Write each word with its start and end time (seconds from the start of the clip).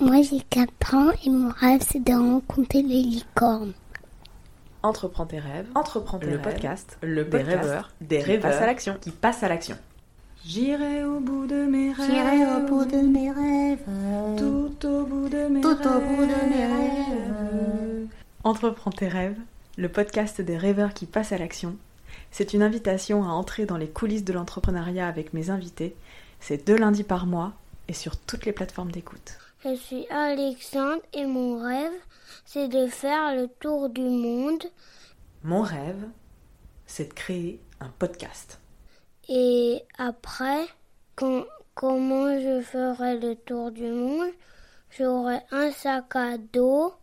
Moi 0.00 0.22
j'ai 0.22 0.40
4 0.48 0.94
ans 0.94 1.10
et 1.24 1.30
mon 1.30 1.50
rêve 1.50 1.82
c'est 1.88 2.02
de 2.02 2.12
rencontrer 2.12 2.82
les 2.82 3.02
licornes. 3.02 3.72
Entreprends 4.82 5.26
tes 5.26 5.38
rêves. 5.38 5.66
Entreprends 5.74 6.18
tes 6.18 6.26
le 6.26 6.32
rêves. 6.32 6.42
podcast, 6.42 6.98
Le 7.02 7.24
des 7.24 7.30
podcast 7.30 7.60
rêveurs, 7.62 7.90
des 8.00 8.18
qui 8.18 8.24
rêveurs 8.24 8.50
passent 8.50 8.62
à 8.62 8.66
l'action. 8.66 8.96
qui 9.00 9.10
passent 9.10 9.42
à 9.42 9.48
l'action. 9.48 9.76
J'irai 10.44 11.04
au 11.04 11.20
bout 11.20 11.46
de 11.46 11.66
mes 11.66 11.92
rêves. 11.92 12.06
J'irai 12.10 12.46
au 12.56 12.66
bout 12.66 12.84
de 12.86 12.96
mes 12.96 13.30
rêves. 13.30 13.84
Tout 14.38 14.86
au 14.86 15.04
bout 15.04 15.28
de 15.28 15.48
mes 15.48 15.60
Tout 15.60 15.68
rêves. 15.68 15.86
au 15.86 16.00
bout 16.16 16.22
de 16.22 16.48
mes 16.56 16.66
rêves. 16.66 18.06
Entreprends 18.42 18.90
tes 18.90 19.08
rêves, 19.08 19.36
le 19.76 19.90
podcast 19.90 20.40
des 20.40 20.56
rêveurs 20.56 20.94
qui 20.94 21.04
passent 21.04 21.32
à 21.32 21.38
l'action. 21.38 21.76
C'est 22.30 22.54
une 22.54 22.62
invitation 22.62 23.22
à 23.24 23.28
entrer 23.32 23.66
dans 23.66 23.76
les 23.76 23.88
coulisses 23.88 24.24
de 24.24 24.32
l'entrepreneuriat 24.32 25.06
avec 25.06 25.34
mes 25.34 25.50
invités. 25.50 25.94
C'est 26.40 26.66
deux 26.66 26.76
lundis 26.76 27.04
par 27.04 27.26
mois 27.26 27.52
et 27.88 27.92
sur 27.92 28.16
toutes 28.16 28.46
les 28.46 28.52
plateformes 28.52 28.92
d'écoute. 28.92 29.36
Je 29.64 29.74
suis 29.74 30.06
Alexandre 30.08 31.02
et 31.12 31.26
mon 31.26 31.62
rêve 31.62 31.92
c'est 32.46 32.68
de 32.68 32.86
faire 32.86 33.34
le 33.36 33.46
tour 33.48 33.88
du 33.90 34.00
monde 34.00 34.62
Mon 35.42 35.62
rêve, 35.62 36.08
c'est 36.86 37.08
de 37.08 37.14
créer 37.14 37.60
un 37.80 37.90
podcast. 37.98 38.58
et 39.28 39.82
après 39.98 40.64
quand, 41.14 41.44
comment 41.74 42.38
je 42.40 42.60
ferai 42.62 43.18
le 43.18 43.34
tour 43.36 43.70
du 43.70 43.86
monde? 43.86 44.30
J'aurai 44.98 45.40
un 45.50 45.70
sac 45.70 46.16
à 46.16 46.36
dos 46.38 46.94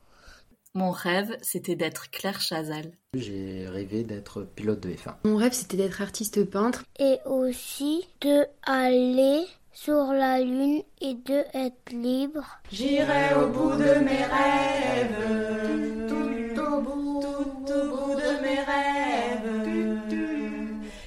Mon 0.73 0.91
rêve, 0.91 1.38
c'était 1.41 1.75
d'être 1.75 2.09
Claire 2.09 2.41
Chazal. 2.41 2.91
J'ai 3.13 3.67
rêvé 3.69 4.03
d'être 4.03 4.41
pilote 4.44 4.80
de 4.81 4.89
F1. 4.89 5.16
Mon 5.23 5.38
rêve, 5.38 5.53
c'était 5.53 5.77
d'être 5.77 6.02
artiste 6.02 6.44
peintre. 6.49 6.83
et 6.99 7.19
aussi 7.25 8.08
de 8.21 8.45
aller 8.63 9.45
sur 9.80 10.12
la 10.12 10.40
lune 10.41 10.81
et 11.02 11.13
de 11.13 11.45
être 11.54 11.91
libre. 11.91 12.44
J'irai 12.72 13.36
au 13.36 13.48
bout 13.49 13.73
de 13.73 14.00
mes 14.03 14.26
rêves. 14.26 16.09
Tout 16.09 16.59
au 16.59 16.81
bout, 16.81 17.22
Tout 17.22 17.72
au 17.72 18.08
bout 18.08 18.16
de 18.16 18.42
mes 18.42 18.59
rêves. 18.64 20.08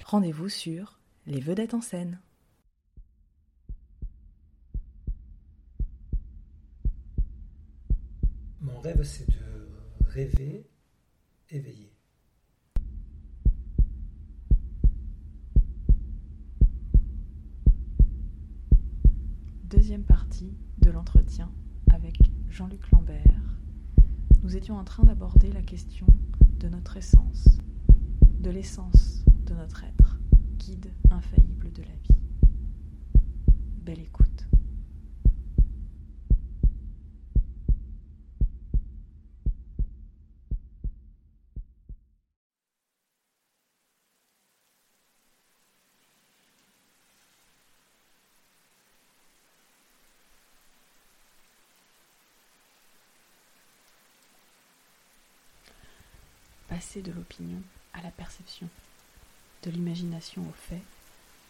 Rendez-vous 0.07 0.49
sur 0.49 1.01
Les 1.27 1.41
Vedettes 1.41 1.75
en 1.75 1.81
scène. 1.81 2.21
Mon 8.61 8.79
rêve, 8.79 9.03
c'est 9.03 9.29
de 9.29 9.69
rêver 10.11 10.65
éveillé. 11.51 11.90
Deuxième 19.71 20.03
partie 20.03 20.53
de 20.79 20.91
l'entretien 20.91 21.49
avec 21.93 22.19
Jean-Luc 22.49 22.91
Lambert. 22.91 23.55
Nous 24.43 24.57
étions 24.57 24.77
en 24.77 24.83
train 24.83 25.05
d'aborder 25.05 25.53
la 25.53 25.62
question 25.62 26.07
de 26.59 26.69
notre 26.69 26.97
essence, 26.97 27.59
de 28.41 28.51
l'essence 28.51 29.25
de 29.47 29.55
notre 29.55 29.85
être, 29.85 30.19
guide 30.59 30.91
infaillible 31.12 31.71
de 31.73 31.83
la 31.83 31.95
vie. 32.03 32.19
Belle 33.85 34.01
écoute. 34.01 34.50
Passer 56.81 57.03
de 57.03 57.12
l'opinion 57.12 57.61
à 57.92 58.00
la 58.00 58.11
perception, 58.11 58.67
de 59.65 59.71
l'imagination 59.71 60.41
au 60.41 60.53
fait, 60.53 60.81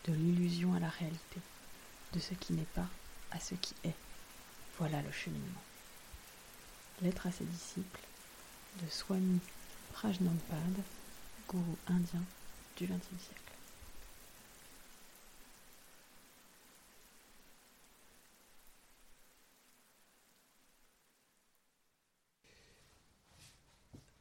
de 0.08 0.12
l'illusion 0.12 0.74
à 0.74 0.80
la 0.80 0.88
réalité, 0.88 1.38
de 2.12 2.18
ce 2.18 2.34
qui 2.34 2.52
n'est 2.52 2.66
pas 2.74 2.88
à 3.30 3.38
ce 3.38 3.54
qui 3.54 3.72
est. 3.84 3.94
Voilà 4.76 5.00
le 5.02 5.12
cheminement. 5.12 5.62
Lettre 7.02 7.28
à 7.28 7.30
ses 7.30 7.44
disciples 7.44 8.00
de 8.82 8.90
Swami 8.90 9.38
Prajnampad, 9.92 10.82
gourou 11.48 11.76
indien 11.86 12.24
du 12.76 12.86
XXe 12.86 13.22
siècle. 13.22 13.49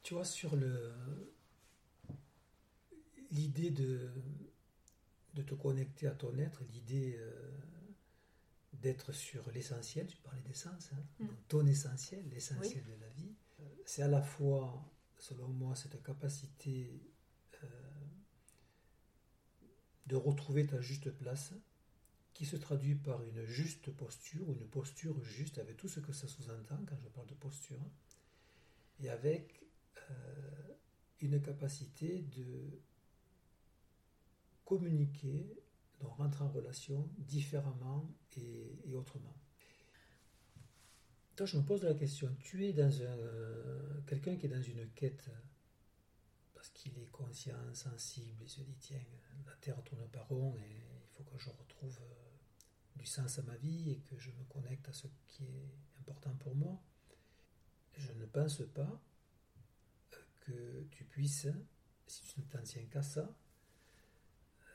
Tu 0.09 0.16
vois, 0.16 0.25
sur 0.25 0.56
le 0.56 0.92
l'idée 3.30 3.70
de, 3.70 4.09
de 5.36 5.44
te 5.44 5.53
connecter 5.53 6.08
à 6.08 6.16
ton 6.16 6.36
être, 6.40 6.64
l'idée 6.74 7.16
euh, 7.20 7.52
d'être 8.74 9.12
sur 9.12 9.52
l'essentiel, 9.52 10.08
tu 10.08 10.18
parlais 10.18 10.42
d'essence, 10.42 10.90
hein, 10.94 11.03
Mm. 11.20 11.28
ton 11.47 11.64
essentiel, 11.68 12.28
l'essentiel 12.30 12.84
de 12.86 12.96
la 13.00 13.09
vie, 13.09 13.36
euh, 13.59 13.64
c'est 13.86 14.02
à 14.02 14.08
la 14.08 14.24
fois, 14.24 14.84
selon 15.20 15.47
moi, 15.47 15.75
cette 15.75 16.02
capacité 16.02 17.03
euh, 17.64 17.68
de 20.08 20.16
retrouver 20.16 20.66
ta 20.66 20.81
juste 20.81 21.12
place, 21.12 21.53
qui 22.34 22.47
se 22.47 22.56
traduit 22.56 22.96
par 22.96 23.22
une 23.22 23.46
juste 23.46 23.91
posture, 23.91 24.50
ou 24.50 24.53
une 24.53 24.68
posture 24.68 25.22
juste, 25.22 25.59
avec 25.59 25.78
tout 25.78 25.88
ce 25.88 26.00
que 26.00 26.14
ça 26.14 26.28
sous-entend 26.28 26.84
quand 26.88 26.97
je 27.00 27.09
parle 27.09 27.28
de 27.28 27.36
posture, 27.36 27.86
et 29.03 29.09
avec 29.12 29.59
une 31.22 31.42
capacité 31.42 32.20
de 32.20 32.81
communiquer, 34.66 35.46
donc 36.00 36.16
rentrer 36.18 36.44
en 36.44 36.50
relation 36.50 37.09
différemment 37.18 38.09
et, 38.38 38.94
autrement. 38.94 39.36
Toi, 41.36 41.46
je 41.46 41.58
me 41.58 41.64
pose 41.64 41.84
la 41.84 41.94
question, 41.94 42.36
tu 42.40 42.66
es 42.66 42.74
dans 42.74 43.02
un 43.02 44.02
quelqu'un 44.06 44.36
qui 44.36 44.47
est 44.47 44.50
dans 44.50 44.62
une 44.62 44.90
quête 44.92 45.30
parce 46.53 46.70
qu'il 46.70 46.97
est 47.00 47.12
conscient, 47.12 47.74
sensible, 47.74 48.44
il 48.44 48.50
se 48.50 48.62
dit 48.62 48.76
tiens, 48.80 49.00
la 49.46 49.56
terre 49.62 49.81
tourne 49.84 50.08
pas 50.09 50.24
rond 50.24 50.58
et 50.58 50.62
il 50.62 51.08
faut 51.14 51.24
que 51.24 51.38
je 51.38 51.50
retrouve 51.50 51.97
euh, 52.02 52.97
du 52.97 53.06
sens 53.06 53.40
à 53.40 53.44
ma 53.44 53.56
vie 53.56 53.91
et 53.91 54.00
que 54.00 54.18
je 54.18 54.30
me 54.31 54.44
connecte 54.50 54.90
à 54.90 54.94
ce 54.94 55.08
qui 55.28 55.46
est 55.46 56.00
important 56.00 56.36
pour 56.36 56.56
moi. 56.56 56.81
Je 57.96 58.12
ne 58.14 58.26
pense 58.26 58.62
pas 58.74 59.02
que 60.49 60.83
tu 60.91 61.03
puisses, 61.03 61.47
si 62.07 62.23
tu 62.23 62.39
ne 62.39 62.45
t'en 62.45 62.61
tiens 62.63 62.85
qu'à 62.85 63.01
ça, 63.01 63.33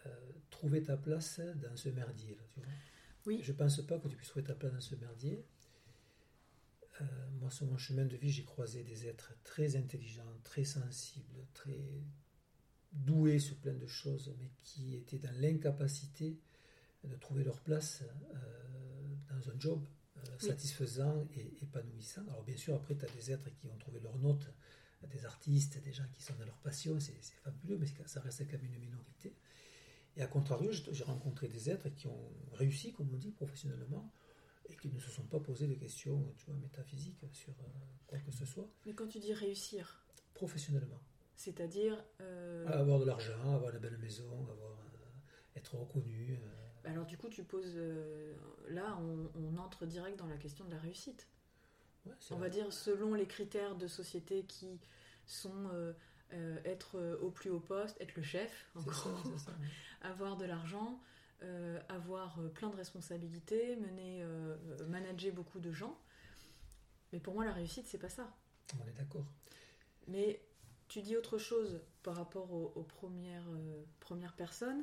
euh, 0.06 0.32
trouver 0.50 0.82
ta 0.82 0.96
place 0.96 1.40
dans 1.56 1.76
ce 1.76 1.88
merdier. 1.88 2.34
Là, 2.36 2.42
tu 2.50 2.60
vois. 2.60 2.68
Oui. 3.26 3.40
Je 3.42 3.52
ne 3.52 3.56
pense 3.56 3.80
pas 3.86 3.98
que 3.98 4.08
tu 4.08 4.16
puisses 4.16 4.28
trouver 4.28 4.44
ta 4.44 4.54
place 4.54 4.72
dans 4.72 4.80
ce 4.80 4.94
merdier. 4.96 5.44
Euh, 7.00 7.04
moi, 7.40 7.50
sur 7.50 7.66
mon 7.66 7.76
chemin 7.78 8.04
de 8.04 8.16
vie, 8.16 8.30
j'ai 8.30 8.44
croisé 8.44 8.84
des 8.84 9.06
êtres 9.06 9.32
très 9.42 9.76
intelligents, 9.76 10.38
très 10.44 10.64
sensibles, 10.64 11.44
très 11.52 11.80
doués 12.92 13.40
sur 13.40 13.56
plein 13.56 13.74
de 13.74 13.86
choses, 13.86 14.32
mais 14.38 14.50
qui 14.62 14.94
étaient 14.94 15.18
dans 15.18 15.34
l'incapacité 15.40 16.38
de 17.02 17.16
trouver 17.16 17.42
leur 17.42 17.60
place 17.60 18.02
euh, 18.34 19.14
dans 19.28 19.50
un 19.50 19.58
job 19.58 19.84
euh, 20.16 20.20
Oui. 20.40 20.48
satisfaisant 20.48 21.26
et 21.34 21.52
épanouissant. 21.62 22.22
Alors 22.28 22.44
bien 22.44 22.56
sûr, 22.56 22.74
après, 22.76 22.94
tu 22.94 23.04
as 23.04 23.08
des 23.08 23.32
êtres 23.32 23.50
qui 23.56 23.66
ont 23.66 23.76
trouvé 23.78 23.98
leur 24.00 24.16
note, 24.18 24.46
des 25.10 25.24
artistes, 25.24 25.80
des 25.82 25.92
gens 25.92 26.06
qui 26.12 26.22
sont 26.22 26.34
dans 26.38 26.44
leur 26.46 26.58
passion, 26.58 26.98
c'est 27.00 27.12
fabuleux, 27.42 27.78
mais 27.78 27.86
ça 28.06 28.20
reste 28.20 28.46
quand 28.50 28.60
même 28.62 28.72
une 28.74 28.80
minorité. 28.80 29.34
Et 30.16 30.22
à 30.22 30.26
contrario, 30.26 30.70
j'ai 30.72 31.04
rencontré 31.04 31.48
des 31.48 31.70
êtres 31.70 31.88
qui 31.90 32.06
ont 32.06 32.30
réussi, 32.52 32.92
comme 32.92 33.12
on 33.12 33.16
dit, 33.16 33.32
professionnellement, 33.32 34.10
et 34.68 34.76
qui 34.76 34.88
ne 34.88 34.98
se 34.98 35.10
sont 35.10 35.24
pas 35.24 35.40
posé 35.40 35.66
de 35.66 35.74
questions, 35.74 36.32
tu 36.38 36.46
vois, 36.46 36.54
métaphysiques 36.56 37.24
sur 37.32 37.52
euh, 37.60 37.64
quoi 38.06 38.18
que 38.18 38.32
ce 38.32 38.44
soit, 38.46 38.68
Mais 38.86 38.94
quand 38.94 39.06
tu 39.08 39.18
dis 39.18 39.34
réussir, 39.34 40.04
professionnellement. 40.34 41.00
c'est-à-dire... 41.36 42.02
euh, 42.20 42.66
Avoir 42.68 42.98
de 43.00 43.04
l'argent, 43.04 43.54
avoir 43.54 43.72
une 43.74 43.80
belle 43.80 43.98
maison, 43.98 44.30
avoir, 44.48 44.78
euh, 44.78 45.56
être 45.58 45.74
reconnu. 45.76 46.38
euh, 46.40 46.90
Alors 46.90 47.04
du 47.06 47.18
coup, 47.18 47.28
tu 47.28 47.44
poses... 47.44 47.76
là, 48.68 48.96
on, 49.00 49.30
on 49.34 49.56
entre 49.58 49.84
direct 49.84 50.18
dans 50.18 50.26
la 50.28 50.36
question 50.38 50.64
de 50.64 50.70
la 50.70 50.78
réussite. 50.78 51.26
Ouais, 52.06 52.12
On 52.30 52.36
vrai. 52.36 52.48
va 52.48 52.48
dire 52.48 52.72
selon 52.72 53.14
les 53.14 53.26
critères 53.26 53.74
de 53.76 53.86
société 53.86 54.44
qui 54.44 54.80
sont 55.26 55.68
euh, 55.72 55.92
euh, 56.32 56.58
être 56.64 56.98
euh, 56.98 57.16
au 57.20 57.30
plus 57.30 57.50
haut 57.50 57.60
poste, 57.60 58.00
être 58.00 58.16
le 58.16 58.22
chef, 58.22 58.66
en 58.74 58.82
ça, 59.38 59.52
avoir 60.02 60.36
de 60.36 60.44
l'argent, 60.46 61.00
euh, 61.42 61.80
avoir 61.88 62.40
plein 62.54 62.70
de 62.70 62.76
responsabilités, 62.76 63.76
mener, 63.76 64.24
manager 64.88 65.32
beaucoup 65.32 65.60
de 65.60 65.70
gens. 65.72 65.96
Mais 67.12 67.20
pour 67.20 67.34
moi, 67.34 67.44
la 67.44 67.52
réussite, 67.52 67.86
c'est 67.86 67.98
pas 67.98 68.08
ça. 68.08 68.34
On 68.82 68.88
est 68.88 68.92
d'accord. 68.92 69.26
Mais 70.08 70.40
tu 70.88 71.02
dis 71.02 71.16
autre 71.16 71.38
chose 71.38 71.80
par 72.02 72.16
rapport 72.16 72.52
aux, 72.52 72.72
aux 72.74 72.82
premières, 72.82 73.46
premières 74.00 74.34
personnes 74.34 74.82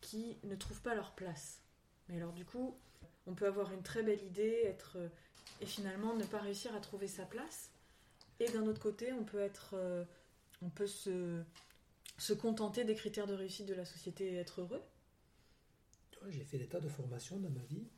qui 0.00 0.38
ne 0.42 0.56
trouvent 0.56 0.82
pas 0.82 0.94
leur 0.94 1.12
place. 1.14 1.62
Mais 2.08 2.16
alors 2.16 2.32
du 2.32 2.44
coup, 2.44 2.76
on 3.26 3.34
peut 3.34 3.46
avoir 3.46 3.72
une 3.72 3.82
très 3.82 4.02
belle 4.02 4.22
idée, 4.22 4.62
être 4.64 4.98
et 5.60 5.66
finalement 5.66 6.14
ne 6.14 6.24
pas 6.24 6.40
réussir 6.40 6.74
à 6.74 6.80
trouver 6.80 7.08
sa 7.08 7.24
place. 7.24 7.70
Et 8.40 8.46
d'un 8.50 8.66
autre 8.66 8.80
côté, 8.80 9.12
on 9.12 9.24
peut 9.24 9.40
être, 9.40 9.74
euh, 9.74 10.04
on 10.62 10.70
peut 10.70 10.86
se, 10.86 11.42
se 12.18 12.32
contenter 12.32 12.84
des 12.84 12.94
critères 12.94 13.26
de 13.26 13.34
réussite 13.34 13.66
de 13.66 13.74
la 13.74 13.84
société 13.84 14.32
et 14.32 14.36
être 14.36 14.60
heureux. 14.60 14.82
J'ai 16.28 16.44
fait 16.44 16.58
des 16.58 16.68
tas 16.68 16.80
de 16.80 16.88
formations 16.88 17.38
dans 17.38 17.50
ma 17.50 17.64
vie, 17.64 17.88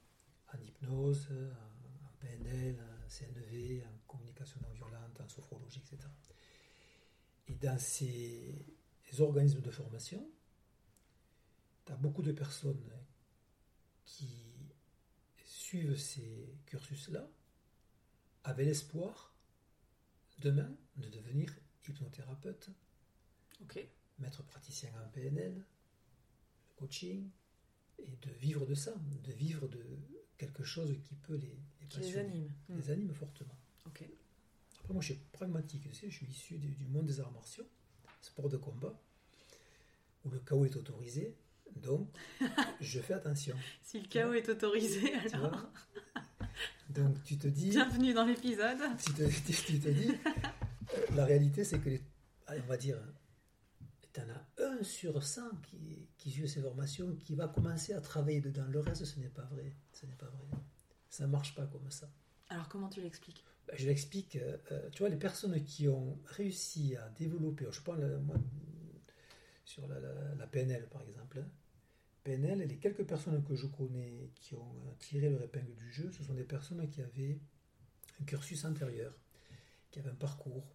en 0.54 0.58
hypnose, 0.58 1.28
en 1.30 1.74
en 2.04 2.26
PNL, 2.26 2.76
en 2.80 3.08
CNV, 3.08 3.84
en 3.84 3.98
communication 4.06 4.60
non 4.62 4.72
violente, 4.72 5.20
en 5.20 5.28
sophrologie, 5.28 5.80
etc. 5.80 6.08
Et 7.48 7.54
dans 7.54 7.78
ces 7.78 8.66
organismes 9.18 9.60
de 9.60 9.70
formation, 9.70 10.26
tu 11.84 11.92
as 11.92 11.96
beaucoup 11.96 12.22
de 12.22 12.32
personnes 12.32 12.90
qui 14.04 14.53
suivent 15.74 15.96
ces 15.96 16.54
cursus-là 16.66 17.28
avec 18.44 18.66
l'espoir 18.66 19.34
demain 20.38 20.72
de 20.96 21.08
devenir 21.08 21.52
hypnothérapeute, 21.88 22.70
maître 24.20 24.44
praticien 24.44 24.90
en 25.04 25.08
PNL, 25.08 25.64
coaching, 26.76 27.28
et 27.98 28.16
de 28.22 28.30
vivre 28.34 28.66
de 28.66 28.74
ça, 28.74 28.94
de 29.24 29.32
vivre 29.32 29.66
de 29.66 29.84
quelque 30.36 30.62
chose 30.62 30.96
qui 31.02 31.16
peut 31.16 31.34
les, 31.36 31.58
les 31.80 31.88
Qui 31.88 32.00
les 32.00 32.18
anime. 32.18 32.52
Les 32.68 32.90
anime 32.90 33.12
fortement. 33.12 33.58
Après, 34.78 34.92
moi, 34.92 35.02
je 35.02 35.14
suis 35.14 35.22
pragmatique, 35.32 35.88
je 35.92 36.08
suis 36.08 36.26
issu 36.26 36.58
du, 36.58 36.68
du 36.68 36.86
monde 36.86 37.06
des 37.06 37.18
arts 37.18 37.32
martiaux, 37.32 37.68
sport 38.20 38.48
de 38.48 38.58
combat, 38.58 38.96
où 40.24 40.30
le 40.30 40.38
chaos 40.38 40.66
est 40.66 40.76
autorisé, 40.76 41.34
donc 41.76 42.08
je 42.80 43.00
fais 43.00 43.14
attention. 43.14 43.56
Si 43.82 44.00
le 44.00 44.06
chaos 44.08 44.32
est 44.32 44.48
autorisé, 44.48 45.14
alors 45.32 45.68
donc 46.90 47.22
tu 47.24 47.36
te 47.38 47.46
dis, 47.48 47.70
bienvenue 47.70 48.12
dans 48.14 48.24
l'épisode. 48.24 48.78
tu 49.04 49.12
te, 49.14 49.22
tu- 49.52 49.80
te 49.80 49.88
dis, 49.88 50.10
euh, 50.10 51.00
la 51.16 51.24
réalité 51.24 51.64
c'est 51.64 51.78
que, 51.78 51.88
les, 51.90 52.02
allez, 52.46 52.60
on 52.64 52.68
va 52.68 52.76
dire, 52.76 52.98
tu 54.12 54.20
en 54.20 54.24
as 54.30 54.62
un 54.64 54.82
sur 54.84 55.22
100 55.22 55.42
qui, 55.62 56.06
qui 56.18 56.30
suit 56.30 56.48
ces 56.48 56.60
formations, 56.60 57.14
qui 57.16 57.34
va 57.34 57.48
commencer 57.48 57.92
à 57.94 58.00
travailler 58.00 58.40
dedans. 58.40 58.64
Le 58.68 58.78
reste, 58.80 59.04
ce 59.04 59.18
n'est 59.18 59.28
pas 59.28 59.42
vrai. 59.44 59.74
Ce 59.92 60.06
n'est 60.06 60.14
pas 60.14 60.26
vrai. 60.26 60.58
Ça 61.10 61.26
marche 61.26 61.54
pas 61.54 61.66
comme 61.66 61.90
ça. 61.90 62.08
Alors 62.48 62.68
comment 62.68 62.88
tu 62.88 63.00
l'expliques? 63.00 63.44
Ben, 63.66 63.74
Je 63.76 63.86
l'explique. 63.86 64.36
euh, 64.36 64.56
euh, 64.72 64.88
tu 64.90 65.00
vois, 65.00 65.08
les 65.08 65.16
personnes 65.16 65.62
qui 65.64 65.88
ont 65.88 66.18
réussi 66.26 66.94
à 66.96 67.08
développer, 67.18 67.66
je 67.70 67.80
prends 67.80 67.94
le- 67.94 68.18
moi, 68.18 68.36
sur 69.64 69.86
la, 69.88 70.46
PNL 70.46 70.86
par 70.88 71.02
exemple. 71.02 71.42
PNL, 72.22 72.60
les 72.60 72.76
quelques 72.76 73.04
personnes 73.04 73.42
que 73.44 73.54
je 73.54 73.66
connais 73.66 74.30
qui 74.34 74.54
ont 74.54 74.76
euh, 74.86 74.94
tiré 74.98 75.28
leur 75.28 75.42
épingle 75.42 75.74
du 75.74 75.92
jeu, 75.92 76.10
ce 76.10 76.22
sont 76.22 76.34
des 76.34 76.44
personnes 76.44 76.88
qui 76.88 77.02
avaient 77.02 77.38
un 78.20 78.24
cursus 78.24 78.64
antérieur, 78.64 79.12
qui 79.90 79.98
avaient 79.98 80.10
un 80.10 80.14
parcours, 80.14 80.74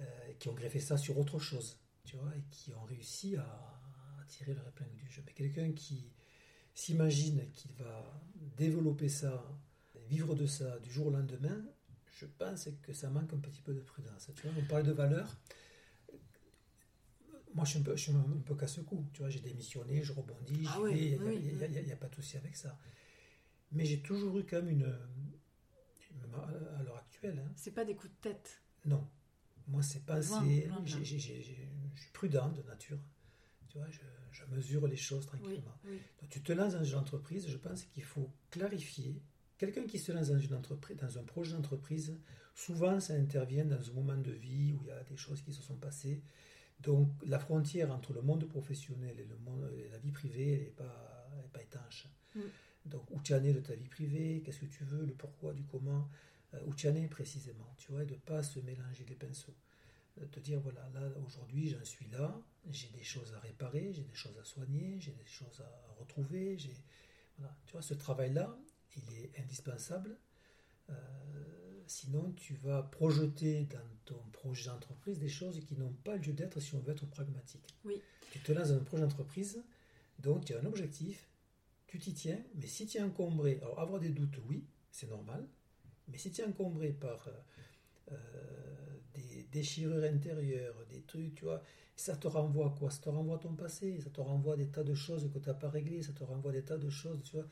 euh, 0.00 0.04
qui 0.38 0.48
ont 0.48 0.54
greffé 0.54 0.80
ça 0.80 0.96
sur 0.96 1.18
autre 1.18 1.38
chose, 1.38 1.78
tu 2.04 2.16
vois, 2.16 2.32
et 2.36 2.42
qui 2.50 2.74
ont 2.74 2.84
réussi 2.84 3.36
à, 3.36 3.42
à 3.42 4.24
tirer 4.26 4.54
leur 4.54 4.66
épingle 4.66 4.96
du 4.96 5.08
jeu. 5.08 5.22
Mais 5.24 5.32
quelqu'un 5.32 5.70
qui 5.72 6.10
s'imagine 6.74 7.48
qu'il 7.52 7.72
va 7.74 8.20
développer 8.56 9.08
ça, 9.08 9.44
vivre 10.08 10.34
de 10.34 10.46
ça 10.46 10.78
du 10.80 10.90
jour 10.90 11.06
au 11.06 11.10
lendemain, 11.10 11.64
je 12.22 12.26
pense 12.26 12.68
que 12.82 12.92
ça 12.92 13.08
manque 13.10 13.32
un 13.32 13.38
petit 13.38 13.62
peu 13.62 13.74
de 13.74 13.80
prudence. 13.80 14.30
Tu 14.36 14.46
vois, 14.46 14.56
on 14.58 14.64
parle 14.66 14.84
de 14.84 14.92
valeur. 14.92 15.36
Moi, 17.54 17.64
je 17.64 17.70
suis 17.70 17.78
un 17.80 17.82
peu, 17.82 17.96
je 17.96 18.02
suis 18.02 18.12
un 18.12 18.22
peu 18.44 18.54
casse-cou. 18.54 19.06
Tu 19.12 19.20
vois, 19.20 19.28
j'ai 19.30 19.40
démissionné, 19.40 20.02
je 20.02 20.12
rebondis, 20.12 20.64
Ah 20.68 20.80
oui, 20.80 20.90
il 21.14 21.22
oui, 21.22 21.38
n'y 21.40 21.52
a, 21.62 21.66
oui. 21.66 21.72
y 21.74 21.78
a- 21.78 21.80
y 21.82 21.92
a 21.92 21.96
pas 21.96 22.08
de 22.08 22.14
souci 22.14 22.36
avec 22.36 22.56
ça. 22.56 22.78
Mais 23.72 23.84
j'ai 23.84 24.00
toujours 24.00 24.38
eu 24.38 24.44
quand 24.44 24.56
même 24.62 24.68
une. 24.70 24.96
à 26.76 26.82
l'heure 26.82 26.96
actuelle, 26.96 27.38
hein, 27.44 27.52
C'est 27.56 27.72
pas 27.72 27.84
des 27.84 27.94
coups 27.94 28.12
de 28.12 28.20
tête. 28.30 28.60
non. 28.84 29.06
Moi, 29.68 29.82
c'est 29.82 30.04
pas 30.04 30.18
Loin, 30.20 30.22
Je 30.84 31.02
suis 31.04 32.10
prudent 32.12 32.48
de 32.50 32.62
nature. 32.62 32.98
Tu 33.68 33.78
vois, 33.78 33.88
je, 33.90 34.00
je 34.32 34.44
mesure 34.46 34.86
les 34.88 34.96
choses 34.96 35.24
tranquillement. 35.24 35.76
Donc, 35.84 36.30
tu 36.30 36.42
te 36.42 36.52
lances 36.52 36.72
dans 36.74 36.82
une 36.84 36.96
entreprise, 36.98 37.46
je 37.48 37.56
pense 37.56 37.84
qu'il 37.84 38.02
faut 38.02 38.28
clarifier. 38.50 39.22
Quelqu'un 39.58 39.84
qui 39.86 39.98
se 40.00 40.10
lance 40.10 40.28
dans 40.30 40.38
une 40.38 40.54
entreprise, 40.54 40.96
dans 40.96 41.16
un 41.16 41.22
projet 41.22 41.52
d'entreprise, 41.54 42.18
souvent 42.56 42.98
ça 42.98 43.14
intervient 43.14 43.64
dans 43.64 43.88
un 43.88 43.92
moment 43.92 44.16
de 44.16 44.32
vie 44.32 44.72
où 44.72 44.80
il 44.82 44.88
y 44.88 44.90
a 44.90 45.04
des 45.04 45.16
choses 45.16 45.40
qui 45.42 45.52
se 45.52 45.62
sont 45.62 45.76
passées. 45.76 46.20
Donc 46.82 47.10
la 47.24 47.38
frontière 47.38 47.92
entre 47.92 48.12
le 48.12 48.22
monde 48.22 48.44
professionnel 48.48 49.18
et, 49.18 49.24
le 49.24 49.36
monde, 49.38 49.70
et 49.76 49.88
la 49.88 49.98
vie 49.98 50.10
privée 50.10 50.58
n'est 50.58 50.70
pas, 50.70 51.28
pas 51.52 51.62
étanche. 51.62 52.08
Mm. 52.34 52.40
Donc 52.86 53.10
où 53.10 53.20
tu 53.20 53.34
en 53.34 53.44
es 53.44 53.52
de 53.52 53.60
ta 53.60 53.74
vie 53.74 53.88
privée, 53.88 54.42
qu'est-ce 54.44 54.60
que 54.60 54.66
tu 54.66 54.84
veux, 54.84 55.04
le 55.06 55.12
pourquoi, 55.12 55.52
du 55.52 55.64
comment, 55.64 56.08
euh, 56.54 56.58
où 56.66 56.74
tu 56.74 56.88
en 56.88 56.94
es 56.94 57.06
précisément, 57.06 57.72
tu 57.78 57.92
vois, 57.92 58.02
et 58.02 58.06
de 58.06 58.14
ne 58.14 58.18
pas 58.20 58.42
se 58.42 58.58
mélanger 58.60 59.04
les 59.08 59.14
pinceaux. 59.14 59.54
De 60.16 60.26
te 60.26 60.40
dire, 60.40 60.60
voilà, 60.60 60.88
là 60.92 61.08
aujourd'hui 61.24 61.68
j'en 61.68 61.84
suis 61.84 62.06
là, 62.08 62.38
j'ai 62.70 62.88
des 62.88 63.02
choses 63.02 63.32
à 63.34 63.40
réparer, 63.40 63.92
j'ai 63.92 64.02
des 64.02 64.14
choses 64.14 64.36
à 64.38 64.44
soigner, 64.44 64.96
j'ai 65.00 65.12
des 65.12 65.26
choses 65.26 65.60
à 65.60 65.94
retrouver, 65.98 66.58
j'ai... 66.58 66.74
Voilà. 67.38 67.56
Tu 67.66 67.72
vois, 67.72 67.82
ce 67.82 67.94
travail-là, 67.94 68.58
il 68.96 69.14
est 69.18 69.40
indispensable. 69.40 70.18
Euh, 70.90 70.94
sinon, 71.92 72.32
tu 72.36 72.54
vas 72.54 72.82
projeter 72.82 73.66
dans 73.70 73.78
ton 74.06 74.20
projet 74.32 74.70
d'entreprise 74.70 75.18
des 75.18 75.28
choses 75.28 75.60
qui 75.66 75.76
n'ont 75.76 75.92
pas 76.04 76.16
lieu 76.16 76.32
d'être 76.32 76.58
si 76.58 76.74
on 76.74 76.80
veut 76.80 76.92
être 76.92 77.06
pragmatique. 77.06 77.74
Oui. 77.84 78.00
Tu 78.30 78.40
te 78.40 78.52
lances 78.52 78.68
dans 78.68 78.76
un 78.76 78.84
projet 78.84 79.02
d'entreprise, 79.02 79.62
donc 80.18 80.46
tu 80.46 80.54
as 80.54 80.60
un 80.60 80.64
objectif, 80.64 81.28
tu 81.86 81.98
t'y 81.98 82.14
tiens, 82.14 82.38
mais 82.54 82.66
si 82.66 82.86
tu 82.86 82.96
es 82.96 83.02
encombré, 83.02 83.58
alors 83.60 83.78
avoir 83.78 84.00
des 84.00 84.08
doutes, 84.08 84.38
oui, 84.48 84.64
c'est 84.90 85.10
normal, 85.10 85.46
mais 86.08 86.16
si 86.16 86.32
tu 86.32 86.40
es 86.40 86.44
encombré 86.44 86.92
par 86.92 87.28
euh, 87.28 88.12
euh, 88.12 88.16
des 89.14 89.46
déchirures 89.52 90.04
intérieures, 90.04 90.74
des 90.88 91.02
trucs, 91.02 91.34
tu 91.34 91.44
vois, 91.44 91.62
ça 91.94 92.16
te 92.16 92.26
renvoie 92.26 92.68
à 92.68 92.70
quoi? 92.70 92.90
Ça 92.90 93.02
te 93.02 93.10
renvoie 93.10 93.36
à 93.36 93.38
ton 93.38 93.54
passé, 93.54 94.00
ça 94.00 94.08
te 94.08 94.20
renvoie 94.22 94.54
à 94.54 94.56
des 94.56 94.68
tas 94.68 94.82
de 94.82 94.94
choses 94.94 95.30
que 95.32 95.38
tu 95.38 95.46
n'as 95.46 95.54
pas 95.54 95.68
réglées, 95.68 96.02
ça 96.02 96.12
te 96.12 96.24
renvoie 96.24 96.52
à 96.52 96.54
des 96.54 96.64
tas 96.64 96.78
de 96.78 96.88
choses, 96.88 97.22
tu 97.22 97.36
vois. 97.36 97.46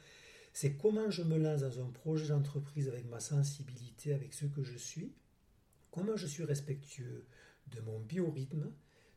C'est 0.53 0.73
comment 0.77 1.11
je 1.11 1.23
me 1.23 1.39
lance 1.39 1.61
dans 1.61 1.81
un 1.81 1.91
projet 1.91 2.29
d'entreprise 2.29 2.89
avec 2.89 3.09
ma 3.09 3.21
sensibilité, 3.21 4.13
avec 4.13 4.35
ce 4.35 4.47
que 4.47 4.63
je 4.63 4.77
suis, 4.77 5.13
comment 5.91 6.17
je 6.17 6.27
suis 6.27 6.45
respectueux 6.45 7.25
de 7.69 7.81
mon 7.81 8.01
biorhythme, 8.01 8.73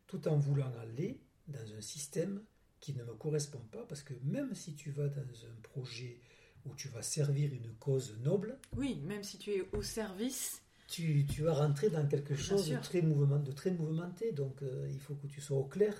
tout 0.08 0.28
en 0.28 0.38
voulant 0.38 0.72
aller 0.82 1.20
dans 1.48 1.74
un 1.78 1.82
système 1.82 2.42
qui 2.80 2.94
ne 2.94 3.04
me 3.04 3.14
correspond 3.14 3.62
pas, 3.72 3.84
parce 3.88 4.04
que 4.04 4.14
même 4.24 4.54
si 4.54 4.76
tu 4.76 4.92
vas 4.92 5.08
dans 5.08 5.22
un 5.22 5.62
projet 5.64 6.20
où 6.66 6.76
tu 6.76 6.88
vas 6.90 7.02
servir 7.02 7.54
une 7.54 7.74
cause 7.76 8.18
noble, 8.22 8.58
Oui, 8.76 9.02
même 9.06 9.24
si 9.24 9.38
tu 9.38 9.52
es 9.52 9.62
au 9.74 9.82
service, 9.82 10.62
tu, 10.88 11.26
tu 11.26 11.44
vas 11.44 11.54
rentrer 11.54 11.90
dans 11.90 12.08
quelque 12.08 12.36
chose 12.36 12.70
de 12.70 12.78
très, 12.78 13.02
mouvement, 13.02 13.40
de 13.40 13.52
très 13.52 13.72
mouvementé. 13.72 14.32
Donc 14.32 14.62
euh, 14.62 14.88
il 14.92 15.00
faut 15.00 15.16
que 15.16 15.28
tu 15.28 15.42
sois 15.42 15.58
au 15.58 15.66
clair, 15.66 15.94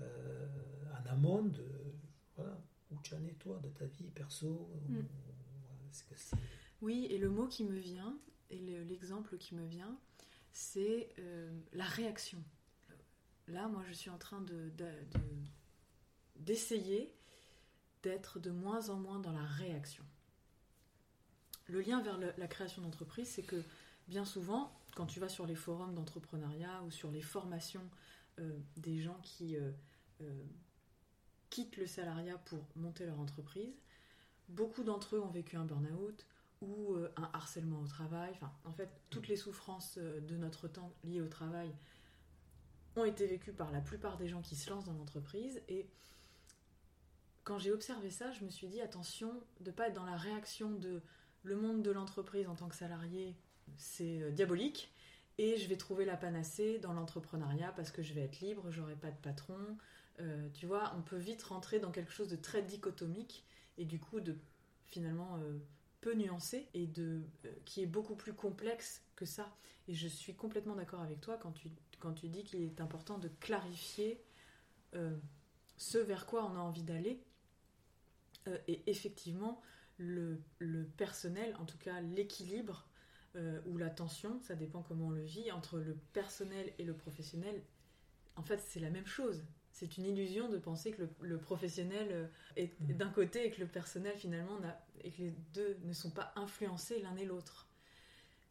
euh, 0.00 0.46
en 0.92 1.12
amont 1.12 1.42
de 1.42 1.64
où 2.98 3.02
tu 3.02 3.14
en 3.14 3.24
es 3.24 3.34
toi, 3.34 3.58
de 3.60 3.68
ta 3.68 3.86
vie 3.86 4.10
perso. 4.10 4.68
Mm. 4.88 5.00
que 6.08 6.36
oui, 6.80 7.06
et 7.10 7.18
le 7.18 7.28
mot 7.28 7.46
qui 7.48 7.64
me 7.64 7.76
vient, 7.78 8.16
et 8.50 8.58
le- 8.58 8.84
l'exemple 8.84 9.36
qui 9.38 9.54
me 9.54 9.64
vient, 9.66 9.98
c'est 10.52 11.08
euh, 11.18 11.50
la 11.72 11.84
réaction. 11.84 12.42
Là, 13.48 13.66
moi, 13.68 13.82
je 13.88 13.92
suis 13.94 14.10
en 14.10 14.18
train 14.18 14.40
de, 14.42 14.68
de- 14.70 14.84
de- 14.84 15.46
d'essayer 16.36 17.12
d'être 18.02 18.38
de 18.38 18.50
moins 18.50 18.90
en 18.90 18.96
moins 18.96 19.18
dans 19.18 19.32
la 19.32 19.44
réaction. 19.44 20.04
Le 21.66 21.80
lien 21.80 22.00
vers 22.02 22.18
le- 22.18 22.32
la 22.38 22.46
création 22.46 22.82
d'entreprise, 22.82 23.28
c'est 23.28 23.42
que 23.42 23.62
bien 24.06 24.24
souvent, 24.24 24.72
quand 24.94 25.06
tu 25.06 25.20
vas 25.20 25.28
sur 25.28 25.46
les 25.46 25.54
forums 25.56 25.94
d'entrepreneuriat 25.94 26.82
ou 26.84 26.90
sur 26.90 27.10
les 27.10 27.22
formations 27.22 27.88
euh, 28.38 28.56
des 28.76 29.00
gens 29.00 29.18
qui 29.22 29.56
euh, 29.56 29.72
quittent 31.50 31.76
le 31.76 31.86
salariat 31.86 32.38
pour 32.38 32.64
monter 32.76 33.06
leur 33.06 33.18
entreprise, 33.18 33.74
beaucoup 34.48 34.84
d'entre 34.84 35.16
eux 35.16 35.20
ont 35.20 35.30
vécu 35.30 35.56
un 35.56 35.64
burn-out 35.64 36.26
ou 36.60 36.94
euh, 36.94 37.12
un 37.16 37.30
harcèlement 37.32 37.80
au 37.80 37.86
travail. 37.86 38.30
Enfin, 38.34 38.52
en 38.64 38.72
fait, 38.72 38.90
toutes 39.10 39.28
les 39.28 39.36
souffrances 39.36 39.96
euh, 39.98 40.20
de 40.20 40.36
notre 40.36 40.68
temps 40.68 40.92
liées 41.04 41.20
au 41.20 41.28
travail 41.28 41.72
ont 42.96 43.04
été 43.04 43.26
vécues 43.26 43.52
par 43.52 43.70
la 43.70 43.80
plupart 43.80 44.16
des 44.16 44.28
gens 44.28 44.42
qui 44.42 44.56
se 44.56 44.68
lancent 44.70 44.86
dans 44.86 44.94
l'entreprise. 44.94 45.62
Et 45.68 45.88
quand 47.44 47.58
j'ai 47.58 47.72
observé 47.72 48.10
ça, 48.10 48.32
je 48.32 48.44
me 48.44 48.50
suis 48.50 48.66
dit 48.66 48.80
attention 48.80 49.32
de 49.60 49.70
ne 49.70 49.74
pas 49.74 49.88
être 49.88 49.94
dans 49.94 50.04
la 50.04 50.16
réaction 50.16 50.70
de 50.70 51.02
le 51.44 51.56
monde 51.56 51.82
de 51.82 51.90
l'entreprise 51.90 52.48
en 52.48 52.54
tant 52.54 52.68
que 52.68 52.74
salarié, 52.74 53.36
c'est 53.76 54.22
euh, 54.22 54.30
diabolique. 54.30 54.92
Et 55.38 55.56
je 55.56 55.68
vais 55.68 55.76
trouver 55.76 56.04
la 56.04 56.16
panacée 56.16 56.80
dans 56.80 56.92
l'entrepreneuriat 56.92 57.72
parce 57.76 57.92
que 57.92 58.02
je 58.02 58.12
vais 58.12 58.22
être 58.22 58.40
libre, 58.40 58.70
j'aurai 58.70 58.96
pas 58.96 59.10
de 59.10 59.16
patron. 59.18 59.78
Euh, 60.20 60.48
tu 60.54 60.66
vois, 60.66 60.92
on 60.96 61.02
peut 61.02 61.16
vite 61.16 61.42
rentrer 61.44 61.78
dans 61.78 61.90
quelque 61.90 62.12
chose 62.12 62.28
de 62.28 62.36
très 62.36 62.62
dichotomique 62.62 63.44
et 63.76 63.84
du 63.84 64.00
coup 64.00 64.20
de 64.20 64.36
finalement 64.86 65.36
euh, 65.38 65.58
peu 66.00 66.14
nuancé 66.14 66.68
et 66.74 66.86
de 66.86 67.22
euh, 67.44 67.52
qui 67.64 67.82
est 67.82 67.86
beaucoup 67.86 68.16
plus 68.16 68.32
complexe 68.32 69.02
que 69.14 69.24
ça. 69.24 69.54
Et 69.86 69.94
je 69.94 70.08
suis 70.08 70.34
complètement 70.34 70.74
d'accord 70.74 71.00
avec 71.00 71.20
toi 71.20 71.36
quand 71.36 71.52
tu 71.52 71.70
quand 72.00 72.12
tu 72.12 72.28
dis 72.28 72.44
qu'il 72.44 72.62
est 72.62 72.80
important 72.80 73.18
de 73.18 73.28
clarifier 73.40 74.22
ce 75.76 75.98
vers 75.98 76.26
quoi 76.26 76.44
on 76.44 76.56
a 76.56 76.60
envie 76.60 76.84
d'aller. 76.84 77.20
Et 78.68 78.82
effectivement, 78.86 79.60
le, 79.98 80.40
personnel, 80.96 81.54
en 81.58 81.66
tout 81.66 81.76
cas 81.76 82.00
l'équilibre 82.00 82.86
ou 83.66 83.76
la 83.78 83.90
tension, 83.90 84.40
ça 84.40 84.54
dépend 84.54 84.82
comment 84.82 85.08
on 85.08 85.10
le 85.10 85.24
vit, 85.24 85.50
entre 85.50 85.78
le 85.80 85.94
personnel 86.12 86.72
et 86.78 86.84
le 86.84 86.94
professionnel, 86.94 87.60
en 88.36 88.42
fait 88.42 88.60
c'est 88.60 88.80
la 88.80 88.90
même 88.90 89.06
chose. 89.06 89.44
C'est 89.78 89.96
une 89.96 90.06
illusion 90.06 90.48
de 90.48 90.58
penser 90.58 90.90
que 90.90 91.02
le, 91.02 91.10
le 91.20 91.38
professionnel 91.38 92.08
euh, 92.10 92.26
est 92.56 92.78
Mhm. 92.80 92.96
d'un 92.96 93.10
côté 93.10 93.46
et 93.46 93.50
que 93.52 93.60
le 93.60 93.68
personnel 93.68 94.16
finalement 94.18 94.58
n'a- 94.58 94.84
et 95.04 95.12
que 95.12 95.22
les 95.22 95.30
deux 95.54 95.78
ne 95.84 95.92
sont 95.92 96.10
pas 96.10 96.32
influencés 96.34 97.00
l'un 97.00 97.14
et 97.16 97.24
l'autre. 97.24 97.68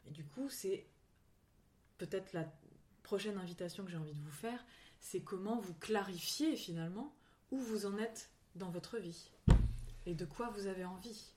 Et 0.05 0.12
du 0.12 0.24
coup, 0.24 0.48
c'est 0.50 0.88
peut-être 1.98 2.31
la 2.31 2.50
prochaine 3.03 3.38
invitation 3.38 3.84
que 3.84 3.91
j'ai 3.91 3.98
envie 3.98 4.13
de 4.13 4.22
vous 4.22 4.31
faire, 4.31 4.63
c'est 5.01 5.19
comment 5.22 5.60
vous 5.60 5.74
clarifiez 5.74 6.55
finalement 6.55 7.13
où 7.51 7.57
vous 7.60 7.86
en 7.86 7.98
êtes 7.98 8.29
dans 8.55 8.69
votre 8.69 8.98
vie 8.98 9.29
et 10.05 10.15
de 10.15 10.24
quoi 10.24 10.50
vous 10.51 10.67
avez 10.67 10.86
envie 10.86 11.34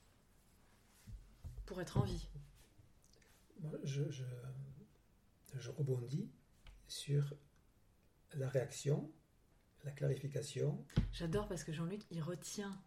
pour 1.65 1.81
être 1.81 1.97
en 1.97 2.03
vie. 2.03 2.27
Moi, 3.59 3.77
je, 3.83 4.09
je, 4.09 4.23
je 5.59 5.69
rebondis 5.69 6.29
sur 6.87 7.33
la 8.33 8.47
réaction, 8.47 9.11
la 9.83 9.91
clarification, 9.91 10.85
J'adore 11.11 11.47
parce 11.47 11.63
que 11.63 11.71
Jean-Luc, 11.73 12.01
il 12.11 12.21
retient, 12.21 12.79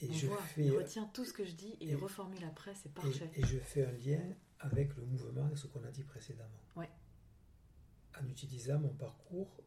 et 0.00 0.08
on 0.10 0.12
je 0.12 0.26
voit, 0.26 0.36
fais 0.42 0.64
il 0.66 0.76
retient 0.76 1.06
tout 1.06 1.24
ce 1.24 1.32
que 1.32 1.44
je 1.44 1.52
dis 1.52 1.70
et, 1.80 1.84
il 1.86 1.90
et- 1.90 1.94
reformule 1.94 2.44
après, 2.44 2.74
c'est 2.74 2.92
parfait. 2.92 3.30
et 3.34 3.44
je 3.46 3.58
fais 3.58 3.84
un 3.84 3.92
lien 3.92 4.22
avec 4.60 4.94
le 4.96 5.04
mouvement 5.04 5.48
et 5.50 5.56
ce 5.56 5.66
qu'on 5.66 5.82
a 5.84 5.90
dit 5.90 6.04
précédemment. 6.04 6.60
Ouais. 6.76 6.90
En 8.20 8.26
utilisant 8.26 8.78
mon 8.78 8.92
parcours 8.94 9.62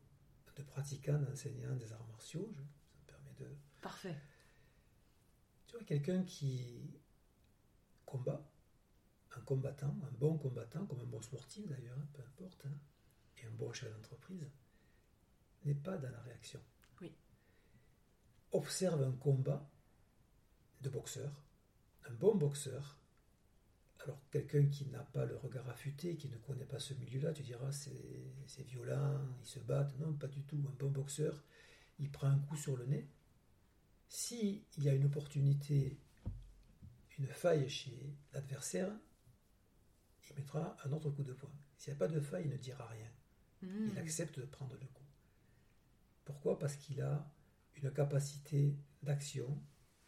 de 0.55 0.63
pratiquant, 0.63 1.17
d'enseignant 1.19 1.75
des 1.75 1.91
arts 1.93 2.05
martiaux, 2.07 2.49
je- 2.55 2.61
ça 2.61 2.97
me 2.99 3.07
permet 3.07 3.33
de, 3.39 3.55
Parfait. 3.81 4.15
Tu 5.67 5.75
vois, 5.77 5.85
quelqu'un 5.85 6.23
qui 6.23 6.91
combat, 8.05 8.45
un 9.35 9.39
combattant, 9.41 9.95
un 10.03 10.11
bon 10.19 10.37
combattant, 10.37 10.85
comme 10.85 10.99
un 10.99 11.05
bon 11.05 11.21
sportif 11.21 11.65
d'ailleurs, 11.67 11.97
hein, 11.97 12.07
peu 12.13 12.21
importe, 12.21 12.65
hein, 12.65 12.77
et 13.37 13.45
un 13.47 13.51
bon 13.51 13.71
chef 13.71 13.91
d'entreprise, 13.93 14.45
n'est 15.65 15.75
pas 15.75 15.97
dans 15.97 16.09
la 16.09 16.19
réaction. 16.21 16.59
Oui. 17.01 17.13
Observe 18.51 19.01
un 19.03 19.11
combat 19.11 19.69
de 20.81 20.89
boxeur, 20.89 21.43
un 22.09 22.13
bon 22.13 22.35
boxeur. 22.35 22.97
Alors, 24.03 24.19
quelqu'un 24.31 24.65
qui 24.65 24.87
n'a 24.87 25.03
pas 25.03 25.25
le 25.25 25.35
regard 25.35 25.69
affûté, 25.69 26.15
qui 26.15 26.27
ne 26.29 26.37
connaît 26.37 26.65
pas 26.65 26.79
ce 26.79 26.95
milieu-là, 26.95 27.33
tu 27.33 27.43
diras 27.43 27.71
c'est 27.71 28.63
violent, 28.63 29.19
ils 29.39 29.45
se 29.45 29.59
battent. 29.59 29.97
Non, 29.99 30.13
pas 30.13 30.27
du 30.27 30.41
tout. 30.43 30.57
Un 30.67 30.75
bon 30.79 30.89
boxeur, 30.89 31.43
il 31.99 32.11
prend 32.11 32.27
un 32.27 32.39
coup 32.39 32.55
sur 32.55 32.75
le 32.77 32.85
nez, 32.85 33.07
s'il 34.11 34.63
y 34.77 34.89
a 34.89 34.93
une 34.93 35.05
opportunité, 35.05 35.97
une 37.17 37.27
faille 37.27 37.69
chez 37.69 38.13
l'adversaire, 38.33 38.91
il 40.29 40.35
mettra 40.35 40.75
un 40.83 40.91
autre 40.91 41.09
coup 41.11 41.23
de 41.23 41.31
poing. 41.31 41.49
S'il 41.77 41.93
n'y 41.93 41.95
a 41.95 41.99
pas 41.99 42.09
de 42.09 42.19
faille, 42.19 42.43
il 42.43 42.51
ne 42.51 42.57
dira 42.57 42.85
rien. 42.87 43.09
Mmh. 43.61 43.87
Il 43.91 43.97
accepte 43.99 44.37
de 44.37 44.45
prendre 44.45 44.73
le 44.73 44.85
coup. 44.87 45.00
Pourquoi? 46.25 46.57
Parce 46.59 46.75
qu'il 46.75 47.01
a 47.01 47.27
une 47.75 47.91
capacité 47.91 48.75
d'action, 49.03 49.61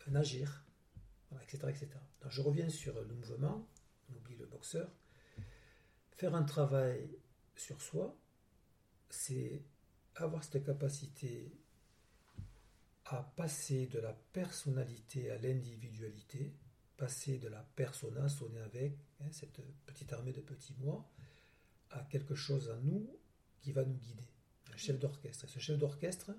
un 0.08 0.16
agir, 0.16 0.66
etc., 1.42 1.58
etc. 1.70 1.90
Je 2.30 2.42
reviens 2.42 2.70
sur 2.70 3.02
le 3.02 3.14
mouvement, 3.14 3.68
on 4.10 4.16
oublie 4.16 4.36
le 4.36 4.46
boxeur. 4.46 4.90
Faire 6.12 6.36
un 6.36 6.44
travail 6.44 7.10
sur 7.56 7.82
soi, 7.82 8.18
c'est 9.10 9.64
avoir 10.16 10.44
cette 10.44 10.64
capacité 10.64 11.52
à 13.06 13.24
passer 13.36 13.88
de 13.88 14.00
la 14.00 14.14
personnalité 14.14 15.32
à 15.32 15.38
l'individualité, 15.38 16.54
passer 16.98 17.38
de 17.38 17.48
la 17.48 17.62
persona, 17.76 18.30
sonner 18.30 18.62
avec, 18.62 18.98
hein, 19.20 19.32
cette 19.32 19.60
petite 19.86 20.14
armée 20.14 20.32
de 20.32 20.42
petits 20.42 20.76
moi, 20.80 21.10
à 21.90 22.00
quelque 22.06 22.36
chose 22.36 22.70
en 22.70 22.78
nous 22.82 23.20
qui 23.60 23.72
va 23.72 23.84
nous 23.84 23.98
guider. 23.98 24.28
Un 24.74 24.78
chef 24.78 25.00
d'orchestre. 25.00 25.46
Et 25.46 25.48
ce 25.48 25.60
chef 25.60 25.78
d'orchestre, 25.78 26.32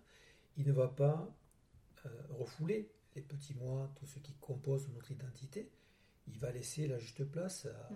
il 0.57 0.67
ne 0.67 0.73
va 0.73 0.89
pas 0.89 1.35
euh, 2.07 2.09
refouler 2.31 2.91
les 3.15 3.23
petits 3.23 3.55
moi, 3.55 3.91
tout 3.97 4.07
ce 4.07 4.19
qui 4.19 4.35
compose 4.35 4.89
notre 4.91 5.11
identité. 5.13 5.71
Il 6.27 6.39
va 6.39 6.51
laisser 6.51 6.87
la 6.89 6.99
juste 6.99 7.25
place 7.25 7.67
à- 7.67 7.91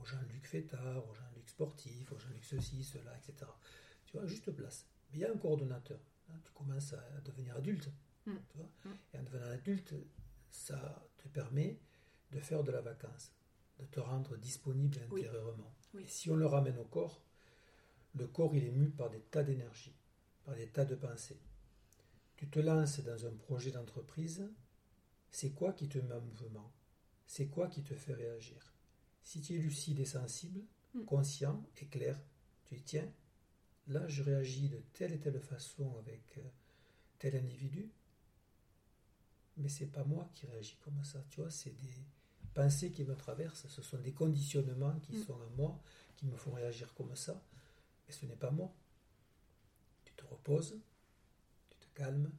aux 0.00 0.04
Jean-Luc 0.04 0.46
Fétard, 0.46 1.08
aux 1.08 1.14
Jean-Luc 1.14 1.48
sportifs, 1.48 2.12
aux 2.12 2.18
Jean-Luc 2.18 2.44
ceci, 2.44 2.84
cela, 2.84 3.16
etc. 3.16 3.50
Tu 4.06 4.16
vois, 4.16 4.26
juste 4.26 4.50
place. 4.52 4.86
Mais 5.10 5.18
il 5.18 5.20
y 5.22 5.24
a 5.24 5.32
un 5.32 5.36
coordonnateur. 5.36 5.98
hein. 6.28 6.34
tu 6.44 6.52
commences 6.52 6.92
à 6.92 7.20
devenir 7.24 7.56
adulte. 7.56 7.88
Mm. 8.26 8.32
tu 8.50 8.56
vois. 8.58 8.68
Mm. 8.84 8.96
Et 9.14 9.18
en 9.18 9.22
devenant 9.24 9.50
adulte, 9.50 9.94
ça 10.50 11.04
te 11.16 11.28
permet 11.28 11.80
de 12.30 12.38
faire 12.40 12.62
de 12.62 12.70
la 12.70 12.80
vacance, 12.80 13.32
de 13.78 13.84
te 13.86 13.98
rendre 13.98 14.36
disponible 14.36 14.98
Oui. 15.10 15.22
intérieurement. 15.22 15.74
Oui. 15.94 16.02
Et 16.04 16.06
si 16.06 16.30
on 16.30 16.36
le 16.36 16.46
ramène 16.46 16.78
au 16.78 16.84
corps, 16.84 17.20
le 18.14 18.26
corps 18.26 18.54
il 18.56 18.64
est 18.64 18.70
mu 18.70 18.90
par 18.90 19.10
des 19.10 19.20
tas 19.20 19.42
d'énergie, 19.42 19.94
par 20.44 20.54
des 20.54 20.66
tas 20.68 20.84
de 20.84 20.94
pensées. 20.94 21.38
Tu 22.36 22.48
te 22.48 22.58
lances 22.58 23.00
dans 23.00 23.26
un 23.26 23.32
projet 23.34 23.70
d'entreprise, 23.70 24.48
c'est 25.30 25.50
quoi 25.50 25.72
qui 25.72 25.88
te 25.88 25.98
met 25.98 26.14
en 26.14 26.20
mouvement? 26.20 26.72
C'est 27.26 27.46
quoi 27.46 27.68
qui 27.68 27.82
te 27.82 27.94
fait 27.94 28.14
réagir? 28.14 28.72
Si 29.22 29.40
tu 29.40 29.54
es 29.54 29.58
lucide 29.58 30.00
et 30.00 30.04
sensible, 30.06 30.62
Mm. 30.92 31.04
conscient 31.04 31.64
et 31.80 31.86
clair, 31.86 32.20
tu 32.64 32.74
dis 32.74 32.82
tiens, 32.82 33.08
là 33.86 34.08
je 34.08 34.24
réagis 34.24 34.68
de 34.68 34.82
telle 34.92 35.12
et 35.12 35.20
telle 35.20 35.38
façon 35.38 35.96
avec 35.98 36.36
euh, 36.38 36.42
tel 37.20 37.36
individu, 37.36 37.88
mais 39.56 39.68
c'est 39.68 39.86
pas 39.86 40.02
moi 40.02 40.28
qui 40.34 40.46
réagis 40.46 40.76
comme 40.82 41.04
ça, 41.04 41.22
tu 41.30 41.40
vois, 41.40 41.50
c'est 41.50 41.70
des 41.80 41.94
pensées 42.54 42.90
qui 42.90 43.04
me 43.04 43.14
traversent, 43.14 43.68
ce 43.68 43.82
sont 43.82 43.98
des 43.98 44.12
conditionnements 44.12 44.98
qui 45.00 45.12
Mm. 45.12 45.22
sont 45.24 45.34
en 45.34 45.50
moi, 45.56 45.80
qui 46.16 46.26
me 46.26 46.34
font 46.36 46.52
réagir 46.52 46.92
comme 46.94 47.14
ça, 47.14 47.40
mais 48.10 48.16
ce 48.16 48.26
n'est 48.26 48.36
pas 48.36 48.50
moi. 48.50 48.74
Tu 50.04 50.12
te 50.14 50.24
reposes, 50.24 50.80
tu 51.70 51.78
te 51.78 51.86
calmes, 51.94 52.32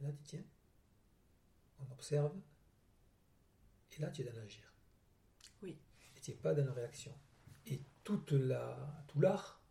et 0.00 0.04
là 0.04 0.12
tu 0.12 0.22
tiens, 0.24 0.44
on 1.78 1.92
observe, 1.92 2.34
et 3.92 4.00
là 4.00 4.10
tu 4.10 4.22
es 4.22 4.24
dans 4.24 4.34
l'agir. 4.34 4.72
Oui. 5.62 5.78
Et 6.16 6.20
tu 6.20 6.30
n'es 6.30 6.36
pas 6.38 6.54
dans 6.54 6.64
la 6.64 6.72
réaction. 6.72 7.14
Et 7.66 7.82
toute 8.02 8.32
la, 8.32 9.04
tout 9.08 9.20
l'art 9.20 9.62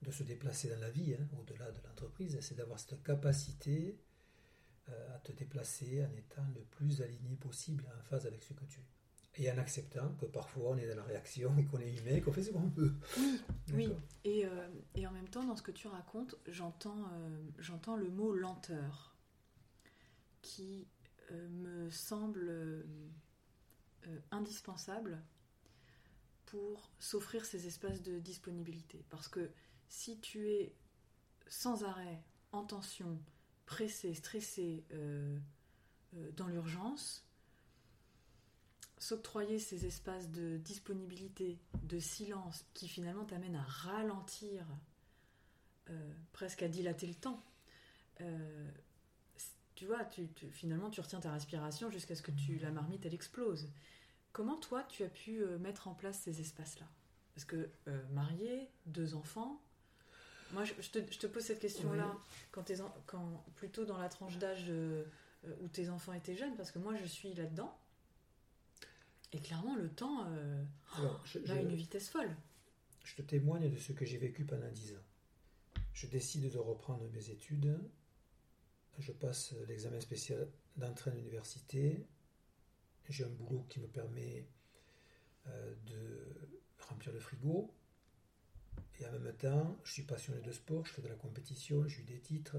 de 0.00 0.10
se 0.10 0.22
déplacer 0.22 0.70
dans 0.70 0.80
la 0.80 0.90
vie, 0.90 1.14
hein, 1.14 1.28
au-delà 1.38 1.70
de 1.70 1.80
l'entreprise, 1.82 2.38
c'est 2.40 2.54
d'avoir 2.54 2.80
cette 2.80 3.02
capacité 3.02 4.00
euh, 4.88 5.14
à 5.14 5.18
te 5.18 5.32
déplacer 5.32 6.06
en 6.06 6.12
étant 6.14 6.46
le 6.54 6.62
plus 6.62 7.02
aligné 7.02 7.36
possible, 7.36 7.84
en 7.98 8.02
phase 8.04 8.26
avec 8.26 8.42
ce 8.42 8.54
que 8.54 8.64
tu 8.64 8.80
es. 8.80 8.97
Et 9.40 9.50
en 9.52 9.58
acceptant 9.58 10.14
que 10.20 10.26
parfois 10.26 10.70
on 10.70 10.76
est 10.76 10.88
dans 10.88 10.96
la 10.96 11.04
réaction 11.04 11.56
et 11.58 11.64
qu'on 11.64 11.78
est 11.78 11.94
humain, 11.96 12.20
qu'on 12.20 12.32
fait 12.32 12.42
ce 12.42 12.50
qu'on 12.50 12.68
peut. 12.70 12.92
Oui, 13.72 13.86
D'accord 13.86 14.00
et, 14.24 14.44
euh, 14.44 14.68
et 14.94 15.06
en 15.06 15.12
même 15.12 15.28
temps, 15.28 15.44
dans 15.44 15.56
ce 15.56 15.62
que 15.62 15.70
tu 15.70 15.86
racontes, 15.86 16.34
j'entends 16.48 17.08
euh, 17.12 17.40
j'entends 17.58 17.96
le 17.96 18.10
mot 18.10 18.34
lenteur, 18.34 19.16
qui 20.42 20.88
euh, 21.30 21.48
me 21.48 21.90
semble 21.90 22.84
indispensable 24.30 25.22
pour 26.46 26.90
s'offrir 26.98 27.44
ces 27.44 27.66
espaces 27.66 28.02
de 28.02 28.18
disponibilité. 28.18 29.04
Parce 29.10 29.28
que 29.28 29.50
si 29.88 30.18
tu 30.18 30.48
es 30.48 30.74
sans 31.46 31.84
arrêt, 31.84 32.22
en 32.52 32.64
tension, 32.64 33.20
pressé, 33.66 34.14
stressé, 34.14 34.84
dans 36.36 36.48
l'urgence, 36.48 37.27
s'octroyer 38.98 39.58
ces 39.58 39.86
espaces 39.86 40.28
de 40.30 40.56
disponibilité, 40.58 41.58
de 41.84 41.98
silence, 41.98 42.64
qui 42.74 42.88
finalement 42.88 43.24
t'amènent 43.24 43.56
à 43.56 43.62
ralentir, 43.62 44.66
euh, 45.90 46.12
presque 46.32 46.62
à 46.62 46.68
dilater 46.68 47.06
le 47.06 47.14
temps. 47.14 47.42
Euh, 48.20 48.70
tu 49.74 49.86
vois, 49.86 50.04
tu, 50.04 50.28
tu- 50.34 50.50
finalement, 50.50 50.90
tu 50.90 51.00
retiens 51.00 51.20
ta 51.20 51.32
respiration 51.32 51.90
jusqu'à 51.90 52.14
ce 52.16 52.22
que 52.22 52.32
tu, 52.32 52.58
la 52.58 52.70
marmite, 52.70 53.06
elle 53.06 53.14
explose. 53.14 53.70
Comment 54.32 54.56
toi, 54.56 54.82
tu 54.84 55.04
as 55.04 55.08
pu 55.08 55.40
euh, 55.42 55.58
mettre 55.58 55.88
en 55.88 55.94
place 55.94 56.18
ces 56.20 56.40
espaces-là? 56.40 56.86
Parce 57.34 57.44
que 57.44 57.70
euh, 57.86 58.06
marié, 58.08 58.68
deux 58.86 59.14
enfants, 59.14 59.62
moi, 60.52 60.64
je, 60.64 60.72
je 60.80 60.90
te, 60.90 60.98
je 61.12 61.18
te 61.18 61.26
pose 61.26 61.44
cette 61.44 61.60
question-là 61.60 62.16
quand, 62.50 62.64
tes 62.64 62.80
en- 62.80 62.92
quand 63.06 63.44
plutôt 63.56 63.84
dans 63.84 63.98
la 63.98 64.08
tranche 64.08 64.38
d'âge 64.38 64.70
où 65.60 65.68
tes 65.68 65.88
enfants 65.88 66.12
étaient 66.12 66.34
jeunes, 66.34 66.56
parce 66.56 66.72
que 66.72 66.78
moi, 66.80 66.96
je 66.96 67.04
suis 67.06 67.32
là-dedans. 67.34 67.78
Et 69.32 69.40
clairement, 69.40 69.76
le 69.76 69.90
temps 69.90 70.26
euh, 70.30 70.64
Alors, 70.96 71.24
je, 71.26 71.38
va 71.40 71.54
je- 71.56 71.60
une 71.62 71.74
vitesse 71.74 72.08
folle. 72.08 72.34
je 73.04 73.14
te 73.16 73.22
témoigne 73.22 73.70
de 73.70 73.76
ce 73.78 73.92
que 73.92 74.04
j'ai 74.04 74.18
vécu 74.18 74.44
pendant 74.44 74.70
dix 74.70 74.94
ans. 74.94 75.02
Je 75.92 76.06
décide 76.06 76.50
de 76.50 76.58
reprendre 76.58 77.06
mes 77.10 77.30
études. 77.30 77.78
Je 78.98 79.12
passe 79.12 79.52
l'examen 79.68 80.00
spécial 80.00 80.48
d'entrée 80.76 81.10
à 81.10 81.14
l'université. 81.14 82.06
J'ai 83.08 83.24
un 83.24 83.28
boulot 83.28 83.64
qui 83.68 83.80
me 83.80 83.86
permet 83.86 84.46
euh, 85.46 85.74
de 85.86 86.24
remplir 86.88 87.12
le 87.12 87.20
frigo. 87.20 87.72
Et 89.00 89.06
en 89.06 89.12
même 89.12 89.32
temps, 89.36 89.78
je 89.84 89.92
suis 89.92 90.02
passionné 90.02 90.40
de 90.40 90.50
sport, 90.52 90.84
je 90.86 90.92
fais 90.92 91.02
de 91.02 91.08
la 91.08 91.14
compétition, 91.14 91.86
j'ai 91.86 92.00
eu 92.00 92.04
des 92.04 92.18
titres, 92.20 92.56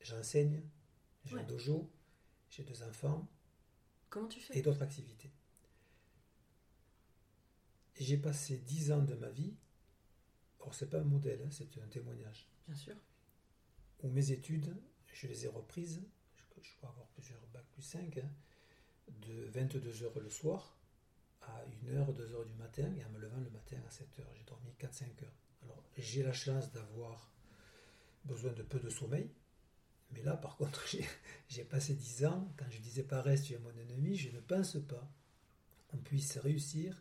j'enseigne, 0.00 0.60
j'ai 1.24 1.36
Ouais. 1.36 1.40
un 1.42 1.44
dojo, 1.44 1.88
j'ai 2.50 2.64
deux 2.64 2.82
enfants. 2.82 3.28
Comment 4.10 4.26
tu 4.26 4.40
fais? 4.40 4.58
Et 4.58 4.62
d'autres 4.62 4.82
activités. 4.82 5.30
J'ai 8.02 8.16
passé 8.16 8.56
dix 8.56 8.90
ans 8.90 9.02
de 9.04 9.14
ma 9.14 9.28
vie, 9.30 9.54
or 10.58 10.74
c'est 10.74 10.90
pas 10.90 10.98
un 10.98 11.04
modèle, 11.04 11.40
hein, 11.44 11.50
c'est 11.52 11.78
un 11.78 11.86
témoignage, 11.86 12.48
Bien 12.66 12.74
sûr. 12.76 12.96
où 14.02 14.08
mes 14.08 14.32
études, 14.32 14.74
je 15.12 15.28
les 15.28 15.44
ai 15.44 15.48
reprises, 15.48 16.02
je, 16.34 16.42
je 16.62 16.74
crois 16.78 16.88
avoir 16.88 17.06
plusieurs 17.10 17.40
bac 17.54 17.64
plus 17.70 17.82
5, 17.82 18.20
de 19.20 19.48
22h 19.52 20.18
le 20.20 20.28
soir 20.30 20.76
à 21.42 21.64
1h, 21.84 22.12
2h 22.12 22.44
du 22.48 22.54
matin, 22.54 22.92
et 22.96 23.04
en 23.04 23.10
me 23.10 23.20
levant 23.20 23.38
le 23.38 23.50
matin 23.50 23.76
à 23.86 23.90
7h. 23.90 24.24
J'ai 24.34 24.44
dormi 24.46 24.72
4-5 24.80 25.22
heures. 25.22 25.38
Alors 25.62 25.84
j'ai 25.96 26.24
la 26.24 26.32
chance 26.32 26.72
d'avoir 26.72 27.30
besoin 28.24 28.52
de 28.52 28.64
peu 28.64 28.80
de 28.80 28.90
sommeil, 28.90 29.30
mais 30.10 30.22
là 30.22 30.36
par 30.36 30.56
contre 30.58 30.84
j'ai- 31.48 31.64
passé 31.64 31.94
10 31.94 32.24
ans, 32.24 32.52
quand 32.56 32.68
je 32.68 32.78
disais 32.78 33.04
paresse, 33.04 33.44
tu 33.44 33.52
es 33.52 33.58
mon 33.60 33.76
ennemi, 33.76 34.16
je 34.16 34.30
ne 34.30 34.40
pense 34.40 34.76
pas 34.88 35.08
qu'on 35.86 35.98
puisse 35.98 36.36
réussir 36.38 37.00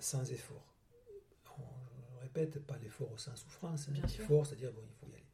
sans 0.00 0.30
effort. 0.32 0.74
On, 1.58 1.62
je 2.14 2.20
répète, 2.22 2.64
pas 2.66 2.76
l'effort 2.78 3.10
au 3.12 3.18
sens 3.18 3.40
souffrance, 3.40 3.88
hein, 3.88 3.92
l'effort, 3.94 4.46
c'est-à-dire 4.46 4.72
bon, 4.72 4.82
il 4.86 4.94
faut 4.94 5.06
y 5.10 5.14
aller. 5.14 5.26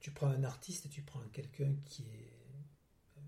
Tu 0.00 0.10
prends 0.10 0.28
un 0.28 0.44
artiste 0.44 0.88
tu 0.90 1.02
prends 1.02 1.20
quelqu'un 1.32 1.74
qui 1.84 2.02
est 2.04 2.32
euh, 3.18 3.20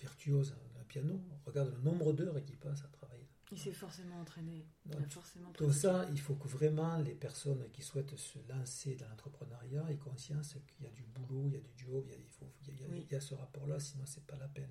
virtuose 0.00 0.54
d'un 0.74 0.84
piano, 0.84 1.20
regarde 1.46 1.72
le 1.74 1.80
nombre 1.82 2.12
d'heures 2.12 2.42
qu'il 2.44 2.56
passe 2.56 2.82
à 2.82 2.88
travailler. 2.88 3.26
Il 3.50 3.58
s'est 3.58 3.72
forcément 3.72 4.20
entraîné. 4.20 4.66
Il 4.84 4.90
Donc, 4.92 5.00
a 5.06 5.08
forcément 5.08 5.50
Tout 5.52 5.72
ça, 5.72 6.06
il 6.10 6.20
faut 6.20 6.34
que 6.34 6.48
vraiment 6.48 6.98
les 6.98 7.14
personnes 7.14 7.66
qui 7.72 7.80
souhaitent 7.82 8.14
se 8.16 8.38
lancer 8.46 8.94
dans 8.96 9.08
l'entrepreneuriat 9.08 9.86
aient 9.90 9.96
conscience 9.96 10.56
qu'il 10.66 10.84
y 10.84 10.86
a 10.86 10.90
du 10.90 11.02
boulot, 11.04 11.46
il 11.48 11.54
y 11.54 11.56
a 11.56 11.60
du 11.60 11.72
job, 11.76 12.04
il 12.08 12.10
y 12.12 12.14
a, 12.14 12.18
il 12.18 12.28
faut- 12.28 12.44
y 12.66 12.70
a- 12.70 12.74
il 12.74 12.80
y 12.80 12.84
a- 12.84 12.88
Oui. 12.88 13.06
il 13.08 13.12
y 13.12 13.16
a 13.16 13.20
ce 13.22 13.34
rapport-là, 13.34 13.80
sinon 13.80 14.04
c'est 14.06 14.26
pas 14.26 14.36
la 14.36 14.48
peine. 14.48 14.68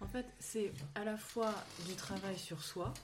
En 0.00 0.08
fait, 0.08 0.26
c'est 0.38 0.72
à 0.94 1.04
la 1.04 1.18
fois 1.18 1.54
du 1.86 1.94
travail 1.96 2.38
sur 2.38 2.62
soi. 2.62 2.94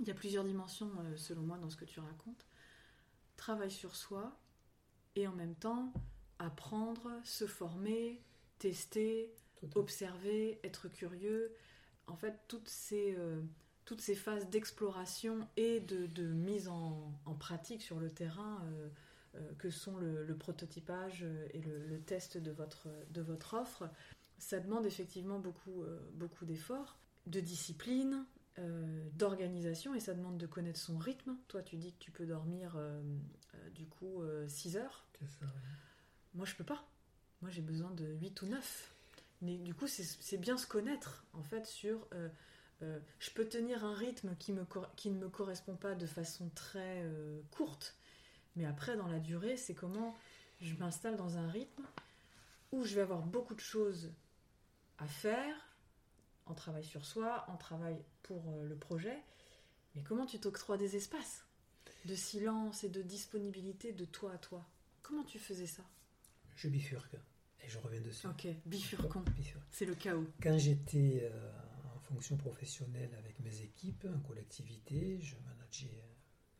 Il 0.00 0.08
y 0.08 0.10
a 0.10 0.14
plusieurs 0.14 0.44
dimensions, 0.44 0.90
euh, 1.00 1.16
selon 1.16 1.42
moi, 1.42 1.58
dans 1.58 1.70
ce 1.70 1.76
que 1.76 1.84
tu 1.84 2.00
racontes. 2.00 2.46
Travail 3.36 3.70
sur 3.70 3.96
soi 3.96 4.36
et 5.16 5.26
en 5.26 5.32
même 5.32 5.54
temps 5.54 5.92
apprendre, 6.38 7.10
se 7.22 7.46
former, 7.46 8.20
tester, 8.58 9.32
observer, 9.74 10.58
être 10.64 10.88
curieux. 10.88 11.52
En 12.06 12.16
fait, 12.16 12.38
toutes 12.48 12.68
ces, 12.68 13.14
euh, 13.16 13.40
toutes 13.84 14.00
ces 14.00 14.14
phases 14.14 14.48
d'exploration 14.50 15.48
et 15.56 15.80
de, 15.80 16.06
de 16.06 16.26
mise 16.26 16.68
en, 16.68 17.12
en 17.24 17.34
pratique 17.34 17.82
sur 17.82 17.98
le 17.98 18.10
terrain 18.10 18.62
euh, 18.64 18.88
euh, 19.36 19.52
que 19.58 19.70
sont 19.70 19.96
le, 19.96 20.24
le 20.24 20.36
prototypage 20.36 21.24
et 21.52 21.60
le, 21.60 21.86
le 21.86 22.00
test 22.00 22.36
de 22.36 22.50
votre, 22.50 22.88
de 23.10 23.22
votre 23.22 23.54
offre, 23.54 23.88
ça 24.38 24.60
demande 24.60 24.84
effectivement 24.86 25.38
beaucoup, 25.38 25.84
beaucoup 26.14 26.44
d'efforts, 26.44 26.98
de 27.26 27.40
discipline, 27.40 28.26
euh, 28.58 29.08
d'organisation 29.14 29.94
et 29.94 30.00
ça 30.00 30.14
demande 30.14 30.38
de 30.38 30.46
connaître 30.46 30.78
son 30.78 30.98
rythme. 30.98 31.36
Toi, 31.48 31.62
tu 31.62 31.76
dis 31.76 31.92
que 31.92 31.98
tu 31.98 32.10
peux 32.10 32.26
dormir 32.26 32.74
euh, 32.76 33.02
euh, 33.54 33.70
du 33.70 33.86
coup 33.86 34.22
6 34.48 34.76
heures. 34.76 35.06
Ça. 35.20 35.46
Moi, 36.34 36.46
je 36.46 36.54
peux 36.54 36.64
pas. 36.64 36.86
Moi, 37.40 37.50
j'ai 37.50 37.62
besoin 37.62 37.90
de 37.92 38.04
8 38.06 38.42
ou 38.42 38.46
9. 38.46 38.94
Mais 39.42 39.58
du 39.58 39.74
coup, 39.74 39.86
c'est- 39.86 40.36
bien 40.38 40.56
se 40.56 40.66
connaître, 40.66 41.24
en 41.32 41.42
fait, 41.42 41.66
sur... 41.66 42.08
je 42.80 43.30
peux 43.34 43.46
tenir 43.46 43.84
un 43.84 43.94
rythme 43.94 44.34
qui, 44.36 44.52
me, 44.52 44.64
qui 44.96 45.10
ne 45.10 45.18
me 45.18 45.28
correspond 45.28 45.76
pas 45.76 45.94
de 45.94 46.06
façon 46.06 46.48
très 46.54 47.04
courte. 47.50 47.96
Mais 48.56 48.64
après, 48.64 48.96
dans 48.96 49.08
la 49.08 49.18
durée, 49.20 49.56
c'est 49.56 49.74
comment 49.74 50.14
je 50.60 50.74
m'installe 50.76 51.16
dans 51.16 51.36
un 51.36 51.48
rythme 51.48 51.84
où 52.72 52.84
je 52.84 52.94
vais 52.94 53.02
avoir 53.02 53.22
beaucoup 53.22 53.54
de 53.54 53.60
choses 53.60 54.10
à 54.98 55.06
faire, 55.06 55.54
en 56.46 56.54
travail 56.54 56.84
sur 56.84 57.04
soi, 57.04 57.44
en 57.48 57.56
travail 57.56 57.96
pour 58.22 58.42
euh, 58.50 58.64
le 58.68 58.76
projet. 58.76 59.16
Mais 59.94 60.02
comment 60.02 60.26
tu 60.26 60.38
t'octroies 60.38 60.76
des 60.76 60.96
espaces 60.96 61.44
de 62.04 62.14
silence 62.14 62.84
et 62.84 62.88
de 62.88 63.02
disponibilité 63.02 63.92
de 63.92 64.04
toi 64.04 64.32
à 64.32 64.38
toi? 64.38 64.66
Comment 65.02 65.24
tu 65.24 65.38
faisais 65.38 65.66
ça? 65.66 65.82
Je 66.56 66.68
bifurque 66.68 67.14
et 67.64 67.68
je 67.68 67.78
reviens 67.78 68.00
dessus. 68.00 68.26
Ok, 68.26 68.46
bifurquons. 68.66 69.24
C'est 69.70 69.86
le 69.86 69.94
chaos. 69.94 70.26
Quand 70.42 70.58
j'étais 70.58 71.20
euh, 71.32 71.52
en 71.94 71.98
fonction 72.00 72.36
professionnelle 72.36 73.14
avec 73.18 73.40
mes 73.40 73.60
équipes, 73.62 74.06
en 74.14 74.20
collectivité, 74.20 75.18
je 75.20 75.36
manageais 75.46 76.02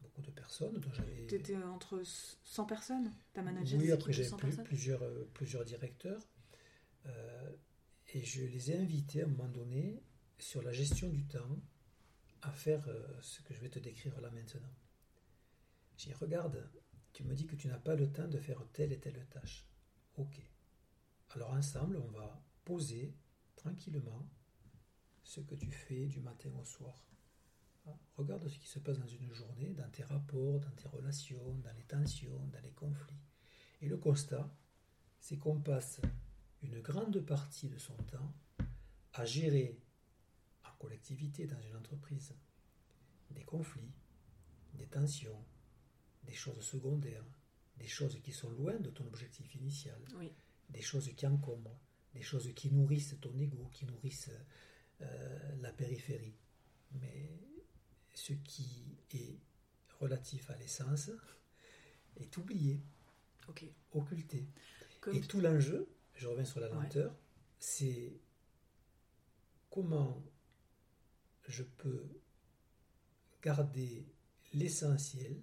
beaucoup 0.00 0.22
de 0.22 0.30
personnes. 0.30 0.80
Tu 1.28 1.34
étais 1.34 1.56
entre 1.56 2.02
100 2.04 2.64
personnes? 2.64 3.12
T'as 3.32 3.42
managé 3.42 3.76
oui, 3.76 3.86
des 3.86 3.92
après 3.92 4.12
équipes 4.12 4.18
de 4.18 4.22
j'avais 4.28 4.28
100 4.30 4.36
plus- 4.38 4.56
plusieurs, 4.64 5.02
euh, 5.02 5.28
plusieurs 5.34 5.64
directeurs. 5.64 6.22
euh, 7.06 7.50
et 8.14 8.24
je 8.24 8.44
les 8.44 8.70
ai 8.70 8.78
invités 8.78 9.22
à 9.22 9.24
un 9.24 9.28
moment 9.28 9.48
donné 9.48 10.00
sur 10.38 10.62
la 10.62 10.72
gestion 10.72 11.10
du 11.10 11.24
temps 11.24 11.60
à 12.42 12.52
faire 12.52 12.86
euh, 12.88 13.20
ce 13.20 13.42
que 13.42 13.52
je 13.52 13.60
vais 13.60 13.68
te 13.68 13.80
décrire 13.80 14.18
là 14.20 14.30
maintenant. 14.30 14.72
J'ai 15.96 16.12
regarde, 16.12 16.70
tu 17.12 17.24
me 17.24 17.34
dis 17.34 17.46
que 17.46 17.56
tu 17.56 17.66
n'as 17.66 17.78
pas 17.78 17.96
le 17.96 18.10
temps 18.10 18.28
de 18.28 18.38
faire 18.38 18.64
telle 18.72 18.92
et 18.92 19.00
telle 19.00 19.26
tâche. 19.30 19.66
Ok. 20.16 20.40
Alors 21.30 21.52
ensemble, 21.52 21.96
on 21.96 22.10
va 22.10 22.40
poser 22.64 23.16
tranquillement 23.56 24.28
ce 25.24 25.40
que 25.40 25.56
tu 25.56 25.72
fais 25.72 26.06
du 26.06 26.20
matin 26.20 26.50
au 26.60 26.64
soir. 26.64 27.04
Hein, 27.86 27.96
Regarde 28.16 28.46
ce 28.46 28.58
qui 28.58 28.68
se 28.68 28.78
passe 28.78 28.98
dans 28.98 29.08
une 29.08 29.32
journée, 29.32 29.70
dans 29.70 29.90
tes 29.90 30.04
rapports, 30.04 30.60
dans 30.60 30.70
tes 30.70 30.88
relations, 30.88 31.58
dans 31.58 31.72
les 31.72 31.84
tensions, 31.84 32.46
dans 32.52 32.60
les 32.60 32.72
conflits. 32.72 33.24
Et 33.80 33.88
le 33.88 33.96
constat, 33.96 34.48
c'est 35.18 35.36
qu'on 35.36 35.60
passe 35.60 36.00
une 36.64 36.80
grande 36.80 37.20
partie 37.20 37.68
de 37.68 37.78
son 37.78 37.96
temps 38.04 38.34
à 39.12 39.24
gérer 39.24 39.78
en 40.64 40.72
collectivité 40.78 41.46
dans 41.46 41.60
une 41.60 41.76
entreprise 41.76 42.34
des 43.30 43.44
conflits, 43.44 43.92
des 44.74 44.86
tensions, 44.86 45.44
des 46.24 46.34
choses 46.34 46.60
secondaires, 46.64 47.24
des 47.76 47.86
choses 47.86 48.18
qui 48.22 48.32
sont 48.32 48.50
loin 48.50 48.78
de 48.78 48.90
ton 48.90 49.06
objectif 49.06 49.54
initial, 49.54 50.00
Oui. 50.16 50.32
des 50.70 50.82
choses 50.82 51.10
qui 51.16 51.26
encombrent, 51.26 51.78
des 52.14 52.22
choses 52.22 52.52
qui 52.54 52.70
nourrissent 52.72 53.16
ton 53.20 53.36
ego, 53.38 53.68
qui 53.72 53.84
nourrissent 53.86 54.30
euh, 55.00 55.56
la 55.60 55.72
périphérie. 55.72 56.36
Mais 56.92 57.30
ce 58.14 58.32
qui 58.32 58.96
est 59.12 59.38
relatif 60.00 60.50
à 60.50 60.56
l'essence 60.56 61.10
est 62.16 62.36
oublié, 62.36 62.80
occulté. 63.92 64.46
Comme 65.00 65.16
Et 65.16 65.20
tout 65.20 65.40
l'enjeu, 65.40 65.88
je 66.14 66.26
reviens 66.28 66.44
sur 66.44 66.60
la 66.60 66.68
Ouais. 66.68 66.82
lenteur, 66.84 67.14
c'est 67.58 68.20
comment 69.70 70.22
je 71.48 71.62
peux 71.62 72.08
garder 73.42 74.06
l'essentiel 74.52 75.40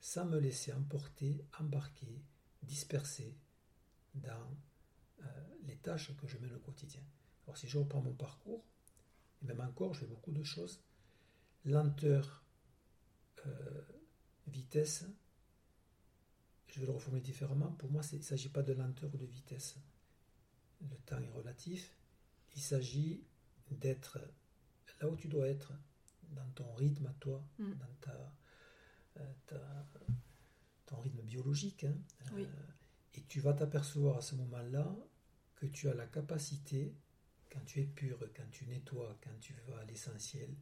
sans 0.00 0.24
me 0.24 0.38
laisser 0.38 0.72
emporter, 0.72 1.44
embarquer, 1.60 2.22
disperser 2.62 3.36
dans 4.14 4.56
euh, 5.22 5.24
les 5.64 5.76
tâches 5.76 6.16
que 6.16 6.26
je 6.26 6.38
mène 6.38 6.54
au 6.54 6.58
quotidien. 6.58 7.02
Alors 7.46 7.56
si 7.56 7.68
je 7.68 7.78
reprends 7.78 8.00
mon 8.00 8.14
parcours, 8.14 8.64
et 9.42 9.44
même 9.46 9.60
encore, 9.60 9.94
je 9.94 10.00
fais 10.00 10.06
beaucoup 10.06 10.32
de 10.32 10.42
choses, 10.42 10.80
lenteur, 11.64 12.42
euh, 13.46 13.82
vitesse, 14.48 15.04
je 16.72 16.80
vais 16.80 16.86
le 16.86 16.92
reformuler 16.92 17.22
différemment. 17.22 17.70
Pour 17.72 17.90
moi, 17.90 18.02
il 18.12 18.18
ne 18.18 18.22
s'agit 18.22 18.48
pas 18.48 18.62
de 18.62 18.72
lenteur 18.72 19.10
ou 19.14 19.16
de 19.16 19.26
vitesse. 19.26 19.76
Le 20.80 20.96
temps 21.06 21.18
est 21.20 21.28
relatif. 21.30 21.96
Il 22.56 22.60
s'agit 22.62 23.22
d'être 23.70 24.18
là 25.00 25.08
où 25.08 25.16
tu 25.16 25.28
dois 25.28 25.48
être, 25.48 25.72
dans 26.30 26.48
ton 26.54 26.72
rythme 26.74 27.06
à 27.06 27.12
toi, 27.20 27.44
Mm. 27.58 27.72
dans 27.74 27.94
ta, 28.00 28.34
euh, 29.18 29.32
ta- 29.46 29.86
ton 30.86 31.00
rythme 31.00 31.22
biologique. 31.22 31.84
hein. 31.84 31.94
Oui. 32.34 32.44
Euh, 32.44 32.48
et 33.14 33.22
tu 33.28 33.40
vas 33.40 33.52
t'apercevoir 33.52 34.16
à 34.16 34.20
ce 34.22 34.34
moment-là 34.36 34.96
que 35.56 35.66
tu 35.66 35.88
as 35.88 35.94
la 35.94 36.06
capacité, 36.06 36.94
quand 37.50 37.64
tu 37.66 37.80
es 37.80 37.84
pur, 37.86 38.18
quand 38.34 38.50
tu 38.50 38.64
nettoies, 38.66 39.16
quand 39.22 39.38
tu 39.40 39.54
vas 39.68 39.78
à 39.80 39.84
l'essentiel, 39.84 40.54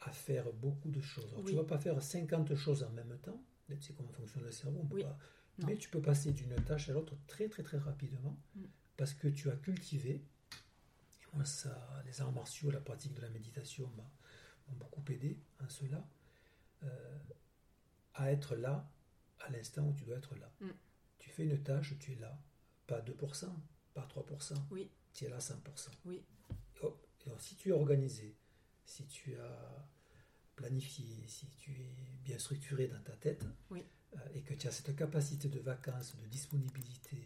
à 0.00 0.10
faire 0.12 0.52
beaucoup 0.52 0.90
de 0.90 1.00
choses. 1.00 1.32
Alors, 1.32 1.44
Tu 1.44 1.52
ne 1.54 1.58
vas 1.60 1.66
pas 1.66 1.78
faire 1.78 2.00
50 2.02 2.54
choses 2.54 2.82
en 2.84 2.90
même 2.90 3.18
temps. 3.18 3.42
Tu 3.68 3.80
sais 3.80 3.92
comment 3.94 4.12
fonctionne 4.12 4.42
le 4.44 4.52
cerveau. 4.52 4.86
Oui. 4.90 5.02
pas-. 5.02 5.18
Mais 5.66 5.76
tu 5.76 5.88
peux 5.88 6.00
passer 6.02 6.32
d'une 6.32 6.54
tâche 6.64 6.88
à 6.88 6.92
l'autre 6.92 7.16
très 7.26 7.48
très 7.48 7.62
très 7.62 7.78
rapidement 7.78 8.36
Mm. 8.56 8.64
parce 8.96 9.14
que 9.14 9.28
tu 9.28 9.50
as 9.50 9.56
cultivé. 9.56 10.10
Et 10.14 11.36
moi, 11.36 11.44
ça, 11.44 12.02
les 12.06 12.20
arts 12.20 12.32
martiaux, 12.32 12.70
la 12.70 12.80
pratique 12.80 13.14
de 13.14 13.20
la 13.22 13.28
méditation 13.30 13.86
m'ont 13.96 14.76
beaucoup 14.76 15.02
aidé 15.10 15.38
en 15.60 15.68
cela. 15.68 16.06
euh, 16.84 17.18
à 18.14 18.30
être 18.32 18.56
là 18.56 18.90
à 19.40 19.50
l'instant 19.50 19.86
où 19.88 19.92
tu 19.94 20.04
dois 20.04 20.16
être 20.18 20.34
là. 20.36 20.52
Mm. 20.60 20.68
Tu 21.18 21.30
fais 21.30 21.44
une 21.44 21.62
tâche, 21.62 21.94
tu 22.00 22.12
es 22.12 22.16
là. 22.16 22.36
Pas 22.86 23.00
2%, 23.00 23.46
pas 23.94 24.06
3%. 24.06 24.54
Oui. 24.70 24.90
Tu 25.14 25.24
es 25.24 25.28
là 25.28 25.38
100%. 25.38 25.88
Oui. 26.04 26.22
Et 26.50 26.80
hop, 26.84 27.06
et 27.24 27.28
alors, 27.28 27.40
si 27.40 27.54
tu 27.56 27.68
es 27.70 27.72
organisé, 27.72 28.36
si 28.84 29.06
tu 29.06 29.34
as 29.36 29.88
planifié, 30.66 31.04
si 31.26 31.46
tu 31.58 31.72
es 31.72 31.94
bien 32.24 32.38
structuré 32.38 32.86
dans 32.86 33.00
ta 33.02 33.12
tête, 33.16 33.44
Oui. 33.70 33.84
euh, 34.14 34.18
et 34.34 34.42
que 34.42 34.54
tu 34.54 34.68
as 34.68 34.70
cette 34.70 34.94
capacité 34.94 35.48
de 35.48 35.58
vacances, 35.58 36.14
de 36.16 36.26
disponibilité 36.26 37.22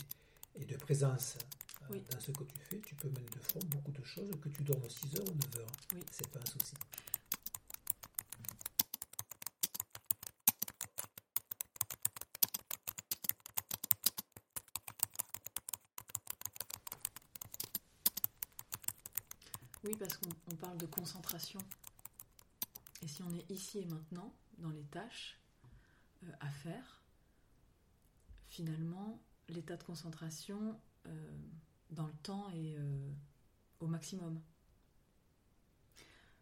et 0.54 0.64
de 0.64 0.76
présence 0.76 1.36
Euh, 1.82 1.86
Oui. 1.90 2.02
Dans 2.10 2.18
ce 2.18 2.32
que 2.32 2.42
tu 2.44 2.58
fais, 2.68 2.80
tu 2.80 2.94
peux 2.96 3.08
mettre 3.10 3.30
de 3.38 3.42
front 3.44 3.60
beaucoup 3.66 3.92
de 3.92 4.02
choses, 4.02 4.30
que 4.42 4.48
tu 4.48 4.62
dormes 4.64 4.88
6 4.88 5.14
heures 5.16 5.28
ou 5.30 5.34
9 5.34 5.60
heures. 5.60 5.72
Oui. 5.94 6.00
C'est 6.10 6.28
pas 6.30 6.40
un 6.40 6.46
souci. 6.46 6.74
Oui, 19.84 19.94
parce 19.98 20.16
qu'on 20.16 20.28
on 20.52 20.56
parle 20.56 20.78
de 20.78 20.86
concentration. 20.86 21.60
Et 23.02 23.08
si 23.08 23.22
on 23.22 23.32
est 23.32 23.50
ici 23.50 23.78
et 23.78 23.84
maintenant, 23.86 24.34
dans 24.58 24.70
les 24.70 24.84
tâches 24.84 25.38
euh, 26.24 26.32
à 26.40 26.48
faire, 26.48 27.02
finalement, 28.48 29.20
l'état 29.48 29.76
de 29.76 29.82
concentration 29.82 30.80
euh, 31.06 31.30
dans 31.90 32.06
le 32.06 32.14
temps 32.22 32.48
est 32.50 32.76
euh, 32.78 33.12
au 33.80 33.86
maximum. 33.86 34.40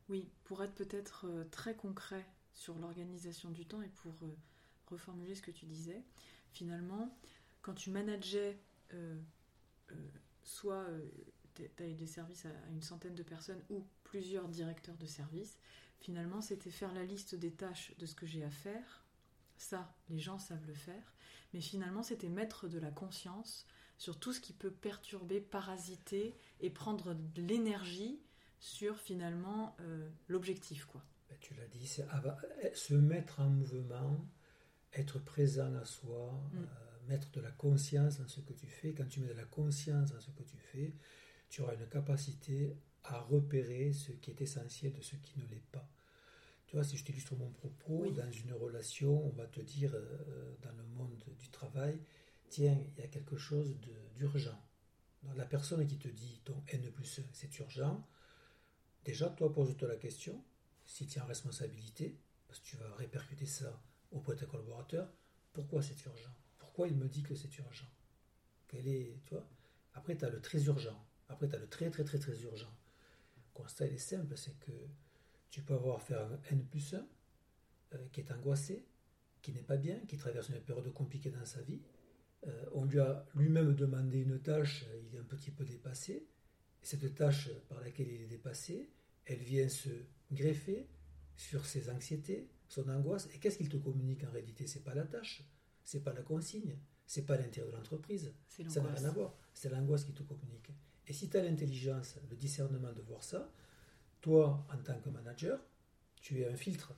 Oui, 0.08 0.30
pour 0.44 0.62
être 0.62 0.74
peut-être 0.74 1.46
très 1.50 1.74
concret 1.74 2.26
sur 2.52 2.78
l'organisation 2.78 3.50
du 3.50 3.66
temps 3.66 3.82
et 3.82 3.88
pour 3.88 4.14
reformuler 4.86 5.34
ce 5.34 5.40
que 5.40 5.50
tu 5.50 5.64
disais, 5.64 6.04
finalement, 6.52 7.16
quand 7.62 7.72
tu 7.72 7.90
manageais 7.90 8.60
soit 10.42 10.86
tu 11.54 11.82
as 11.82 11.86
eu 11.86 11.94
des 11.94 12.06
services 12.06 12.44
à 12.44 12.50
une 12.70 12.82
centaine 12.82 13.14
de 13.14 13.22
personnes 13.22 13.62
ou 13.70 13.86
plusieurs 14.04 14.48
directeurs 14.48 14.96
de 14.96 15.06
services, 15.06 15.56
finalement, 16.04 16.42
c'était 16.42 16.70
faire 16.70 16.92
la 16.92 17.04
liste 17.04 17.34
des 17.34 17.50
tâches 17.52 17.92
de 17.98 18.04
ce 18.06 18.14
que 18.14 18.26
j'ai 18.26 18.44
à 18.44 18.50
faire. 18.50 19.04
Ça, 19.56 19.94
les 20.10 20.18
gens 20.18 20.38
savent 20.38 20.66
le 20.66 20.74
faire. 20.74 21.14
Mais 21.54 21.60
finalement, 21.62 22.02
c'était 22.02 22.28
mettre 22.28 22.68
de 22.68 22.78
la 22.78 22.90
conscience 22.90 23.66
sur 23.96 24.18
tout 24.20 24.32
ce 24.34 24.40
qui 24.40 24.52
peut 24.52 24.70
perturber, 24.72 25.40
parasiter 25.40 26.34
et 26.60 26.68
prendre 26.68 27.14
de 27.14 27.42
l'énergie 27.42 28.20
sur 28.58 28.98
finalement 29.00 29.76
euh, 29.80 30.10
l'objectif. 30.28 30.84
quoi. 30.84 31.02
Ben, 31.30 31.38
tu 31.40 31.54
l'as 31.54 31.68
dit, 31.68 31.86
c'est 31.86 32.06
ava- 32.08 32.38
se 32.74 32.94
mettre 32.94 33.40
en 33.40 33.48
mouvement, 33.48 34.26
être 34.92 35.18
présent 35.18 35.74
à 35.76 35.84
soi, 35.86 36.32
Mm. 36.52 36.58
euh, 36.58 37.08
mettre 37.08 37.30
de 37.30 37.40
la 37.40 37.50
conscience 37.52 38.18
dans 38.18 38.28
ce 38.28 38.40
que 38.40 38.52
tu 38.52 38.66
fais. 38.66 38.92
Quand 38.92 39.06
tu 39.08 39.20
mets 39.20 39.28
de 39.28 39.32
la 39.34 39.44
conscience 39.46 40.12
dans 40.12 40.20
ce 40.20 40.30
que 40.32 40.42
tu 40.42 40.58
fais, 40.58 40.92
tu 41.48 41.62
auras 41.62 41.74
une 41.74 41.88
capacité 41.88 42.76
à 43.04 43.20
repérer 43.20 43.92
ce 43.92 44.12
qui 44.12 44.30
est 44.32 44.40
essentiel 44.40 44.92
de 44.92 45.02
ce 45.02 45.14
qui 45.16 45.38
ne 45.38 45.46
l'est 45.46 45.66
pas. 45.70 45.88
Tu 46.66 46.76
vois, 46.76 46.84
si 46.84 46.96
je 46.96 47.04
t'illustre 47.04 47.36
mon 47.36 47.50
propos, 47.50 48.02
Oui. 48.04 48.12
dans 48.12 48.30
une 48.30 48.52
relation, 48.52 49.24
on 49.26 49.30
va 49.30 49.46
te 49.46 49.60
dire 49.60 49.92
euh, 49.94 50.54
dans 50.62 50.72
le 50.72 50.84
monde 50.84 51.22
du 51.38 51.48
travail, 51.50 52.00
tiens, 52.48 52.78
il 52.96 53.02
y 53.02 53.04
a 53.04 53.08
quelque 53.08 53.36
chose 53.36 53.76
d'urgent. 54.16 54.60
La 55.36 55.46
personne 55.46 55.86
qui 55.86 55.98
te 55.98 56.08
dit 56.08 56.40
ton 56.44 56.62
N 56.68 56.90
plus 56.92 57.18
1, 57.18 57.22
c'est 57.32 57.58
urgent, 57.58 58.06
déjà, 59.04 59.28
toi, 59.30 59.52
pose-toi 59.52 59.88
la 59.88 59.96
question, 59.96 60.42
si 60.84 61.06
tu 61.06 61.18
es 61.18 61.22
en 61.22 61.26
responsabilité, 61.26 62.18
parce 62.46 62.60
que 62.60 62.66
tu 62.66 62.76
vas 62.76 62.94
répercuter 62.96 63.46
ça 63.46 63.82
auprès 64.12 64.34
de 64.34 64.40
tes 64.40 64.46
collaborateurs, 64.46 65.10
pourquoi 65.52 65.82
c'est 65.82 66.02
urgent? 66.04 66.34
Pourquoi 66.58 66.88
il 66.88 66.96
me 66.96 67.08
dit 67.08 67.22
que 67.22 67.34
c'est 67.34 67.56
urgent? 67.58 67.88
Quel 68.68 68.86
est, 68.88 69.20
tu 69.24 69.34
vois? 69.34 69.48
Après, 69.94 70.16
tu 70.16 70.24
as 70.24 70.30
le 70.30 70.40
très 70.40 70.62
urgent. 70.64 71.00
Après, 71.28 71.48
tu 71.48 71.54
as 71.54 71.58
le 71.58 71.68
très, 71.68 71.90
très, 71.90 72.04
très, 72.04 72.18
très 72.18 72.42
urgent. 72.42 72.72
Le 73.36 73.42
constat, 73.54 73.86
il 73.86 73.94
est 73.94 73.98
simple, 73.98 74.36
c'est 74.36 74.58
que 74.58 74.72
tu 75.54 75.62
peux 75.62 75.74
avoir 75.74 75.98
affaire 75.98 76.18
à 76.18 76.24
un 76.24 76.38
N 76.50 76.64
plus 76.64 76.94
1 76.94 77.06
euh, 77.94 78.08
qui 78.10 78.18
est 78.18 78.32
angoissé, 78.32 78.84
qui 79.40 79.52
n'est 79.52 79.62
pas 79.62 79.76
bien, 79.76 80.00
qui 80.08 80.16
traverse 80.16 80.48
une 80.48 80.60
période 80.60 80.92
compliquée 80.92 81.30
dans 81.30 81.44
sa 81.44 81.62
vie. 81.62 81.80
Euh, 82.48 82.64
on 82.72 82.84
lui 82.84 82.98
a 82.98 83.24
lui-même 83.36 83.72
demandé 83.76 84.18
une 84.18 84.40
tâche, 84.40 84.84
il 85.06 85.14
est 85.14 85.20
un 85.20 85.22
petit 85.22 85.52
peu 85.52 85.64
dépassé. 85.64 86.26
Et 86.82 86.86
cette 86.86 87.14
tâche 87.14 87.50
par 87.68 87.80
laquelle 87.80 88.08
il 88.08 88.22
est 88.22 88.26
dépassé, 88.26 88.90
elle 89.26 89.38
vient 89.38 89.68
se 89.68 89.90
greffer 90.32 90.88
sur 91.36 91.64
ses 91.66 91.88
anxiétés, 91.88 92.48
son 92.66 92.88
angoisse. 92.88 93.28
Et 93.32 93.38
qu'est-ce 93.38 93.58
qu'il 93.58 93.68
te 93.68 93.76
communique 93.76 94.24
en 94.24 94.32
réalité? 94.32 94.66
C'est 94.66 94.82
pas 94.82 94.94
la 94.94 95.04
tâche, 95.04 95.44
c'est 95.84 96.02
pas 96.02 96.12
la 96.12 96.22
consigne, 96.22 96.76
c'est 97.06 97.26
pas 97.26 97.36
l'intérêt 97.36 97.70
de 97.70 97.76
l'entreprise. 97.76 98.32
Ça 98.48 98.80
n'a 98.80 98.92
rien 98.92 99.04
à 99.04 99.12
voir. 99.12 99.36
C'est 99.52 99.68
l'angoisse 99.68 100.02
qui 100.02 100.14
te 100.14 100.24
communique. 100.24 100.72
Et 101.06 101.12
si 101.12 101.30
tu 101.30 101.36
as 101.36 101.44
l'intelligence, 101.44 102.18
le 102.28 102.34
discernement 102.36 102.92
de 102.92 103.02
voir 103.02 103.22
ça, 103.22 103.52
toi, 104.24 104.66
en 104.72 104.78
tant 104.78 104.98
que 105.00 105.10
manager, 105.10 105.60
tu 106.22 106.40
es 106.40 106.48
un 106.48 106.56
filtre. 106.56 106.94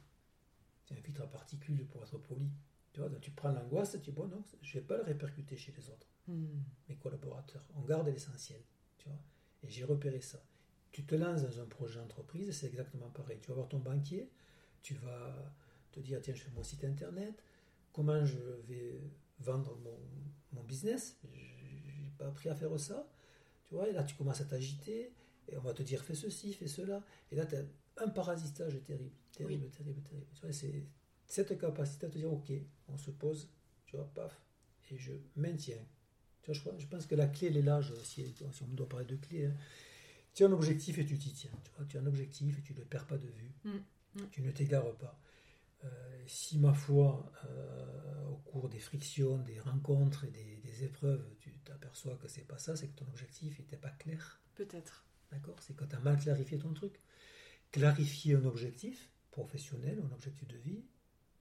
Tu 0.86 0.94
es 0.94 0.96
un 0.96 1.00
filtre 1.02 1.22
à 1.22 1.26
particules 1.26 1.84
pour 1.88 2.00
être 2.04 2.18
poli. 2.18 2.48
Tu 2.92 3.00
vois, 3.00 3.08
donc 3.08 3.20
tu 3.20 3.32
prends 3.32 3.50
l'angoisse, 3.50 3.90
tu 3.92 3.98
dis, 3.98 4.10
bon, 4.12 4.28
non, 4.28 4.44
je 4.62 4.76
ne 4.76 4.80
vais 4.80 4.86
pas 4.86 4.96
le 4.96 5.02
répercuter 5.02 5.56
chez 5.56 5.72
les 5.76 5.90
autres, 5.90 6.06
Hmm. 6.28 6.60
mes 6.88 6.94
collaborateurs. 6.96 7.64
On 7.74 7.82
garde 7.82 8.06
l'essentiel. 8.06 8.60
Tu 8.98 9.08
vois. 9.08 9.18
Et 9.64 9.68
j'ai 9.68 9.82
repéré 9.84 10.20
ça. 10.20 10.40
Tu 10.92 11.04
te 11.04 11.16
lances 11.16 11.42
dans 11.42 11.58
un 11.60 11.66
projet 11.66 11.98
d'entreprise, 11.98 12.56
c'est 12.56 12.68
exactement 12.68 13.10
pareil. 13.10 13.38
Tu 13.42 13.48
vas 13.48 13.54
voir 13.54 13.68
ton 13.68 13.80
banquier, 13.80 14.30
tu 14.82 14.94
vas 14.94 15.52
te 15.90 15.98
dire, 15.98 16.20
tiens, 16.22 16.34
je 16.34 16.42
fais 16.44 16.50
mon 16.52 16.62
site 16.62 16.84
internet, 16.84 17.42
comment 17.92 18.24
je 18.24 18.38
vais 18.68 19.00
vendre 19.40 19.76
mon, 19.82 19.98
mon 20.52 20.62
business, 20.62 21.18
je 21.24 22.02
n'ai 22.02 22.10
pas 22.18 22.28
appris 22.28 22.48
à 22.50 22.54
faire 22.54 22.78
ça. 22.78 23.04
Tu 23.64 23.74
vois, 23.74 23.88
et 23.88 23.92
là, 23.92 24.04
tu 24.04 24.14
commences 24.14 24.40
à 24.40 24.44
t'agiter, 24.44 25.12
et 25.48 25.56
on 25.56 25.60
va 25.62 25.72
te 25.72 25.82
dire, 25.82 26.02
fais 26.04 26.14
ceci, 26.14 26.52
fais 26.52 26.68
cela. 26.68 27.02
Et 27.30 27.36
là, 27.36 27.46
tu 27.46 27.56
as 27.56 27.62
un 27.98 28.08
parasitage 28.08 28.82
terrible, 28.84 29.10
terrible, 29.32 29.68
terrible, 29.70 30.02
terrible. 30.02 30.26
Tu 30.34 30.40
vois, 30.42 30.52
c'est 30.52 30.84
cette 31.26 31.58
capacité 31.58 32.06
à 32.06 32.10
te 32.10 32.18
dire, 32.18 32.32
ok, 32.32 32.52
on 32.88 32.96
se 32.96 33.10
pose, 33.10 33.48
tu 33.86 33.96
vois, 33.96 34.06
paf, 34.14 34.40
et 34.90 34.98
je 34.98 35.12
maintiens. 35.36 35.84
Tu 36.42 36.52
vois, 36.52 36.74
je, 36.78 36.86
pense 36.86 37.06
que 37.06 37.14
la 37.14 37.26
clé, 37.26 37.48
elle 37.48 37.56
est 37.56 37.62
là, 37.62 37.80
je- 37.80 37.94
si, 38.04 38.32
si 38.52 38.62
on 38.62 38.66
doit 38.68 38.88
parler 38.88 39.06
de 39.06 39.16
clé. 39.16 39.46
hein. 39.46 39.54
Tu 40.34 40.44
as 40.44 40.48
un 40.48 40.52
objectif 40.52 40.98
et 40.98 41.04
tu 41.06 41.18
t'y 41.18 41.32
tiens. 41.32 41.50
Tu, 41.64 41.70
vois, 41.76 41.86
tu 41.86 41.96
as 41.96 42.00
un 42.00 42.06
objectif 42.06 42.58
et 42.58 42.62
tu 42.62 42.74
ne 42.74 42.78
le 42.80 42.84
perds 42.84 43.06
pas 43.06 43.16
de 43.16 43.26
vue. 43.26 43.52
Mm, 43.64 43.70
mm. 44.16 44.28
Tu 44.30 44.42
ne 44.42 44.50
t'égares 44.50 44.94
pas. 44.96 45.18
Euh, 45.84 45.88
si, 46.26 46.58
ma 46.58 46.74
foi, 46.74 47.32
euh, 47.46 48.24
au 48.28 48.36
cours 48.36 48.68
des 48.68 48.78
frictions, 48.78 49.38
des 49.38 49.58
rencontres 49.58 50.24
et 50.24 50.30
des, 50.30 50.56
des 50.58 50.84
épreuves, 50.84 51.26
tu 51.40 51.50
t'aperçois 51.64 52.16
que 52.16 52.28
c'est 52.28 52.46
pas 52.46 52.58
ça, 52.58 52.76
c'est 52.76 52.88
que 52.88 52.96
ton 52.96 53.06
objectif 53.08 53.58
n'était 53.58 53.76
pas 53.76 53.90
clair. 53.90 54.40
Peut-être. 54.54 55.04
D'accord? 55.30 55.56
C'est 55.60 55.74
quand 55.74 55.86
tu 55.86 55.96
as 55.96 56.00
mal 56.00 56.18
clarifié 56.18 56.58
ton 56.58 56.72
truc. 56.72 57.00
Clarifier 57.72 58.34
un 58.34 58.44
objectif 58.44 59.10
professionnel, 59.30 60.02
un 60.04 60.12
objectif 60.12 60.46
de 60.48 60.56
vie. 60.56 60.84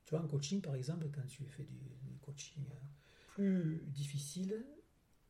Tu 0.05 0.11
vois, 0.11 0.23
en 0.23 0.27
coaching, 0.27 0.61
par 0.61 0.75
exemple, 0.75 1.07
quand 1.13 1.25
tu 1.27 1.45
fais 1.45 1.63
du, 1.63 1.75
du 2.03 2.17
coaching 2.21 2.63
plus 3.27 3.81
difficile, 3.87 4.65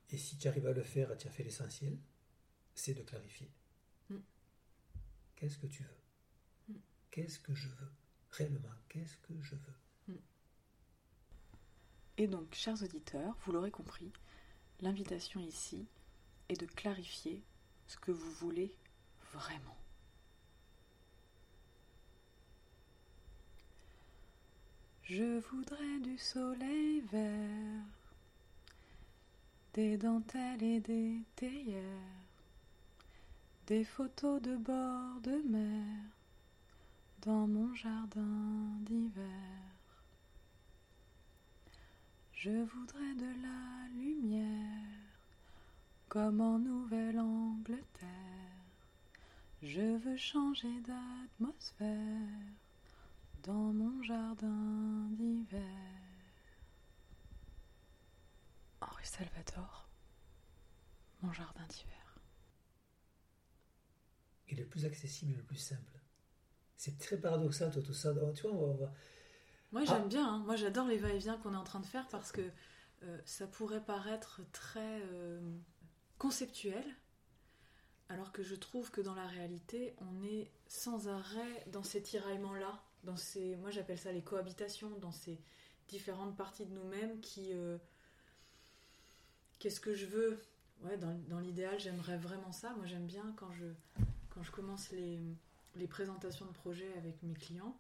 et 0.09 0.17
si 0.17 0.37
tu 0.37 0.47
arrives 0.47 0.67
à 0.67 0.73
le 0.73 0.83
faire, 0.83 1.15
tu 1.17 1.27
as 1.27 1.31
fait 1.31 1.43
l'essentiel, 1.43 1.97
c'est 2.73 2.93
de 2.93 3.01
clarifier. 3.01 3.49
Mm. 4.09 4.17
Qu'est-ce 5.35 5.57
que 5.57 5.67
tu 5.67 5.83
veux? 5.83 6.73
Mm. 6.73 6.79
Qu'est-ce 7.11 7.39
que 7.39 7.53
je 7.53 7.69
veux? 7.69 7.91
Réellement, 8.31 8.69
qu'est-ce 8.89 9.17
que 9.17 9.33
je 9.41 9.55
veux? 9.55 9.75
Et 12.17 12.27
donc, 12.27 12.53
chers 12.55 12.81
auditeurs, 12.81 13.35
vous 13.43 13.51
l'aurez 13.51 13.71
compris, 13.71 14.09
l'invitation 14.79 15.41
ici 15.41 15.85
est 16.47 16.57
de 16.59 16.65
clarifier 16.65 17.43
ce 17.87 17.97
que 17.97 18.11
vous 18.11 18.31
voulez 18.31 18.71
vraiment. 19.33 19.77
Je 25.03 25.39
voudrais 25.51 25.99
du 25.99 26.17
soleil 26.17 27.01
vert, 27.11 27.85
des 29.73 29.97
dentelles 29.97 30.63
et 30.63 30.79
des 30.79 31.21
théières, 31.35 32.25
des 33.67 33.83
photos 33.83 34.41
de 34.41 34.55
bord 34.57 35.21
de 35.21 35.41
mer 35.47 36.15
dans 37.21 37.47
mon 37.47 37.73
jardin 37.75 38.79
d'hiver. 38.81 39.65
Je 42.33 42.63
voudrais 42.63 43.15
de 43.15 43.41
la 43.41 43.87
lumière, 43.95 44.94
comme 46.15 46.39
en 46.39 46.59
Nouvelle-Angleterre. 46.59 48.07
Je 49.61 49.97
veux 49.97 50.15
changer 50.15 50.71
d'atmosphère 50.87 52.29
dans 53.43 53.73
mon 53.73 54.01
jardin 54.01 55.09
d'hiver. 55.11 55.59
Henri 58.79 59.05
Salvador, 59.05 59.89
mon 61.21 61.33
jardin 61.33 61.65
d'hiver. 61.67 62.15
Et 64.47 64.55
le 64.55 64.65
plus 64.65 64.85
accessible 64.85 65.33
et 65.33 65.35
le 65.35 65.43
plus 65.43 65.57
simple. 65.57 65.99
C'est 66.77 66.97
très 66.97 67.17
paradoxal, 67.17 67.73
toi, 67.73 67.81
tout 67.81 67.93
ça. 67.93 68.13
Tu 68.33 68.43
vois, 68.43 68.51
on 68.53 68.73
va- 68.75 68.93
Moi 69.73 69.81
Ah. 69.85 69.89
j'aime 69.89 70.07
bien, 70.07 70.25
hein. 70.25 70.37
moi 70.45 70.55
j'adore 70.55 70.87
les 70.87 70.97
va-et-vient 70.97 71.37
qu'on 71.39 71.53
est 71.53 71.57
en 71.57 71.65
train 71.65 71.81
de 71.81 71.85
faire 71.85 72.07
parce 72.07 72.31
que 72.31 72.49
euh, 73.03 73.19
ça 73.25 73.47
pourrait 73.47 73.83
paraître 73.83 74.39
très 74.53 75.01
euh, 75.01 75.41
conceptuel, 76.17 76.85
alors 78.09 78.31
que 78.31 78.43
je 78.43 78.55
trouve 78.55 78.91
que 78.91 79.01
dans 79.01 79.15
la 79.15 79.27
réalité 79.27 79.95
on 79.99 80.23
est 80.23 80.51
sans 80.67 81.07
arrêt 81.07 81.63
dans 81.67 81.83
ces 81.83 82.01
tiraillements-là, 82.01 82.81
dans 83.03 83.17
ces, 83.17 83.55
moi 83.57 83.71
j'appelle 83.71 83.99
ça 83.99 84.11
les 84.11 84.23
cohabitations, 84.23 84.89
dans 84.99 85.11
ces 85.11 85.39
différentes 85.87 86.35
parties 86.35 86.65
de 86.65 86.73
nous-mêmes 86.73 87.19
qui... 87.19 87.53
euh, 87.53 87.77
Qu'est-ce 89.59 89.79
que 89.79 89.93
je 89.93 90.05
veux? 90.05 90.41
Dans, 90.99 91.39
l'idéal, 91.39 91.79
j'aimerais 91.79 92.17
vraiment 92.17 92.51
ça. 92.51 92.73
Moi, 92.75 92.85
j'aime 92.85 93.05
bien 93.07 93.33
quand 93.37 93.51
je, 93.53 94.51
commence 94.51 94.91
les, 94.91 95.19
les 95.75 95.87
présentations 95.87 96.45
de 96.45 96.51
projets 96.51 96.93
avec 96.97 97.21
mes 97.23 97.33
clients. 97.33 97.75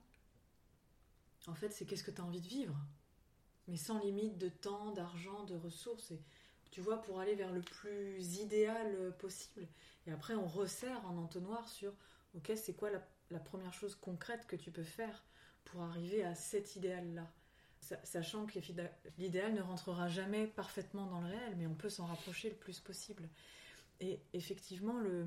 En 1.47 1.53
fait, 1.53 1.69
c'est 1.69 1.85
qu'est-ce 1.85 2.03
que 2.03 2.11
tu 2.11 2.21
as 2.21 2.23
envie 2.23 2.41
de 2.41 2.47
vivre? 2.47 2.75
Mais 3.67 3.77
sans 3.77 3.99
limite 3.99 4.37
de 4.37 4.49
temps, 4.49 4.91
d'argent, 4.91 5.43
de 5.43 5.55
ressources. 5.55 6.13
Tu 6.75 6.81
vois, 6.81 7.01
pour 7.01 7.21
aller 7.21 7.35
vers 7.35 7.53
le 7.53 7.61
plus 7.61 8.35
idéal 8.35 9.15
possible. 9.17 9.65
Et 10.07 10.11
après, 10.11 10.35
on 10.35 10.45
resserre 10.45 11.01
en 11.05 11.15
entonnoir 11.15 11.69
sur, 11.69 11.93
ok, 12.35 12.51
c'est 12.57 12.73
quoi 12.73 12.91
la, 12.91 13.01
la 13.31 13.39
première 13.39 13.73
chose 13.73 13.95
concrète 13.95 14.45
que 14.45 14.57
tu 14.57 14.71
peux 14.71 14.83
faire 14.83 15.23
pour 15.63 15.83
arriver 15.83 16.25
à 16.25 16.35
cet 16.35 16.75
idéal-là? 16.75 17.31
Sachant 18.03 18.45
que 18.45 18.59
l'idéal 19.17 19.53
ne 19.53 19.61
rentrera 19.61 20.09
jamais 20.09 20.47
parfaitement 20.47 21.05
dans 21.05 21.21
le 21.21 21.27
réel, 21.27 21.55
mais 21.55 21.65
on 21.65 21.75
peut 21.75 21.87
s'en 21.87 22.07
rapprocher 22.07 22.49
le 22.49 22.57
plus 22.57 22.81
possible. 22.81 23.29
Et 24.01 24.19
effectivement, 24.33 24.99
le, 24.99 25.25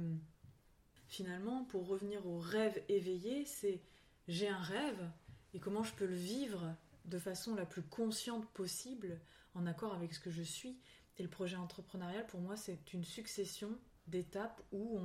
finalement, 1.07 1.65
pour 1.65 1.87
revenir 1.87 2.27
au 2.27 2.39
rêve 2.39 2.79
éveillé, 2.91 3.47
c'est 3.47 3.81
j'ai 4.27 4.49
un 4.49 4.61
rêve 4.61 5.11
et 5.55 5.61
comment 5.61 5.83
je 5.83 5.95
peux 5.95 6.05
le 6.05 6.15
vivre 6.15 6.75
de 7.07 7.19
façon 7.19 7.55
la 7.55 7.65
plus 7.65 7.81
consciente 7.81 8.47
possible, 8.51 9.19
en 9.55 9.65
accord 9.65 9.95
avec 9.95 10.13
ce 10.13 10.21
que 10.21 10.31
je 10.31 10.43
suis. 10.43 10.79
Et 11.19 11.23
le 11.23 11.29
projet 11.29 11.57
entrepreneurial, 11.57 12.27
pour 12.27 12.41
moi, 12.41 12.57
c'est 12.57 12.93
une 12.93 13.05
succession 13.05 13.77
d'étapes 14.07 14.63
où 14.73 15.01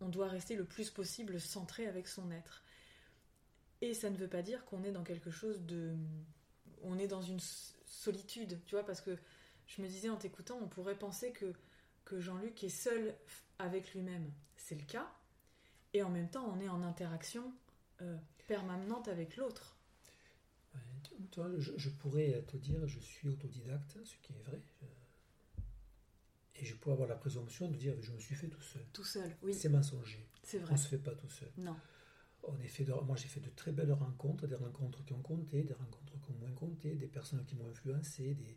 on, 0.00 0.08
doit 0.08 0.28
rester 0.28 0.54
le 0.54 0.64
plus 0.64 0.90
possible 0.90 1.40
centré 1.40 1.86
avec 1.86 2.06
son 2.06 2.30
être. 2.30 2.64
Et 3.80 3.94
ça 3.94 4.10
ne 4.10 4.16
veut 4.16 4.28
pas 4.28 4.42
dire 4.42 4.64
qu'on 4.64 4.84
est 4.84 4.92
dans 4.92 5.02
quelque 5.02 5.30
chose 5.30 5.62
de. 5.62 5.94
On 6.82 6.98
est 6.98 7.08
dans 7.08 7.22
une 7.22 7.40
solitude, 7.84 8.60
tu 8.66 8.76
vois, 8.76 8.84
parce 8.84 9.00
que 9.00 9.18
je 9.66 9.82
me 9.82 9.88
disais 9.88 10.08
en 10.08 10.16
t'écoutant, 10.16 10.58
on 10.62 10.68
pourrait 10.68 10.98
penser 10.98 11.32
que, 11.32 11.52
que 12.04 12.20
Jean-Luc 12.20 12.62
est 12.62 12.68
seul 12.68 13.16
avec 13.58 13.92
lui-même. 13.92 14.30
C'est 14.56 14.76
le 14.76 14.84
cas. 14.84 15.10
Et 15.92 16.02
en 16.02 16.10
même 16.10 16.30
temps, 16.30 16.46
on 16.54 16.60
est 16.60 16.68
en 16.68 16.82
interaction 16.82 17.52
euh, 18.02 18.16
permanente 18.46 19.08
avec 19.08 19.36
l'autre. 19.36 19.75
Toi, 21.30 21.50
je, 21.58 21.88
pourrais 21.90 22.42
te 22.46 22.56
dire, 22.56 22.86
je 22.86 23.00
suis 23.00 23.28
autodidacte, 23.28 23.98
ce 24.04 24.16
qui 24.22 24.32
est 24.32 24.42
vrai. 24.48 24.60
Et 26.58 26.64
je 26.64 26.74
pourrais 26.74 26.94
avoir 26.94 27.08
la 27.08 27.16
présomption 27.16 27.70
de 27.70 27.76
dire, 27.76 27.94
je 28.00 28.12
me 28.12 28.18
suis 28.18 28.34
fait 28.34 28.48
tout 28.48 28.62
seul. 28.62 28.82
Tout 28.92 29.04
seul, 29.04 29.36
oui. 29.42 29.52
C'est 29.54 29.68
mensonger. 29.68 30.26
C'est 30.42 30.58
vrai. 30.58 30.70
On 30.70 30.74
ne 30.74 30.78
se 30.78 30.88
fait 30.88 30.98
pas 30.98 31.14
tout 31.14 31.28
seul. 31.28 31.50
Non 31.58 31.76
moi, 33.06 33.16
j'ai 33.16 33.28
fait 33.28 33.40
de 33.40 33.50
très 33.50 33.72
belles 33.72 33.92
rencontres, 33.92 34.46
des 34.46 34.54
rencontres 34.54 35.04
qui 35.04 35.12
ont 35.12 35.22
compté, 35.22 35.62
des 35.62 35.74
rencontres 35.74 36.20
qui 36.20 36.30
ont 36.30 36.38
moins 36.40 36.52
compté, 36.52 36.94
des 36.94 37.06
personnes 37.06 37.44
qui 37.44 37.56
m'ont 37.56 37.68
influencé, 37.68 38.34
des, 38.34 38.56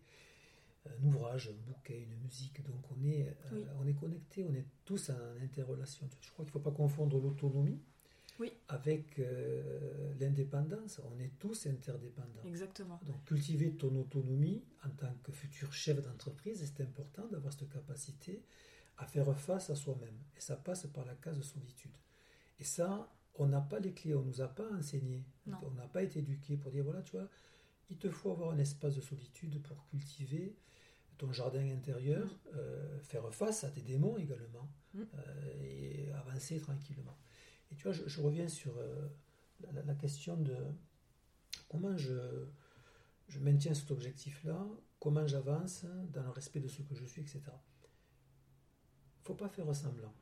un 0.85 1.03
ouvrage, 1.03 1.49
un 1.49 1.71
bouquet, 1.71 2.01
une 2.01 2.15
musique. 2.23 2.63
Donc, 2.63 2.81
on 2.91 3.03
est, 3.03 3.35
euh, 3.51 3.65
on 3.79 3.87
est 3.87 3.93
connectés, 3.93 4.43
on 4.43 4.53
est 4.53 4.65
tous 4.85 5.09
en 5.09 5.43
interrelation. 5.43 6.07
Je 6.21 6.31
crois 6.31 6.45
qu'il 6.45 6.49
ne 6.49 6.53
faut 6.53 6.69
pas 6.69 6.75
confondre 6.75 7.19
l'autonomie 7.19 7.79
oui. 8.39 8.51
avec 8.67 9.19
euh, 9.19 10.13
l'indépendance. 10.19 11.01
On 11.11 11.19
est 11.19 11.31
tous 11.39 11.67
interdépendants. 11.67 12.43
Exactement. 12.45 12.99
Donc, 13.05 13.23
cultiver 13.25 13.71
ton 13.73 13.95
autonomie 13.95 14.63
en 14.85 14.89
tant 14.89 15.13
que 15.23 15.31
futur 15.31 15.71
chef 15.73 16.01
d'entreprise, 16.01 16.63
c'est 16.65 16.83
important 16.83 17.27
d'avoir 17.27 17.53
cette 17.53 17.69
capacité 17.69 18.43
à 18.97 19.05
faire 19.05 19.37
face 19.37 19.69
à 19.69 19.75
soi-même. 19.75 20.17
Et 20.35 20.41
ça 20.41 20.55
passe 20.55 20.87
par 20.87 21.05
la 21.05 21.15
case 21.15 21.37
de 21.37 21.43
solitude. 21.43 21.95
Et 22.59 22.63
ça, 22.63 23.09
on 23.35 23.47
n'a 23.47 23.61
pas 23.61 23.79
les 23.79 23.93
clés, 23.93 24.15
on 24.15 24.21
ne 24.21 24.27
nous 24.27 24.41
a 24.41 24.47
pas 24.47 24.69
enseigné, 24.73 25.23
on 25.47 25.71
n'a 25.71 25.87
pas 25.87 26.03
été 26.03 26.19
éduqué 26.19 26.57
pour 26.57 26.71
dire 26.71 26.83
voilà, 26.83 27.01
tu 27.01 27.15
vois, 27.15 27.29
il 27.89 27.97
te 27.97 28.09
faut 28.09 28.31
avoir 28.31 28.51
un 28.51 28.59
espace 28.59 28.95
de 28.95 29.01
solitude 29.01 29.61
pour 29.61 29.85
cultiver 29.87 30.55
ton 31.17 31.31
jardin 31.31 31.65
intérieur, 31.71 32.25
mm. 32.25 32.57
euh, 32.57 32.99
faire 33.01 33.33
face 33.33 33.63
à 33.63 33.69
tes 33.69 33.81
démons 33.81 34.17
également, 34.17 34.69
mm. 34.93 35.01
euh, 35.01 35.63
et 35.63 36.11
avancer 36.13 36.59
tranquillement. 36.59 37.17
Et 37.71 37.75
tu 37.75 37.83
vois, 37.83 37.91
je, 37.91 38.21
reviens 38.21 38.47
sur 38.47 38.77
euh, 38.77 39.07
la, 39.85 39.95
question 39.95 40.37
de 40.37 40.55
comment 41.67 41.95
je, 41.97 42.45
je 43.27 43.39
maintiens 43.39 43.73
cet 43.73 43.91
objectif-là, 43.91 44.67
comment 44.99 45.27
j'avance 45.27 45.85
dans 46.11 46.23
le 46.23 46.29
respect 46.29 46.59
de 46.59 46.67
ce 46.67 46.81
que 46.81 46.95
je 46.95 47.05
suis, 47.05 47.21
etc. 47.21 47.41
Il 47.45 49.21
ne 49.21 49.25
faut 49.25 49.35
pas 49.35 49.49
faire 49.49 49.73
semblant. 49.75 50.13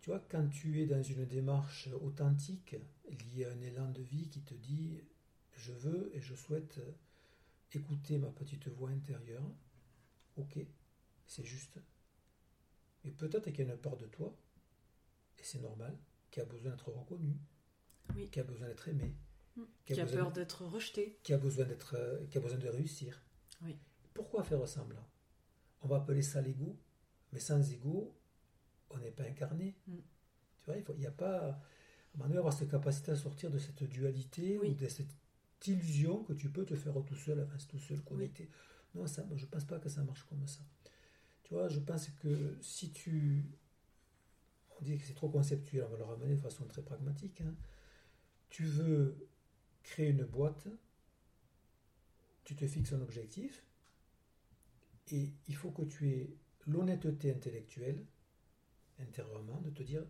Tu 0.00 0.10
vois, 0.10 0.20
quand 0.28 0.48
tu 0.48 0.82
es 0.82 0.86
dans 0.86 1.02
une 1.02 1.24
démarche 1.24 1.88
authentique, 2.02 2.76
liée 3.08 3.44
à 3.44 3.52
un 3.52 3.60
élan 3.60 3.90
de 3.90 4.02
vie 4.02 4.28
qui 4.28 4.42
te 4.42 4.54
dit 4.54 5.00
je 5.52 5.72
veux 5.72 6.10
et 6.14 6.20
je 6.20 6.34
souhaite 6.34 6.80
écouter 7.72 8.18
ma 8.18 8.30
petite 8.30 8.68
voix 8.68 8.90
intérieure, 8.90 9.50
ok, 10.36 10.58
c'est 11.26 11.44
juste. 11.44 11.78
Et 13.04 13.10
peut-être 13.10 13.50
qu'il 13.50 13.66
y 13.66 13.70
a 13.70 13.72
une 13.72 13.80
part 13.80 13.96
de 13.96 14.06
toi, 14.06 14.36
et 15.38 15.42
c'est 15.42 15.60
normal, 15.60 15.96
qui 16.34 16.40
a 16.40 16.44
besoin 16.44 16.72
d'être 16.72 16.90
reconnu, 16.90 17.38
qui 18.32 18.40
a 18.40 18.42
besoin 18.42 18.66
d'être 18.66 18.88
aimé, 18.88 19.14
mm. 19.54 19.62
qui 19.86 20.00
a, 20.00 20.04
peur 20.04 20.32
d'être 20.32 20.64
rejeté, 20.64 21.20
qui 21.22 21.32
a 21.32 21.38
besoin 21.38 21.64
d'être, 21.64 21.94
qui 22.28 22.38
a 22.38 22.40
besoin 22.40 22.58
de 22.58 22.68
réussir. 22.68 23.22
Oui. 23.62 23.78
Pourquoi 24.12 24.42
faire 24.42 24.66
semblant? 24.66 25.08
On 25.82 25.86
va 25.86 25.98
appeler 25.98 26.22
ça 26.22 26.40
l'ego, 26.40 26.76
mais 27.32 27.38
sans 27.38 27.70
ego, 27.70 28.12
on 28.90 28.98
n'est 28.98 29.12
pas 29.12 29.22
incarné. 29.22 29.76
Mm. 29.86 29.94
Tu 30.58 30.64
vois, 30.66 30.76
il 30.76 30.98
n'y 30.98 31.06
a 31.06 31.12
pas. 31.12 31.60
Donné, 32.16 32.36
avoir 32.36 32.52
cette 32.52 32.70
capacité 32.70 33.12
à 33.12 33.16
sortir 33.16 33.48
de 33.48 33.58
cette 33.58 33.84
dualité 33.84 34.58
ou 34.58 34.74
de 34.74 34.88
cette 34.88 35.14
illusion 35.66 36.24
que 36.24 36.32
tu 36.32 36.50
peux 36.50 36.64
te 36.64 36.74
faire 36.74 36.94
tout 37.04 37.14
seul, 37.14 37.38
avancer 37.38 37.68
tout 37.68 37.78
seul, 37.78 38.00
connecté. 38.02 38.50
Non, 38.96 39.06
ça, 39.06 39.24
je 39.36 39.44
ne 39.44 39.50
pense 39.50 39.64
pas 39.64 39.78
que 39.78 39.88
ça 39.88 40.02
marche 40.02 40.24
comme 40.24 40.46
ça. 40.48 40.62
Tu 41.44 41.54
vois, 41.54 41.68
je 41.68 41.78
pense 41.78 42.08
que 42.08 42.58
si 42.60 42.90
tu. 42.90 43.44
Dit 44.84 44.98
que 44.98 45.04
c'est 45.04 45.14
trop 45.14 45.28
conceptuel, 45.28 45.84
on 45.86 45.90
va 45.90 45.98
le 45.98 46.04
ramener 46.04 46.34
de 46.36 46.40
façon 46.40 46.64
très 46.66 46.82
pragmatique. 46.82 47.40
Hein. 47.40 47.54
Tu 48.50 48.64
veux 48.64 49.28
créer 49.82 50.10
une 50.10 50.24
boîte, 50.24 50.68
tu 52.44 52.54
te 52.54 52.66
fixes 52.66 52.92
un 52.92 53.00
objectif, 53.00 53.64
et 55.10 55.32
il 55.48 55.56
faut 55.56 55.70
que 55.70 55.82
tu 55.82 56.10
aies 56.10 56.36
l'honnêteté 56.66 57.32
intellectuelle 57.32 58.04
intérieurement 58.98 59.60
de 59.60 59.70
te 59.70 59.82
dire 59.82 60.04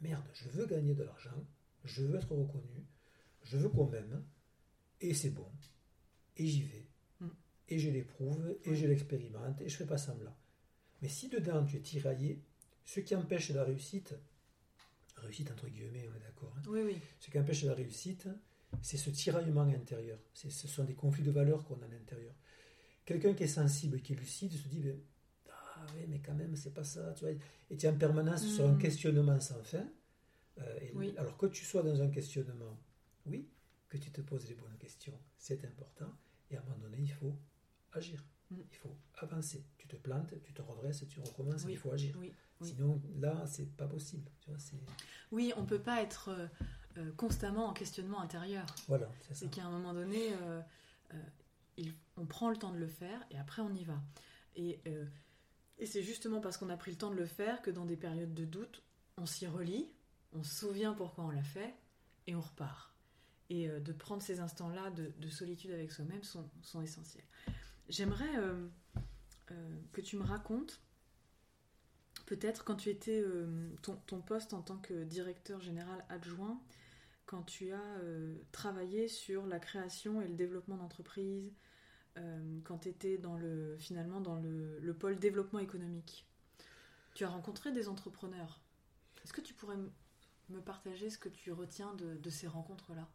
merde, 0.00 0.28
je 0.34 0.48
veux 0.50 0.66
gagner 0.66 0.94
de 0.94 1.02
l'argent, 1.02 1.46
je 1.84 2.02
veux 2.02 2.16
être 2.16 2.32
reconnu, 2.32 2.84
je 3.42 3.56
veux 3.56 3.68
qu'on 3.68 3.88
m'aime, 3.88 4.22
et 5.00 5.14
c'est 5.14 5.30
bon, 5.30 5.46
et 6.36 6.46
j'y 6.46 6.62
vais, 6.62 6.86
mm. 7.20 7.28
et 7.70 7.78
je 7.78 7.90
l'éprouve, 7.90 8.56
et 8.64 8.76
je 8.76 8.86
l'expérimente, 8.86 9.60
et 9.62 9.68
je 9.68 9.76
fais 9.76 9.86
pas 9.86 9.98
semblant. 9.98 10.36
Mais 11.00 11.08
si 11.08 11.28
dedans 11.28 11.64
tu 11.64 11.76
es 11.76 11.80
tiraillé, 11.80 12.42
ce 12.84 13.00
qui 13.00 13.14
empêche 13.14 13.50
la 13.50 13.64
réussite, 13.64 14.14
réussite 15.16 15.50
entre 15.50 15.68
guillemets, 15.68 16.08
on 16.12 16.16
est 16.16 16.20
d'accord, 16.20 16.54
hein, 16.56 16.62
oui, 16.68 16.80
oui. 16.84 16.96
ce 17.20 17.30
qui 17.30 17.38
empêche 17.38 17.64
la 17.64 17.74
réussite, 17.74 18.28
c'est 18.82 18.96
ce 18.96 19.10
tiraillement 19.10 19.62
intérieur, 19.62 20.18
ce 20.34 20.50
sont 20.50 20.84
des 20.84 20.94
conflits 20.94 21.22
de 21.22 21.30
valeurs 21.30 21.64
qu'on 21.64 21.80
a 21.80 21.84
à 21.84 21.88
l'intérieur. 21.88 22.34
Quelqu'un 23.04 23.34
qui 23.34 23.44
est 23.44 23.48
sensible, 23.48 24.00
qui 24.00 24.14
est 24.14 24.16
lucide, 24.16 24.52
se 24.52 24.66
dit, 24.68 24.80
ben, 24.80 24.98
ah 25.50 25.86
oui, 25.94 26.06
mais 26.08 26.20
quand 26.20 26.34
même, 26.34 26.56
c'est 26.56 26.72
pas 26.72 26.84
ça. 26.84 27.12
Tu 27.12 27.24
vois, 27.24 27.34
et 27.70 27.76
tu 27.76 27.86
es 27.86 27.88
en 27.88 27.96
permanence 27.96 28.46
sur 28.46 28.66
un 28.66 28.72
mm. 28.72 28.78
questionnement 28.78 29.40
sans 29.40 29.62
fin. 29.62 29.86
Euh, 30.58 30.78
et 30.80 31.18
Alors 31.18 31.36
que 31.36 31.46
tu 31.46 31.64
sois 31.64 31.82
dans 31.82 32.00
un 32.00 32.08
questionnement, 32.08 32.78
oui, 33.26 33.48
que 33.88 33.98
tu 33.98 34.10
te 34.10 34.20
poses 34.20 34.48
les 34.48 34.54
bonnes 34.54 34.76
questions, 34.78 35.18
c'est 35.36 35.64
important. 35.64 36.10
Et 36.50 36.56
à 36.56 36.60
un 36.60 36.64
moment 36.64 36.78
donné, 36.78 36.98
il 37.00 37.12
faut 37.12 37.36
agir. 37.92 38.24
Mm. 38.50 38.56
Il 38.72 38.76
faut 38.78 38.96
avancer. 39.18 39.64
Tu 39.76 39.86
te 39.86 39.96
plantes, 39.96 40.32
tu 40.42 40.54
te 40.54 40.62
redresses, 40.62 41.04
tu 41.08 41.20
recommences, 41.20 41.66
il 41.68 41.76
faut 41.76 41.92
agir. 41.92 42.16
Sinon, 42.60 43.00
là, 43.18 43.44
c'est 43.46 43.76
pas 43.76 43.86
possible. 43.86 44.30
Tu 44.40 44.50
vois, 44.50 44.58
oui, 45.32 45.52
on 45.56 45.64
peut 45.64 45.80
pas 45.80 46.02
être 46.02 46.28
euh, 46.28 46.46
euh, 46.98 47.12
constamment 47.16 47.66
en 47.66 47.72
questionnement 47.72 48.20
intérieur. 48.20 48.66
Voilà, 48.88 49.08
c'est 49.32 49.50
qu'à 49.50 49.64
un 49.64 49.70
moment 49.70 49.92
donné, 49.92 50.32
on 52.16 52.26
prend 52.26 52.50
le 52.50 52.56
temps 52.56 52.72
de 52.72 52.78
le 52.78 52.86
faire 52.86 53.20
et 53.30 53.38
après 53.38 53.62
on 53.62 53.74
y 53.74 53.84
va. 53.84 54.00
Et 54.56 54.80
et 55.78 55.86
c'est 55.86 56.02
justement 56.02 56.40
parce 56.40 56.56
qu'on 56.56 56.70
a 56.70 56.76
pris 56.76 56.92
le 56.92 56.96
temps 56.96 57.10
de 57.10 57.16
le 57.16 57.26
faire 57.26 57.62
que 57.62 57.70
dans 57.70 57.84
des 57.84 57.96
périodes 57.96 58.34
de 58.34 58.44
doute, 58.44 58.82
on 59.16 59.26
s'y 59.26 59.46
relie, 59.46 59.90
on 60.32 60.42
se 60.42 60.54
souvient 60.54 60.94
pourquoi 60.94 61.24
on 61.24 61.30
l'a 61.30 61.42
fait 61.42 61.74
et 62.26 62.34
on 62.34 62.40
repart. 62.40 62.94
Et 63.50 63.68
euh, 63.68 63.80
de 63.80 63.92
prendre 63.92 64.22
ces 64.22 64.40
instants-là 64.40 64.90
de, 64.90 65.28
solitude 65.28 65.72
avec 65.72 65.92
soi-même 65.92 66.22
sont, 66.22 66.48
sont, 66.62 66.80
essentiels. 66.80 67.24
J'aimerais 67.88 68.36
euh, 68.38 68.66
euh, 69.50 69.76
que 69.92 70.00
tu 70.00 70.16
me 70.16 70.22
racontes, 70.22 70.80
peut-être 72.26 72.64
quand 72.64 72.76
tu 72.76 72.90
étais 72.90 73.24
ton, 73.82 73.96
ton, 74.06 74.20
poste 74.20 74.54
en 74.54 74.62
tant 74.62 74.78
que 74.78 75.04
directeur 75.04 75.60
général 75.60 76.04
adjoint, 76.08 76.60
quand 77.26 77.42
tu 77.42 77.72
as 77.72 77.98
travaillé 78.52 79.08
sur 79.08 79.46
la 79.46 79.58
création 79.58 80.20
et 80.22 80.28
le 80.28 80.34
développement 80.34 80.76
d'entreprises, 80.76 81.52
euh, 82.16 82.60
quand 82.62 82.78
tu 82.78 82.88
étais 82.88 83.18
dans 83.18 83.36
le, 83.36 83.76
finalement 83.78 84.20
dans 84.20 84.36
le, 84.36 84.94
pôle 84.94 85.18
développement 85.18 85.58
économique. 85.58 86.26
Tu 87.14 87.24
as 87.24 87.28
rencontré 87.28 87.72
des 87.72 87.88
entrepreneurs. 87.88 88.60
Est-ce 89.24 89.32
que 89.32 89.40
tu 89.40 89.54
pourrais 89.54 89.76
me 90.48 90.60
partager 90.60 91.10
ce 91.10 91.18
que 91.18 91.28
tu 91.28 91.50
retiens 91.52 91.94
de, 91.94 92.30
ces 92.30 92.46
rencontres-là? 92.46 93.08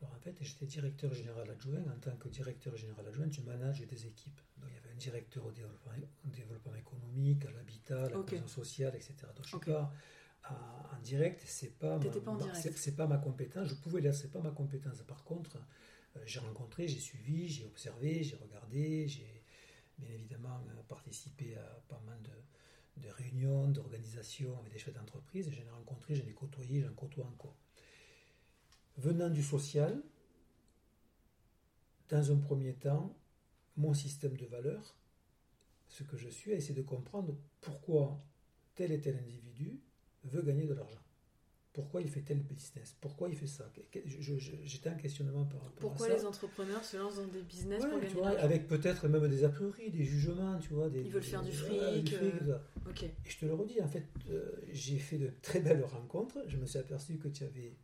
Alors 0.00 0.14
en 0.14 0.18
fait, 0.20 0.36
j'étais 0.40 0.66
directeur 0.66 1.12
général 1.12 1.50
adjoint. 1.50 1.82
En 1.94 1.98
tant 2.00 2.16
que 2.16 2.28
directeur 2.28 2.76
général 2.76 3.06
adjoint, 3.08 3.28
tu 3.28 3.42
manages 3.42 3.80
des 3.86 4.06
équipes. 4.06 4.40
Donc 4.58 4.70
il 4.70 4.74
y 4.74 4.78
avait 4.78 4.90
un 4.92 4.96
directeur 4.96 5.44
au 5.46 5.50
développement, 5.52 5.92
au 6.24 6.28
développement 6.30 6.74
économique, 6.76 7.44
à 7.46 7.50
l'habitat, 7.50 8.04
à 8.04 8.08
la 8.10 8.16
Ok. 8.18 8.28
cohésion 8.30 8.46
sociale, 8.48 8.94
etc. 8.94 9.32
Donc 9.34 9.44
je 9.44 9.48
suis 9.48 9.56
Ok. 9.56 9.66
pas 9.66 9.92
à- 10.44 10.96
en 10.96 11.00
direct, 11.02 11.42
c'est 11.46 11.78
pas, 11.78 11.98
pas 11.98 12.32
ma- 12.32 12.38
direct. 12.38 12.54
c'est- 12.56 12.76
c'est 12.78 12.96
pas 12.96 13.06
ma 13.08 13.18
compétence. 13.18 13.68
Je 13.68 13.74
pouvais 13.74 14.00
l'être, 14.00 14.14
c'est 14.14 14.30
pas 14.30 14.40
ma 14.40 14.50
compétence. 14.52 15.02
Par 15.02 15.24
contre, 15.24 15.56
euh, 16.16 16.20
j'ai 16.26 16.38
rencontré, 16.40 16.86
j'ai 16.88 17.00
suivi, 17.00 17.48
j'ai 17.48 17.64
observé, 17.64 18.22
j'ai 18.22 18.36
regardé, 18.36 19.08
j'ai 19.08 19.42
bien 19.98 20.10
évidemment 20.10 20.60
euh, 20.70 20.82
participé 20.88 21.56
à 21.56 21.82
pas 21.88 22.00
mal 22.06 22.18
de, 22.22 23.02
de 23.02 23.08
réunions, 23.10 23.68
d'organisations 23.68 24.58
avec 24.60 24.72
des 24.72 24.78
chefs 24.78 24.94
d'entreprise. 24.94 25.50
J'en 25.50 25.64
ai 25.66 25.70
rencontré, 25.70 26.14
j'en 26.14 26.26
ai 26.26 26.32
côtoyé, 26.34 26.82
j'en 26.82 26.94
côtoie 26.94 27.26
encore. 27.26 27.56
Venant 28.98 29.30
du 29.30 29.42
social, 29.42 30.02
dans 32.08 32.32
un 32.32 32.36
premier 32.36 32.74
temps, 32.74 33.16
mon 33.76 33.94
système 33.94 34.36
de 34.36 34.44
valeurs, 34.46 34.96
ce 35.88 36.02
que 36.02 36.16
je 36.16 36.28
suis, 36.28 36.52
à 36.52 36.56
essayer 36.56 36.74
de 36.74 36.82
comprendre 36.82 37.36
pourquoi 37.60 38.20
tel 38.74 38.90
et 38.92 39.00
tel 39.00 39.16
individu 39.16 39.78
veut 40.24 40.42
gagner 40.42 40.66
de 40.66 40.74
l'argent. 40.74 41.00
Pourquoi 41.72 42.00
il 42.02 42.08
fait 42.08 42.22
tel 42.22 42.40
business? 42.40 42.96
Pourquoi 43.00 43.28
il 43.28 43.36
fait 43.36 43.46
ça? 43.46 43.70
J'étais 44.64 44.90
en 44.90 44.96
questionnement 44.96 45.44
par 45.44 45.60
rapport 45.60 45.78
Pourquoi 45.78 46.06
à 46.06 46.08
ça. 46.10 46.16
les 46.16 46.24
entrepreneurs 46.24 46.82
se 46.84 46.96
lancent 46.96 47.16
dans 47.16 47.26
des 47.28 47.42
business 47.42 47.80
Ouais, 47.84 47.90
pour 47.90 48.00
gagner 48.00 48.14
de 48.14 48.20
l'argent? 48.20 48.38
avec 48.42 48.66
peut-être 48.66 49.06
même 49.06 49.28
des 49.28 49.44
a 49.44 49.48
priori, 49.48 49.90
des 49.92 50.02
jugements, 50.04 50.58
tu 50.58 50.70
vois. 50.72 50.88
Des, 50.90 51.02
Ils 51.02 51.12
veulent 51.12 51.22
faire 51.22 51.42
du 51.42 51.52
fric, 51.52 51.78
voilà, 51.78 52.00
du 52.00 52.10
fric, 52.10 52.34
euh. 52.48 52.58
Et 53.24 53.30
je 53.30 53.38
te 53.38 53.46
le 53.46 53.54
redis, 53.54 53.80
en 53.80 53.86
fait, 53.86 54.08
euh, 54.28 54.50
j'ai 54.72 54.98
fait 54.98 55.18
de 55.18 55.30
très 55.40 55.60
belles 55.60 55.84
rencontres. 55.84 56.38
Je 56.48 56.56
me 56.56 56.66
suis 56.66 56.80
aperçu 56.80 57.16
que 57.18 57.28
tu 57.28 57.44
avais 57.44 57.76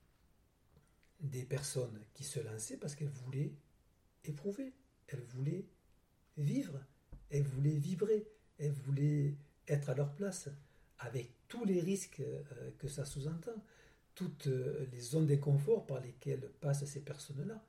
des 1.25 1.45
personnes 1.45 1.99
qui 2.13 2.25
se 2.25 2.41
lançaient 2.41 2.77
parce 2.77 2.95
qu'elles 2.95 3.09
voulaient 3.09 3.53
éprouver, 4.25 4.73
elles 5.09 5.23
voulaient 5.23 5.67
vivre, 6.37 6.81
elles 7.31 7.47
voulaient 7.47 7.77
vibrer, 7.77 8.27
elles 8.59 8.73
voulaient 8.73 9.35
être 9.69 9.89
à 9.91 9.95
leur 9.95 10.15
place, 10.15 10.49
avec 10.99 11.33
tous 11.49 11.65
les 11.65 11.81
risques 11.81 12.21
euh, 12.21 12.71
que 12.79 12.89
ça 12.89 13.05
sous-entend, 13.05 13.63
toutes 14.15 14.47
euh, 14.47 14.87
les 14.93 15.01
zones 15.01 15.27
d'inconfort 15.27 15.87
par 15.87 16.01
lesquelles 16.01 16.51
passent 16.61 16.85
ces 16.85 17.01
personnes-là. 17.01 17.65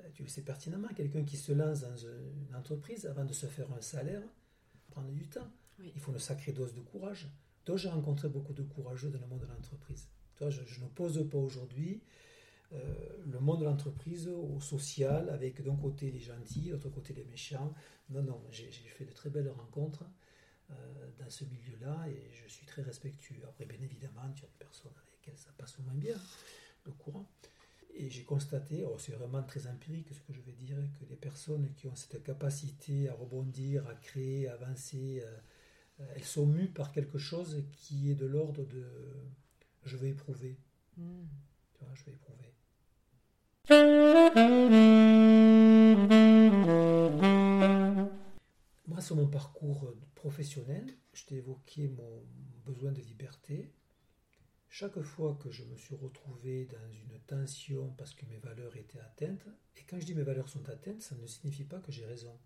Euh, 0.00 0.08
Tu 0.14 0.22
le 0.22 0.28
sais 0.28 0.42
pertinemment, 0.42 0.88
quelqu'un 0.88 1.24
qui 1.24 1.36
se 1.36 1.52
lance 1.52 1.80
dans 1.80 1.96
une 1.96 2.54
entreprise 2.54 3.06
avant 3.06 3.24
de 3.24 3.32
se 3.32 3.46
faire 3.46 3.70
un 3.72 3.80
salaire 3.80 4.22
prend 4.90 5.02
du 5.02 5.28
temps. 5.28 5.50
Oui. 5.78 5.92
Il 5.94 6.00
faut 6.00 6.12
une 6.12 6.18
sacrée 6.18 6.52
dose 6.52 6.74
de 6.74 6.80
courage. 6.80 7.28
Donc 7.66 7.78
j'ai 7.78 7.88
rencontré 7.88 8.28
beaucoup 8.28 8.54
de 8.54 8.62
courageux 8.62 9.10
dans 9.10 9.20
le 9.20 9.26
monde 9.26 9.40
de 9.40 9.46
l'entreprise. 9.46 10.08
Toi, 10.36 10.50
je, 10.50 10.62
je 10.64 10.80
n'oppose 10.80 11.28
pas 11.28 11.38
aujourd'hui 11.38 12.00
le 12.72 13.38
monde 13.40 13.60
de 13.60 13.64
l'entreprise 13.64 14.28
au 14.28 14.60
social, 14.60 15.28
avec 15.30 15.62
d'un 15.62 15.76
côté 15.76 16.10
les 16.10 16.20
gentils, 16.20 16.62
de 16.62 16.72
l'autre 16.72 16.90
côté 16.90 17.14
les 17.14 17.24
méchants. 17.24 17.72
Non, 18.10 18.22
non, 18.22 18.42
j'ai 18.50 18.70
fait 18.70 19.04
de 19.04 19.12
très 19.12 19.30
belles 19.30 19.50
rencontres 19.50 20.04
euh, 20.70 20.74
dans 21.20 21.30
ce 21.30 21.44
milieu-là 21.44 22.08
et 22.08 22.30
je 22.32 22.48
suis 22.48 22.66
très 22.66 22.82
respectueux. 22.82 23.40
Après, 23.48 23.66
bien 23.66 23.80
évidemment, 23.80 24.28
tu 24.34 24.44
as 24.44 24.48
des 24.48 24.58
personnes 24.58 24.90
avec 24.96 25.12
lesquelles 25.12 25.38
ça 25.38 25.50
passe 25.56 25.78
moins 25.78 25.94
bien, 25.94 26.16
le 26.84 26.92
courant. 26.92 27.28
Et 27.94 28.10
j'ai 28.10 28.24
constaté, 28.24 28.84
oh, 28.84 28.96
c'est 28.98 29.12
vraiment 29.12 29.44
très 29.44 29.68
empirique 29.68 30.12
ce 30.12 30.20
que 30.20 30.32
je 30.32 30.40
vais 30.40 30.52
dire, 30.52 30.76
que 30.98 31.04
les 31.08 31.14
personnes 31.14 31.72
qui 31.74 31.86
ont 31.86 31.94
cette 31.94 32.22
capacité 32.22 33.08
à 33.08 33.14
rebondir, 33.14 33.86
à 33.86 33.94
créer, 33.94 34.48
à 34.48 34.54
avancer, 34.54 35.22
euh, 35.24 35.36
euh, 36.00 36.12
elles 36.16 36.24
sont 36.24 36.46
mues 36.46 36.68
par 36.68 36.90
quelque 36.90 37.18
chose 37.18 37.64
qui 37.72 38.10
est 38.10 38.16
de 38.16 38.26
l'ordre 38.26 38.66
de 38.66 38.84
je 39.84 39.96
vais 39.96 40.10
éprouver. 40.10 40.58
Hmm. 40.96 41.26
Je 41.96 42.04
vais 42.04 42.12
éprouver. 42.12 42.52
Moi, 48.86 49.00
sur 49.00 49.16
mon 49.16 49.26
parcours 49.28 49.94
professionnel, 50.14 50.94
je 51.12 51.24
t'ai 51.24 51.36
évoqué 51.36 51.88
mon 51.88 52.22
besoin 52.64 52.92
de 52.92 53.00
liberté. 53.00 53.72
Chaque 54.68 55.00
fois 55.00 55.38
que 55.42 55.50
je 55.50 55.64
me 55.64 55.76
suis 55.76 55.94
retrouvé 55.94 56.66
dans 56.66 56.92
une 56.92 57.18
tension 57.20 57.90
parce 57.96 58.14
que 58.14 58.26
mes 58.26 58.38
valeurs 58.38 58.76
étaient 58.76 59.00
atteintes, 59.00 59.46
et 59.76 59.82
quand 59.84 59.98
je 59.98 60.04
dis 60.04 60.14
mes 60.14 60.22
valeurs 60.22 60.48
sont 60.50 60.68
atteintes, 60.68 61.00
ça 61.00 61.14
ne 61.16 61.26
signifie 61.26 61.64
pas 61.64 61.80
que 61.80 61.90
j'ai 61.92 62.04
raison. 62.04 62.38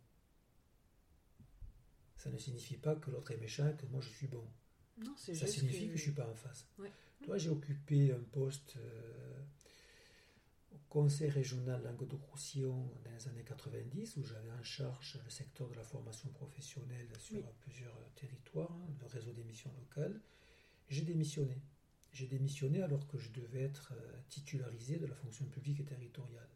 Ça 2.16 2.30
ne 2.30 2.38
signifie 2.38 2.76
pas 2.76 2.94
que 2.94 3.10
l'autre 3.10 3.32
est 3.32 3.38
méchant 3.38 3.68
et 3.68 3.74
que 3.74 3.86
moi 3.86 4.00
je 4.00 4.10
suis 4.10 4.28
bon. 4.28 4.46
Non, 4.98 5.16
Ça 5.16 5.32
juste 5.32 5.46
signifie 5.48 5.80
que... 5.80 5.86
je 5.86 5.92
ne 5.92 5.96
suis 5.96 6.12
pas 6.12 6.28
en 6.28 6.34
face. 6.34 6.66
Ouais. 6.78 6.92
Toi, 7.22 7.36
j'ai 7.36 7.50
occupé 7.50 8.12
un 8.12 8.22
poste 8.32 8.76
euh, 8.76 9.42
au 10.72 10.78
Conseil 10.88 11.28
régional 11.30 11.82
Languedoc-Roussillon 11.82 12.90
dans 13.04 13.10
les 13.10 13.28
années 13.28 13.44
90, 13.44 14.16
où 14.16 14.24
j'avais 14.24 14.50
en 14.52 14.62
charge 14.62 15.18
le 15.22 15.30
secteur 15.30 15.68
de 15.68 15.74
la 15.76 15.84
formation 15.84 16.28
professionnelle 16.30 17.08
sur 17.18 17.36
Oui. 17.38 17.52
plusieurs 17.60 17.98
territoires, 18.14 18.72
hein, 18.72 18.88
le 19.00 19.06
réseau 19.06 19.32
d'émissions 19.32 19.72
locales. 19.78 20.20
J'ai 20.88 21.02
démissionné. 21.02 21.60
J'ai 22.12 22.26
démissionné 22.26 22.82
alors 22.82 23.06
que 23.06 23.18
je 23.18 23.30
devais 23.30 23.62
être 23.62 23.92
euh, 23.94 24.12
titularisé 24.28 24.96
de 24.98 25.06
la 25.06 25.14
fonction 25.14 25.44
publique 25.46 25.80
et 25.80 25.84
territoriale. 25.84 26.48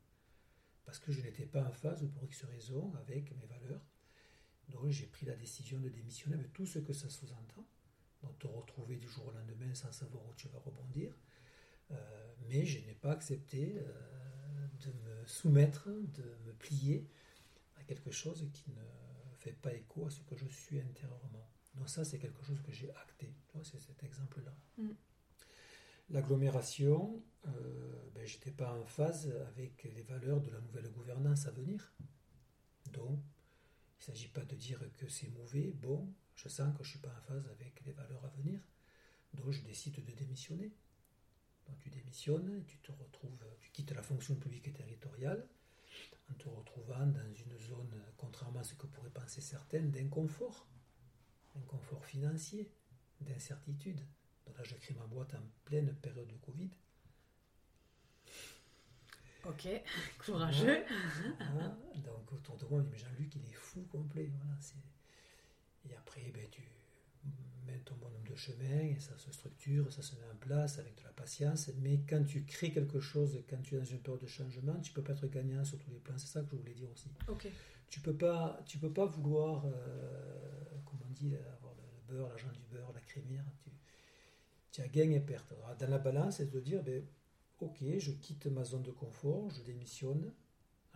Parce 0.85 0.99
que 0.99 1.13
je 1.13 1.21
n'étais 1.21 1.47
pas 1.47 1.63
en 1.65 1.73
phase, 1.73 2.07
pour 2.13 2.25
X 2.25 2.45
raisons, 2.45 2.93
avec 2.97 3.31
mes 3.37 3.47
valeurs. 3.47 3.85
Donc 4.71 4.89
j'ai 4.89 5.07
pris 5.07 5.27
la 5.27 5.37
décision 5.37 5.79
de 5.79 5.89
démissionner 5.91 6.35
avec 6.37 6.53
tout 6.53 6.67
ce 6.67 6.79
que 6.79 6.93
ça 6.93 7.09
sous-entend 7.09 7.67
donc 8.25 8.39
te 8.39 8.47
retrouver 8.47 8.97
du 8.97 9.09
jour 9.09 9.27
au 9.27 9.33
lendemain 9.33 9.75
sans 9.75 9.93
savoir 9.93 10.25
où 10.27 10.35
tu 10.35 10.49
vas 10.49 10.59
rebondir. 10.59 11.15
Euh, 11.91 12.35
mais 12.49 12.65
je 12.65 12.85
n'ai 12.87 12.95
pas 12.95 13.13
accepté 13.13 13.77
euh, 13.79 14.67
de 14.81 14.93
me 14.93 15.27
soumettre, 15.27 15.89
de 15.89 16.37
me 16.47 16.53
plier 16.53 17.07
à 17.77 17.85
quelque 17.85 18.11
chose 18.11 18.49
qui 18.53 18.71
ne 18.71 19.37
fait 19.39 19.53
pas 19.53 19.73
écho 19.75 20.07
à 20.07 20.11
ce 20.11 20.21
que 20.23 20.37
je 20.37 20.47
suis 20.47 20.81
intérieurement. 20.81 21.47
Donc 21.75 21.89
ça, 21.89 22.05
c'est 22.05 22.19
quelque 22.19 22.43
chose 22.43 22.61
que 22.63 22.73
j'ai 22.73 22.91
acté. 22.91 23.35
C'est 23.63 23.81
cet 23.81 24.03
exemple-là. 24.03 24.55
Mm. 24.79 24.91
L'agglomération, 26.11 27.23
euh, 27.47 28.11
ben, 28.15 28.27
j'étais 28.27 28.51
pas 28.51 28.73
en 28.75 28.85
phase 28.85 29.33
avec 29.49 29.85
les 29.85 30.03
valeurs 30.03 30.41
de 30.41 30.51
la 30.51 30.61
nouvelle 30.61 30.91
gouvernance 30.91 31.47
à 31.47 31.51
venir. 31.51 31.95
Donc, 32.93 33.21
il 34.01 34.01
ne 34.01 34.05
s'agit 34.15 34.29
pas 34.29 34.45
de 34.45 34.55
dire 34.55 34.81
que 34.99 35.09
c'est 35.09 35.29
mauvais, 35.29 35.73
bon, 35.73 36.13
je 36.35 36.49
sens 36.49 36.77
que 36.77 36.85
je 36.85 36.89
ne 36.89 36.91
suis 36.91 36.99
pas 36.99 37.15
en 37.17 37.21
phase 37.23 37.47
avec 37.49 37.81
les 37.85 37.93
valeurs 37.93 38.25
à 38.25 38.29
venir, 38.29 38.61
donc 39.35 39.51
je 39.51 39.63
décide 39.63 40.05
de 40.05 40.13
démissionner. 40.13 40.73
Donc 41.67 41.79
tu 41.81 41.91
démissionnes, 41.91 42.59
et 42.59 42.65
tu 42.65 42.79
te 42.79 42.93
retrouves, 42.93 43.45
tu 43.61 43.71
quittes 43.71 43.93
la 43.93 44.03
fonction 44.03 44.35
publique 44.37 44.69
et 44.69 44.73
territoriale, 44.73 45.47
en 46.31 46.35
te 46.35 46.49
retrouvant 46.49 47.07
dans 47.07 47.35
une 47.35 47.59
zone, 47.59 48.03
contrairement 48.17 48.61
à 48.61 48.65
ce 48.65 48.75
que 48.75 48.87
pourraient 48.87 49.11
penser 49.11 49.41
certaines, 49.41 49.91
d'inconfort, 49.91 50.67
inconfort 51.57 52.05
financier, 52.05 52.71
d'incertitude. 53.21 54.01
Donc 54.47 54.59
là, 54.59 54.65
je 54.65 54.75
crée 54.75 54.95
ma 54.95 55.07
boîte 55.07 55.35
en 55.35 55.43
pleine 55.65 55.95
période 55.97 56.29
de 56.29 56.37
Covid. 56.37 56.71
Ok, 59.47 59.69
courageux. 60.25 60.85
Voilà. 61.53 61.77
Donc 61.97 62.33
autour 62.33 62.57
de 62.57 62.65
moi, 62.67 62.79
on 62.81 62.83
dit, 62.83 62.89
mais 62.91 62.99
Jean-Luc, 62.99 63.35
il 63.37 63.45
est 63.45 63.53
fou 63.53 63.83
complet. 63.91 64.31
Voilà, 64.37 64.57
c'est... 64.61 64.77
Et 65.91 65.95
après, 65.95 66.31
ben, 66.33 66.47
tu 66.51 66.63
mets 67.67 67.79
ton 67.85 67.95
bonhomme 67.97 68.27
de 68.29 68.35
chemin 68.35 68.81
et 68.81 68.99
ça 68.99 69.17
se 69.17 69.33
structure, 69.33 69.93
ça 69.93 70.03
se 70.03 70.15
met 70.17 70.27
en 70.33 70.37
place 70.37 70.79
avec 70.79 70.97
de 70.97 71.05
la 71.05 71.11
patience. 71.11 71.71
Mais 71.81 72.01
quand 72.09 72.25
tu 72.25 72.45
crées 72.45 72.73
quelque 72.73 73.01
chose, 73.01 73.43
quand 73.49 73.61
tu 73.63 73.75
es 73.75 73.79
dans 73.79 73.85
une 73.85 74.01
période 74.01 74.23
de 74.23 74.27
changement, 74.27 74.79
tu 74.81 74.93
peux 74.93 75.03
pas 75.03 75.13
être 75.13 75.27
gagnant 75.27 75.65
sur 75.65 75.79
tous 75.79 75.91
les 75.91 75.99
plans. 75.99 76.19
C'est 76.19 76.27
ça 76.27 76.43
que 76.43 76.51
je 76.53 76.57
voulais 76.57 76.75
dire 76.75 76.91
aussi. 76.91 77.09
Ok. 77.29 77.49
Tu 77.89 78.01
peux 78.01 78.17
pas, 78.17 78.61
tu 78.67 78.79
peux 78.79 78.93
pas 78.93 79.07
vouloir, 79.07 79.65
euh, 79.67 79.71
comme 80.85 80.99
on 81.09 81.13
dit, 81.13 81.37
avoir 81.37 81.75
le 81.75 82.15
beurre, 82.15 82.29
l'argent 82.29 82.51
du 82.53 82.63
beurre, 82.75 82.93
la 82.93 83.01
crémière. 83.01 83.45
Tu, 83.63 83.71
tu 84.73 84.81
as 84.81 84.89
gain 84.89 85.11
et 85.11 85.21
perte. 85.21 85.53
Alors, 85.53 85.77
dans 85.77 85.91
la 85.91 85.99
balance, 85.99 86.39
c'est 86.39 86.51
de 86.51 86.61
dire, 86.61 86.83
ben, 86.83 87.05
ok, 87.61 87.85
je 87.99 88.13
quitte 88.13 88.47
ma 88.47 88.65
zone 88.65 88.83
de 88.83 88.91
confort, 88.91 89.51
je 89.51 89.63
démissionne, 89.63 90.33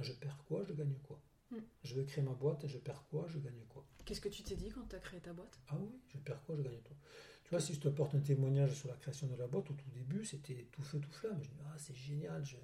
je 0.00 0.12
perds 0.12 0.42
quoi, 0.46 0.64
je 0.64 0.72
gagne 0.72 0.94
quoi? 1.02 1.20
Mm. 1.50 1.56
Je 1.84 1.94
veux 1.94 2.04
créer 2.04 2.24
ma 2.24 2.32
boîte, 2.32 2.66
je 2.66 2.78
perds 2.78 3.04
quoi, 3.10 3.26
je 3.28 3.38
gagne 3.38 3.64
quoi? 3.68 3.84
Qu'est-ce 4.08 4.22
que 4.22 4.30
tu 4.30 4.42
t'es 4.42 4.56
dit 4.56 4.70
quand 4.70 4.86
tu 4.88 4.96
as 4.96 5.00
créé 5.00 5.20
ta 5.20 5.34
boîte? 5.34 5.60
Ah 5.68 5.76
oui, 5.78 5.90
je 6.08 6.16
perds 6.16 6.42
quoi, 6.44 6.56
je 6.56 6.62
gagne 6.62 6.80
quoi. 6.82 6.96
Tu 7.44 7.50
vois, 7.50 7.60
si 7.60 7.74
je 7.74 7.80
te 7.80 7.88
porte 7.88 8.14
un 8.14 8.20
témoignage 8.20 8.72
sur 8.72 8.88
la 8.88 8.94
création 8.94 9.26
de 9.26 9.34
la 9.36 9.46
boîte, 9.46 9.70
au 9.70 9.74
tout 9.74 9.90
début, 9.90 10.24
c'était 10.24 10.66
tout 10.72 10.80
feu, 10.80 10.98
tout 10.98 11.10
flamme. 11.10 11.36
Je 11.42 11.50
me 11.50 11.54
dis, 11.56 11.60
ah, 11.66 11.76
c'est 11.76 11.94
génial, 11.94 12.42
je, 12.42 12.56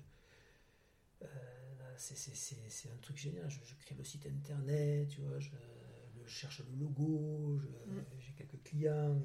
euh, 1.22 1.26
c'est, 1.98 2.88
un 2.90 2.96
truc 3.02 3.18
génial. 3.18 3.50
Je, 3.50 3.58
je 3.62 3.74
crée 3.74 3.94
le 3.94 4.04
site 4.04 4.24
internet, 4.24 5.08
tu 5.08 5.20
vois, 5.20 5.38
je, 5.38 5.50
je 6.24 6.26
cherche 6.26 6.62
le 6.66 6.78
logo, 6.78 7.60
Mm. 7.88 8.00
j'ai 8.20 8.32
quelques 8.32 8.62
clients, 8.62 9.20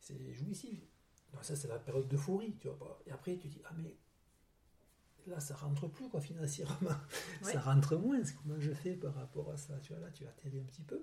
c'est 0.00 0.34
jouissif. 0.34 0.80
Donc 1.32 1.44
ça, 1.44 1.54
c'est 1.54 1.68
la 1.68 1.78
période 1.78 2.08
d'euphorie, 2.08 2.56
tu 2.60 2.66
vois. 2.70 3.00
Et 3.06 3.12
après, 3.12 3.36
tu 3.36 3.46
dis, 3.46 3.62
ah, 3.66 3.72
mais 3.78 3.96
là, 5.28 5.38
ça 5.38 5.54
rentre 5.54 5.86
plus, 5.86 6.08
quoi, 6.08 6.20
financièrement. 6.20 6.74
Ouais. 7.44 7.52
Ça 7.52 7.60
rentre 7.60 7.96
moins. 7.96 8.20
Comment 8.42 8.58
je 8.58 8.72
fais 8.72 8.96
par 8.96 9.14
rapport 9.14 9.48
à 9.52 9.56
ça 9.56 9.78
Tu 9.78 9.92
vois, 9.92 10.02
là, 10.02 10.10
tu 10.10 10.26
atterris 10.26 10.58
un 10.58 10.64
petit 10.64 10.82
peu. 10.82 11.00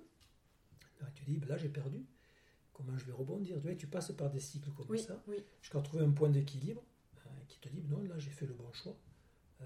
Là, 1.00 1.08
tu 1.16 1.24
dis, 1.26 1.38
ben 1.38 1.48
là, 1.50 1.58
j'ai 1.58 1.70
perdu. 1.70 2.06
Comment 2.74 2.98
je 2.98 3.06
vais 3.06 3.12
rebondir? 3.12 3.58
Tu, 3.78 3.88
passes 3.88 4.12
par 4.14 4.30
des 4.30 4.40
cycles 4.40 4.72
comme 4.72 4.86
Oui, 4.90 5.00
ça 5.00 5.22
oui. 5.28 5.38
jusqu'à 5.62 5.82
trouver 5.82 6.04
un 6.06 6.12
point 6.12 6.30
d'équilibre 6.30 6.84
euh, 7.26 7.30
qui 7.50 7.60
te 7.60 7.68
dit 7.70 7.82
non 7.84 8.02
là 8.04 8.18
j'ai 8.18 8.32
fait 8.32 8.46
le 8.46 8.54
bon 8.54 8.72
choix 8.72 8.98
Euh, 9.62 9.66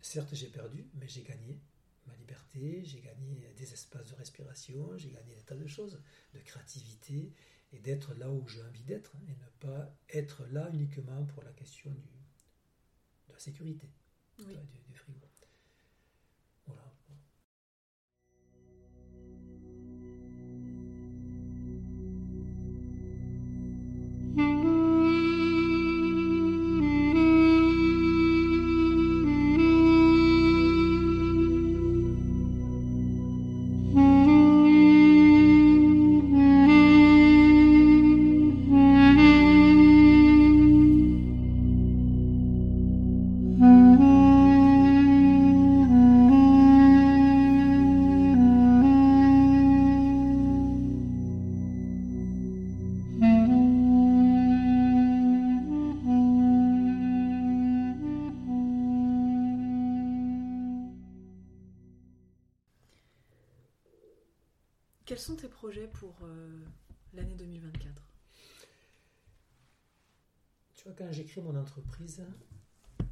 certes, 0.00 0.34
j'ai 0.34 0.46
perdu, 0.48 0.86
mais 0.94 1.08
j'ai 1.08 1.22
gagné 1.24 1.60
ma 2.06 2.14
liberté, 2.16 2.84
j'ai 2.84 3.00
gagné 3.00 3.52
des 3.56 3.72
espaces 3.72 4.10
de 4.10 4.14
respiration, 4.14 4.96
j'ai 4.96 5.10
gagné 5.10 5.34
des 5.34 5.42
tas 5.42 5.56
de 5.56 5.66
choses, 5.66 6.00
de 6.34 6.38
créativité, 6.40 7.32
et 7.72 7.80
d'être 7.80 8.14
là 8.14 8.30
où 8.30 8.46
j'ai 8.46 8.62
envie 8.62 8.84
d'être, 8.84 9.12
et 9.28 9.32
ne 9.34 9.48
pas 9.58 9.92
être 10.08 10.46
là 10.46 10.70
uniquement 10.72 11.24
pour 11.26 11.42
la 11.42 11.52
question 11.52 11.90
du, 11.90 12.10
de 13.28 13.32
la 13.32 13.38
sécurité 13.40 13.88
Oui. 14.46 14.54
du, 14.72 14.78
du 14.92 14.94
frigo. 14.94 15.26
Quels 65.04 65.18
sont 65.18 65.36
tes 65.36 65.48
projets 65.48 65.88
pour 65.88 66.14
euh, 66.22 66.64
l'année 67.14 67.34
2024 67.34 68.02
Tu 70.74 70.84
vois, 70.84 70.92
quand 70.96 71.10
j'ai 71.12 71.24
créé 71.24 71.42
mon 71.42 71.56
entreprise, 71.56 72.22
euh, 73.00 73.04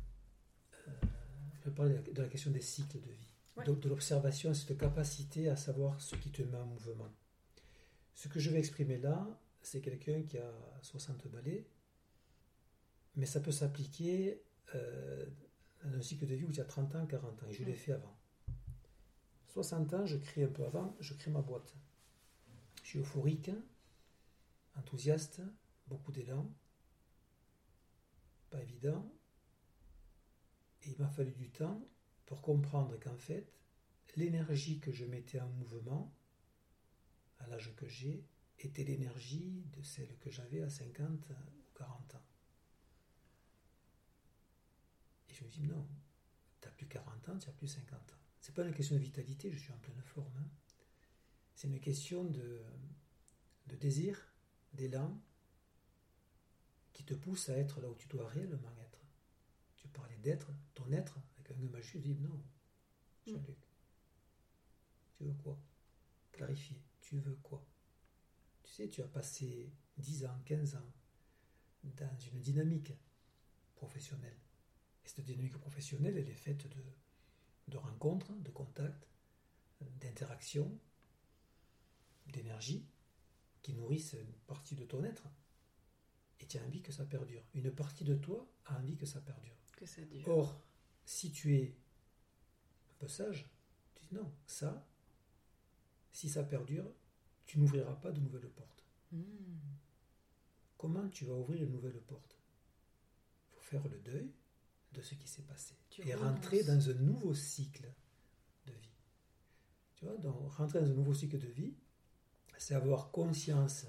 je 1.64 1.70
parlais 1.70 1.92
de 1.92 1.96
la- 1.96 2.12
de 2.12 2.22
la 2.22 2.28
question 2.28 2.50
des 2.50 2.60
cycles 2.60 3.00
de 3.00 3.10
vie, 3.10 3.28
Ouais. 3.56 3.64
de 3.64 3.88
l'observation, 3.88 4.54
cette 4.54 4.76
capacité 4.78 5.48
à 5.48 5.56
savoir 5.56 6.00
ce 6.00 6.16
qui 6.16 6.30
te 6.30 6.42
met 6.42 6.56
en 6.58 6.66
mouvement. 6.66 7.12
Ce 8.14 8.28
que 8.28 8.38
je 8.40 8.50
vais 8.50 8.58
exprimer 8.58 8.98
là, 8.98 9.26
c'est 9.62 9.80
quelqu'un 9.80 10.22
qui 10.22 10.38
a 10.38 10.52
60 10.82 11.26
balais, 11.28 11.66
mais 13.16 13.26
ça 13.26 13.40
peut 13.40 13.52
s'appliquer 13.52 14.42
euh, 14.74 15.26
dans 15.84 15.96
un 15.98 16.02
cycle 16.02 16.26
de 16.26 16.34
vie 16.34 16.44
où 16.44 16.50
il 16.50 16.56
y 16.56 16.60
a 16.60 16.64
30 16.64 16.94
ans, 16.94 17.06
40 17.06 17.42
ans, 17.42 17.46
et 17.48 17.52
je 17.52 17.64
l'ai 17.64 17.74
fait 17.74 17.92
avant. 17.92 18.16
60 19.50 19.94
ans, 19.94 20.06
je 20.06 20.16
crée 20.16 20.44
un 20.44 20.48
peu 20.48 20.64
avant, 20.64 20.96
je 21.00 21.12
crée 21.14 21.30
ma 21.30 21.42
boîte. 21.42 21.74
Je 22.82 22.88
suis 22.88 22.98
euphorique, 23.00 23.50
enthousiaste, 24.76 25.42
beaucoup 25.88 26.12
d'élan, 26.12 26.48
pas 28.50 28.62
évident. 28.62 29.12
Et 30.82 30.90
il 30.90 30.98
m'a 30.98 31.08
fallu 31.08 31.32
du 31.32 31.50
temps 31.50 31.82
pour 32.26 32.42
comprendre 32.42 32.96
qu'en 33.00 33.16
fait, 33.16 33.52
l'énergie 34.16 34.78
que 34.78 34.92
je 34.92 35.04
mettais 35.04 35.40
en 35.40 35.48
mouvement, 35.48 36.14
à 37.40 37.46
l'âge 37.48 37.74
que 37.74 37.88
j'ai, 37.88 38.24
était 38.58 38.84
l'énergie 38.84 39.64
de 39.76 39.82
celle 39.82 40.16
que 40.18 40.30
j'avais 40.30 40.62
à 40.62 40.70
50 40.70 41.30
ou 41.30 41.78
40 41.78 42.14
ans. 42.14 42.22
Et 45.28 45.34
je 45.34 45.44
me 45.44 45.48
dis, 45.48 45.62
non, 45.62 45.86
tu 46.60 46.68
n'as 46.68 46.72
plus 46.74 46.86
40 46.86 47.28
ans, 47.30 47.38
tu 47.38 47.48
n'as 47.48 47.54
plus 47.54 47.68
50 47.68 48.12
ans. 48.12 48.19
C'est 48.50 48.56
pas 48.56 48.66
une 48.66 48.74
question 48.74 48.96
de 48.96 49.00
vitalité, 49.00 49.48
je 49.52 49.60
suis 49.60 49.72
en 49.72 49.78
pleine 49.78 50.02
forme. 50.02 50.36
hein. 50.38 50.50
C'est 51.54 51.68
une 51.68 51.78
question 51.78 52.24
de, 52.24 52.60
de 53.68 53.76
désir, 53.76 54.18
d'élan, 54.72 55.22
qui 56.92 57.04
te 57.04 57.14
pousse 57.14 57.48
à 57.48 57.56
être 57.56 57.80
là 57.80 57.88
où 57.88 57.94
tu 57.94 58.08
dois 58.08 58.26
réellement 58.26 58.76
être. 58.80 59.06
Tu 59.76 59.86
parlais 59.86 60.16
d'être, 60.16 60.50
ton 60.74 60.90
être, 60.90 61.16
avec 61.38 61.52
un 61.52 61.64
E 61.64 61.68
majuscule, 61.68 62.00
dis 62.00 62.16
non, 62.16 62.42
Jean-Luc. 63.24 63.68
Tu 65.16 65.22
veux 65.22 65.34
quoi? 65.34 65.56
Clarifier. 66.32 66.82
Tu 67.00 67.20
veux 67.20 67.36
quoi? 67.44 67.64
Tu 68.64 68.72
sais, 68.72 68.88
tu 68.88 69.00
as 69.00 69.06
passé 69.06 69.72
10 69.98 70.24
ans, 70.24 70.42
15 70.44 70.74
ans 70.74 70.92
dans 71.84 72.18
une 72.18 72.40
dynamique 72.40 72.94
professionnelle. 73.76 74.40
Et 75.04 75.08
cette 75.08 75.24
dynamique 75.24 75.56
professionnelle, 75.56 76.16
elle 76.16 76.28
est 76.28 76.34
faite 76.34 76.66
de, 76.66 76.82
de 77.70 77.78
rencontres, 77.78 78.32
de 78.32 78.50
contacts, 78.50 79.08
d'interactions, 79.80 80.78
d'énergie 82.26 82.84
qui 83.62 83.72
nourrissent 83.74 84.14
une 84.14 84.32
partie 84.46 84.74
de 84.74 84.84
ton 84.84 85.04
être. 85.04 85.28
Et 86.40 86.46
tu 86.46 86.58
as 86.58 86.64
envie 86.64 86.82
que 86.82 86.92
ça 86.92 87.04
perdure. 87.04 87.42
Une 87.54 87.70
partie 87.70 88.04
de 88.04 88.14
toi 88.14 88.46
a 88.66 88.78
envie 88.78 88.96
que 88.96 89.06
ça 89.06 89.20
perdure. 89.20 89.56
Que 89.76 89.86
ça 89.86 90.02
dure 90.02 90.28
Or, 90.28 90.60
si 91.04 91.30
tu 91.30 91.56
es 91.56 91.74
un 92.90 92.94
peu 92.98 93.08
sage, 93.08 93.48
tu 93.94 94.06
dis 94.06 94.14
non, 94.14 94.30
ça, 94.46 94.86
si 96.12 96.28
ça 96.28 96.44
perdure, 96.44 96.90
tu 97.46 97.58
n'ouvriras 97.58 97.94
pas 97.96 98.12
de 98.12 98.20
nouvelles 98.20 98.50
portes. 98.50 98.84
Hmm. 99.12 99.24
Comment 100.78 101.08
tu 101.08 101.24
vas 101.26 101.34
ouvrir 101.34 101.62
une 101.62 101.72
nouvelle 101.72 102.00
porte? 102.00 102.38
Il 103.48 103.54
faut 103.54 103.60
faire 103.60 103.88
le 103.88 103.98
deuil 103.98 104.30
de 104.92 105.02
ce 105.02 105.14
qui 105.14 105.28
s'est 105.28 105.42
passé 105.42 105.74
Tu 105.90 106.06
et 106.06 106.14
rentrer 106.14 106.62
dans 106.64 106.90
un 106.90 106.94
nouveau 106.94 107.34
cycle 107.34 107.92
de 108.66 108.72
vie. 108.72 108.96
Tu 109.96 110.04
vois, 110.04 110.16
donc 110.16 110.52
rentrer 110.52 110.80
dans 110.80 110.86
un 110.86 110.94
nouveau 110.94 111.14
cycle 111.14 111.38
de 111.38 111.48
vie, 111.48 111.74
c'est 112.58 112.74
avoir 112.74 113.10
conscience 113.10 113.86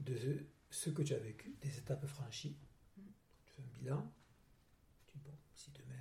de 0.00 0.46
ce 0.70 0.90
que 0.90 1.02
tu 1.02 1.14
as 1.14 1.18
vécu, 1.18 1.56
des 1.60 1.78
étapes 1.78 2.06
franchies. 2.06 2.56
Tu 3.44 3.52
fais 3.52 3.62
un 3.62 3.78
bilan. 3.78 4.12
Tu 5.06 5.18
dis, 5.18 5.24
bon, 5.24 5.36
si 5.54 5.70
demain 5.70 5.94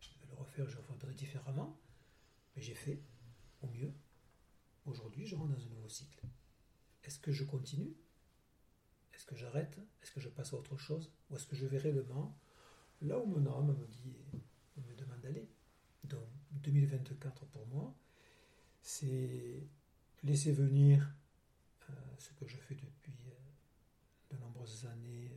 je 0.00 0.10
devais 0.10 0.26
le 0.28 0.34
refaire, 0.34 0.68
je 0.68 0.76
le 0.76 0.82
peut-être 0.82 1.14
différemment. 1.14 1.78
Mais 2.54 2.62
j'ai 2.62 2.74
fait 2.74 3.02
au 3.62 3.68
mieux. 3.68 3.92
Aujourd'hui, 4.86 5.26
je 5.26 5.34
rentre 5.34 5.56
dans 5.56 5.62
un 5.62 5.70
nouveau 5.70 5.88
cycle. 5.88 6.20
Est-ce 7.02 7.18
que 7.18 7.32
je 7.32 7.44
continue? 7.44 7.94
Est-ce 9.14 9.24
que 9.24 9.36
j'arrête? 9.36 9.78
Est-ce 10.02 10.10
que 10.10 10.20
je 10.20 10.28
passe 10.28 10.52
à 10.52 10.56
autre 10.56 10.76
chose? 10.76 11.10
Ou 11.30 11.36
est-ce 11.36 11.46
que 11.46 11.56
je 11.56 11.66
vais 11.66 11.78
réellement 11.78 12.36
là 13.02 13.18
où 13.18 13.26
mon 13.26 13.46
âme 13.46 13.76
me 13.78 13.86
dit, 13.86 14.16
me 14.76 14.94
demande 14.94 15.20
d'aller 15.20 15.48
Donc 16.04 16.26
2024 16.52 17.46
pour 17.46 17.66
moi, 17.66 17.94
c'est 18.82 19.66
laisser 20.22 20.52
venir 20.52 21.14
euh, 21.90 21.92
ce 22.18 22.32
que 22.32 22.46
je 22.46 22.56
fais 22.56 22.74
depuis 22.74 23.16
euh, 23.28 24.34
de 24.34 24.40
nombreuses 24.40 24.86
années, 24.86 25.30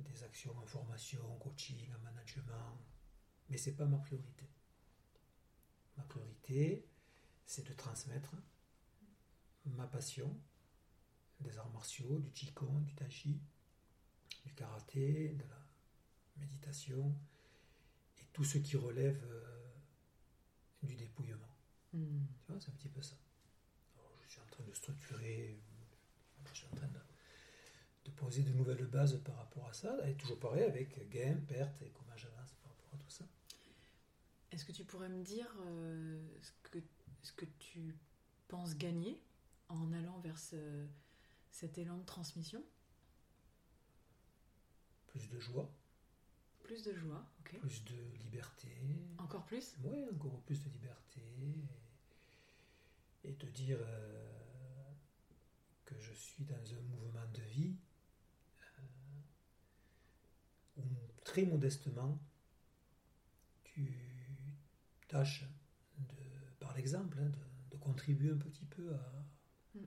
euh, 0.00 0.02
des 0.02 0.22
actions 0.24 0.56
en 0.58 0.66
formation, 0.66 1.22
coaching, 1.38 1.88
en 1.94 1.98
management, 2.00 2.78
mais 3.48 3.56
c'est 3.56 3.76
pas 3.76 3.86
ma 3.86 3.98
priorité. 3.98 4.48
Ma 5.96 6.02
priorité, 6.04 6.84
c'est 7.46 7.66
de 7.66 7.72
transmettre 7.74 8.34
ma 9.66 9.86
passion 9.86 10.36
des 11.40 11.58
arts 11.58 11.70
martiaux, 11.70 12.18
du 12.18 12.30
qigong, 12.32 12.82
du 12.82 12.94
taiji, 12.94 13.40
du 14.44 14.54
karaté, 14.54 15.30
de 15.30 15.44
la 15.44 15.61
méditation 16.36 17.14
et 18.18 18.24
tout 18.32 18.44
ce 18.44 18.58
qui 18.58 18.76
relève 18.76 19.22
euh, 19.24 19.70
du 20.82 20.94
dépouillement. 20.94 21.54
Hmm. 21.92 22.24
Tu 22.44 22.52
vois, 22.52 22.60
c'est 22.60 22.70
un 22.70 22.74
petit 22.74 22.88
peu 22.88 23.02
ça. 23.02 23.16
Alors, 23.96 24.12
je 24.26 24.30
suis 24.32 24.40
en 24.40 24.46
train 24.46 24.64
de 24.64 24.72
structurer, 24.74 25.60
je 26.52 26.54
suis 26.58 26.66
en 26.66 26.76
train 26.76 26.88
de, 26.88 27.00
de 28.04 28.10
poser 28.12 28.42
de 28.42 28.52
nouvelles 28.52 28.86
bases 28.86 29.20
par 29.24 29.36
rapport 29.36 29.68
à 29.68 29.72
ça, 29.72 30.08
et 30.08 30.14
toujours 30.16 30.38
pareil 30.40 30.64
avec 30.64 31.08
gain, 31.10 31.36
perte 31.46 31.82
et 31.82 31.90
comment 31.90 32.16
j'avance 32.16 32.52
par 32.62 32.70
rapport 32.72 32.94
à 32.94 32.96
tout 32.98 33.10
ça. 33.10 33.24
Est-ce 34.50 34.64
que 34.64 34.72
tu 34.72 34.84
pourrais 34.84 35.08
me 35.08 35.22
dire 35.22 35.54
euh, 35.60 36.20
ce, 36.42 36.50
que, 36.70 36.78
ce 37.22 37.32
que 37.32 37.46
tu 37.58 37.96
penses 38.48 38.76
gagner 38.76 39.18
en 39.68 39.92
allant 39.92 40.18
vers 40.20 40.38
ce- 40.38 40.86
cet 41.50 41.78
élan 41.78 41.96
de 41.96 42.04
transmission? 42.04 42.62
Plus 45.06 45.28
de 45.28 45.38
joie, 45.38 45.70
Plus 46.62 46.82
de 46.84 46.94
joie, 46.94 47.24
ok. 47.40 47.58
plus 47.60 47.84
de 47.84 47.94
liberté, 48.22 48.68
Encore 49.18 49.44
plus? 49.44 49.76
Oui, 49.84 50.04
encore 50.12 50.40
plus 50.42 50.62
de 50.62 50.68
liberté. 50.70 51.20
Et, 53.24 53.28
et 53.30 53.34
te 53.34 53.46
dire 53.46 53.78
euh, 53.80 54.92
que 55.84 55.94
je 56.00 56.12
suis 56.12 56.44
dans 56.44 56.54
un 56.74 56.80
mouvement 56.82 57.26
de 57.34 57.42
vie 57.42 57.76
euh, 58.78 58.82
où 60.78 60.82
très 61.24 61.44
modestement 61.44 62.18
tu 63.64 63.92
tâches 65.08 65.44
de, 65.98 66.14
par 66.60 66.74
l'exemple 66.74 67.18
hein, 67.20 67.28
de, 67.30 67.38
de 67.70 67.76
contribuer 67.76 68.30
un 68.30 68.38
petit 68.38 68.64
peu 68.66 68.94
à 68.94 69.24
Mm. 69.74 69.80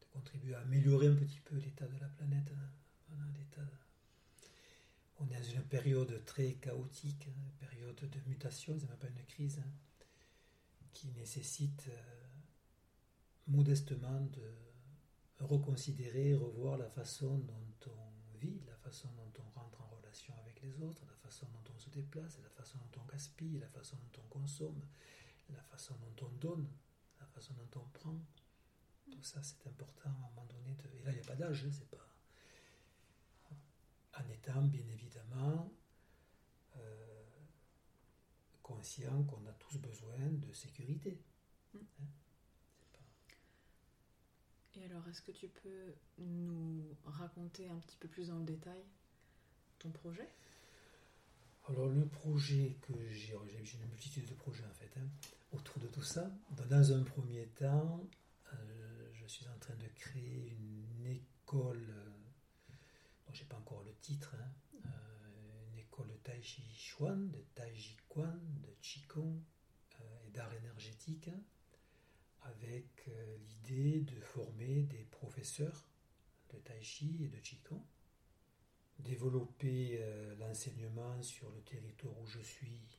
de 0.00 0.06
contribuer 0.12 0.54
à 0.54 0.60
améliorer 0.60 1.06
un 1.06 1.14
petit 1.14 1.40
peu 1.40 1.56
l'état 1.56 1.86
de 1.86 1.96
la 2.00 2.08
planète, 2.08 2.50
hein, 2.52 3.14
l'état 3.38 3.62
on 5.20 5.28
est 5.30 5.36
dans 5.36 5.42
une 5.42 5.62
période 5.62 6.24
très 6.24 6.54
chaotique, 6.54 7.28
hein, 7.28 7.40
une 7.44 7.68
période 7.68 8.00
de 8.00 8.20
mutation, 8.28 8.74
même 8.74 8.96
pas 8.98 9.08
une 9.08 9.24
crise, 9.26 9.58
hein, 9.58 9.70
qui 10.92 11.08
nécessite 11.12 11.88
euh, 11.88 12.26
modestement 13.46 14.20
de 14.20 15.44
reconsidérer, 15.44 16.34
revoir 16.34 16.78
la 16.78 16.88
façon 16.88 17.38
dont 17.38 17.74
on 17.86 18.38
vit, 18.38 18.60
la 18.66 18.76
façon 18.76 19.08
dont 19.12 19.32
on 19.38 19.60
rentre 19.60 19.82
en 19.82 19.86
relation 19.88 20.34
avec 20.38 20.60
les 20.62 20.80
autres, 20.80 21.02
la 21.06 21.16
façon 21.16 21.46
dont 21.52 21.72
on 21.74 21.78
se 21.78 21.90
déplace, 21.90 22.38
la 22.42 22.50
façon 22.50 22.78
dont 22.78 23.00
on 23.02 23.06
gaspille, 23.06 23.58
la 23.58 23.68
façon 23.68 23.96
dont 23.96 24.22
on 24.22 24.28
consomme, 24.28 24.82
la 25.50 25.62
façon 25.62 25.94
dont 25.96 26.26
on 26.26 26.30
donne, 26.36 26.68
la 27.18 27.26
façon 27.26 27.54
dont 27.54 27.80
on 27.80 27.88
prend. 27.98 28.18
Tout 29.10 29.22
ça, 29.22 29.42
c'est 29.42 29.66
important 29.66 30.10
à 30.10 30.12
un 30.12 30.30
moment 30.30 30.46
donné. 30.46 30.76
Et 30.94 31.02
là, 31.04 31.12
il 31.12 31.14
n'y 31.14 31.20
a 31.20 31.24
pas 31.24 31.36
d'âge, 31.36 31.64
hein, 31.64 31.70
c'est 31.72 31.90
pas. 31.90 32.06
En 34.18 34.28
étant, 34.28 34.62
bien 34.62 34.86
évidemment, 34.88 35.72
euh, 36.76 37.22
conscient 38.62 39.22
qu'on 39.24 39.46
a 39.46 39.52
tous 39.52 39.78
besoin 39.78 40.18
de 40.18 40.52
sécurité. 40.52 41.20
Mm. 41.74 41.78
Hein, 41.78 42.04
Et 44.74 44.84
alors, 44.84 45.06
est-ce 45.08 45.22
que 45.22 45.32
tu 45.32 45.48
peux 45.48 45.94
nous 46.18 46.96
raconter 47.04 47.68
un 47.68 47.78
petit 47.78 47.96
peu 47.96 48.08
plus 48.08 48.28
dans 48.28 48.38
le 48.38 48.44
détail 48.44 48.82
ton 49.78 49.90
projet? 49.90 50.28
Alors, 51.68 51.88
le 51.88 52.06
projet 52.06 52.76
que 52.80 52.92
j'ai, 53.10 53.34
j'ai 53.62 53.78
une 53.78 53.88
multitude 53.88 54.26
de 54.26 54.34
projets 54.34 54.64
en 54.64 54.74
fait, 54.74 54.90
hein, 54.98 55.06
autour 55.52 55.78
de 55.80 55.86
tout 55.88 56.02
ça. 56.02 56.30
Dans 56.68 56.92
un 56.92 57.02
premier 57.02 57.46
temps, 57.48 58.08
euh, 58.52 59.10
je 59.12 59.26
suis 59.26 59.46
en 59.48 59.58
train 59.58 59.74
de 59.74 59.86
créer 59.94 60.56
une 60.58 61.06
école, 61.06 61.94
euh, 63.30 63.34
je 63.34 63.42
n'ai 63.42 63.48
pas 63.48 63.56
encore 63.56 63.82
le 63.82 63.94
titre, 63.96 64.34
hein, 64.38 64.52
euh, 64.86 65.68
une 65.72 65.78
école 65.78 66.08
de 66.08 66.16
Tai 66.16 66.42
Chi 66.42 66.62
Chuan, 66.74 67.30
de 67.30 67.40
Tai 67.54 67.74
Chi 67.74 67.96
Quan, 68.08 68.38
de 68.62 68.74
Qigong 68.80 69.40
et 70.26 70.30
d'art 70.30 70.52
énergétique, 70.54 71.28
hein, 71.28 71.42
avec 72.42 73.06
l'idée 73.38 74.00
de 74.00 74.18
former 74.20 74.82
des 74.84 75.04
professeurs 75.04 75.90
de 76.50 76.58
Tai 76.58 76.82
Chi 76.82 77.24
et 77.24 77.28
de 77.28 77.38
Qigong, 77.38 77.82
développer 78.98 80.02
l'enseignement 80.38 81.22
sur 81.22 81.50
le 81.50 81.60
territoire 81.62 82.18
où 82.18 82.26
je 82.26 82.40
suis 82.40 82.98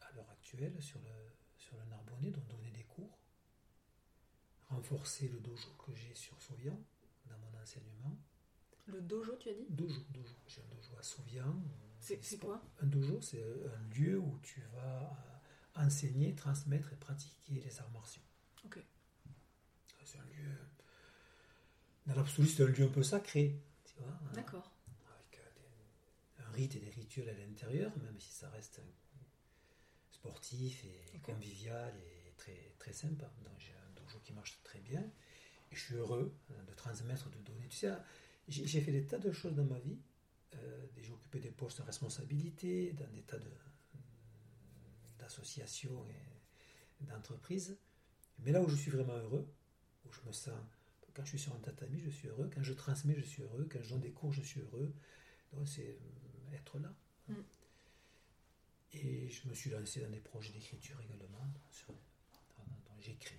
à 0.00 0.12
l'heure 0.12 0.30
actuelle, 0.30 0.82
sur 0.82 1.00
le, 1.00 1.32
sur 1.56 1.76
Narbonnais, 1.86 2.30
donc 2.30 2.46
donner 2.48 2.70
des 2.70 2.84
cours, 2.84 3.18
renforcer 4.68 5.28
le 5.28 5.40
dojo 5.40 5.70
que 5.84 5.94
j'ai 5.94 6.14
sur 6.14 6.40
Souvian 6.40 6.78
dans 7.26 7.38
mon 7.38 7.60
enseignement. 7.60 8.18
Le 8.92 9.00
dojo, 9.00 9.36
tu 9.36 9.48
as 9.48 9.54
dit? 9.54 9.66
Dojo, 9.68 10.00
dojo. 10.10 10.34
J'ai 10.46 10.60
un 10.60 10.74
dojo 10.74 10.96
à 10.98 11.02
Souvian. 11.02 11.62
C'est 11.98 12.38
quoi? 12.38 12.62
Un 12.80 12.86
dojo, 12.86 13.20
c'est 13.20 13.42
un 13.42 13.94
lieu 13.94 14.18
où 14.18 14.38
tu 14.42 14.60
vas 14.74 15.02
euh, 15.02 15.84
enseigner, 15.86 16.34
transmettre 16.34 16.92
et 16.92 16.96
pratiquer 16.96 17.60
les 17.60 17.78
arts 17.78 17.90
martiaux. 17.90 18.22
Ok. 18.64 18.78
C'est 20.04 20.18
un 20.18 20.24
lieu. 20.24 20.56
Dans 22.06 22.14
l'absolu, 22.14 22.48
c'est 22.48 22.64
un 22.64 22.66
lieu 22.66 22.84
un 22.84 22.88
peu 22.88 23.02
sacré. 23.02 23.60
Tu 23.84 23.94
vois 23.98 24.08
hein, 24.08 24.32
D'accord. 24.34 24.72
Avec 25.14 25.38
euh, 25.38 25.50
des, 25.56 26.44
un 26.44 26.50
rite 26.50 26.74
et 26.76 26.80
des 26.80 26.90
rituels 26.90 27.28
à 27.28 27.34
l'intérieur, 27.34 27.96
même 27.98 28.18
si 28.18 28.32
ça 28.32 28.48
reste 28.50 28.80
sportif 30.10 30.84
et 30.84 31.18
convivial 31.20 31.94
et 31.96 32.32
très, 32.36 32.74
très 32.78 32.92
sympa. 32.92 33.30
Donc 33.44 33.54
j'ai 33.58 33.74
un 33.74 34.00
dojo 34.00 34.18
qui 34.24 34.32
marche 34.32 34.58
très 34.64 34.80
bien. 34.80 35.02
Et 35.70 35.76
je 35.76 35.80
suis 35.80 35.94
heureux 35.94 36.34
hein, 36.50 36.64
de 36.66 36.74
transmettre, 36.74 37.28
de 37.30 37.38
donner. 37.38 37.68
Tu 37.68 37.76
sais, 37.76 37.92
j'ai 38.48 38.80
fait 38.80 38.92
des 38.92 39.04
tas 39.06 39.18
de 39.18 39.30
choses 39.32 39.54
dans 39.54 39.64
ma 39.64 39.78
vie. 39.78 39.98
Euh, 40.54 40.86
j'ai 40.98 41.12
occupé 41.12 41.38
des 41.38 41.50
postes 41.50 41.78
de 41.78 41.82
responsabilité 41.82 42.92
dans 42.92 43.08
des 43.08 43.22
tas 43.22 43.38
de- 43.38 43.50
d'associations 45.18 46.04
et 47.00 47.04
d'entreprises. 47.04 47.76
Mais 48.40 48.52
là 48.52 48.60
où 48.62 48.68
je 48.68 48.76
suis 48.76 48.90
vraiment 48.90 49.16
heureux, 49.16 49.46
où 50.06 50.12
je 50.12 50.20
me 50.26 50.32
sens, 50.32 50.58
quand 51.14 51.24
je 51.24 51.30
suis 51.30 51.38
sur 51.38 51.54
un 51.54 51.60
tatami, 51.60 52.00
je 52.00 52.10
suis 52.10 52.28
heureux. 52.28 52.50
Quand 52.52 52.62
je 52.62 52.72
transmets, 52.72 53.14
je 53.14 53.22
suis 53.22 53.42
heureux. 53.42 53.68
Quand 53.70 53.82
je 53.82 53.90
donne 53.90 54.00
des 54.00 54.12
cours, 54.12 54.32
je 54.32 54.42
suis 54.42 54.60
heureux. 54.60 54.92
Donc 55.52 55.68
c'est 55.68 55.98
euh, 55.98 56.54
être 56.56 56.78
là. 56.78 56.92
Mm. 57.28 57.34
Et 58.92 59.30
je 59.30 59.48
me 59.48 59.54
suis 59.54 59.70
lancé 59.70 60.00
dans 60.00 60.10
des 60.10 60.20
projets 60.20 60.52
d'écriture 60.52 61.00
également. 61.00 61.46
J'écris. 63.00 63.38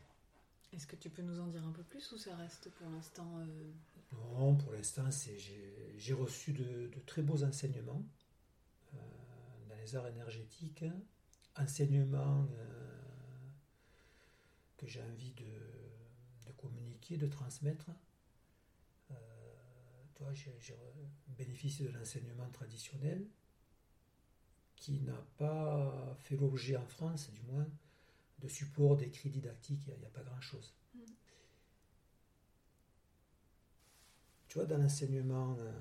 Est-ce 0.73 0.87
que 0.87 0.95
tu 0.95 1.09
peux 1.09 1.21
nous 1.21 1.39
en 1.39 1.47
dire 1.47 1.63
un 1.65 1.71
peu 1.71 1.83
plus 1.83 2.11
ou 2.13 2.17
ça 2.17 2.35
reste 2.35 2.69
pour 2.71 2.89
l'instant 2.89 3.39
euh, 3.39 3.71
Non, 4.11 4.55
pour 4.55 4.73
l'instant, 4.73 5.09
j'ai 5.97 6.13
reçu 6.13 6.53
de, 6.53 6.89
très 7.05 7.21
beaux 7.21 7.43
enseignements 7.43 8.03
euh, 8.93 8.97
dans 9.69 9.75
les 9.75 9.95
arts 9.95 10.07
énergétiques, 10.07 10.85
enseignements 11.55 12.47
euh, 12.57 12.99
que 14.77 14.87
j'ai 14.87 15.01
envie 15.01 15.33
de, 15.33 16.51
communiquer, 16.57 17.17
de 17.17 17.27
transmettre. 17.27 17.89
Euh, 19.09 19.15
toi, 20.13 20.31
j'ai 20.33 20.55
j'ai 20.59 20.75
bénéficié 21.27 21.87
de 21.87 21.91
l'enseignement 21.91 22.49
traditionnel 22.49 23.25
qui 24.75 24.99
n'a 25.01 25.25
pas 25.37 26.15
fait 26.19 26.35
l'objet 26.35 26.75
en 26.75 26.85
France, 26.85 27.31
du 27.31 27.41
moins, 27.43 27.67
de 28.39 28.47
support 28.47 28.97
d'écrits 28.97 29.29
didactiques. 29.29 29.83
Il 29.87 29.99
n'y 29.99 30.05
a, 30.05 30.09
pas 30.09 30.23
grand-chose. 30.23 30.73
Tu 34.51 34.57
vois, 34.57 34.65
dans 34.67 34.79
l'enseignement 34.79 35.55
euh, 35.59 35.71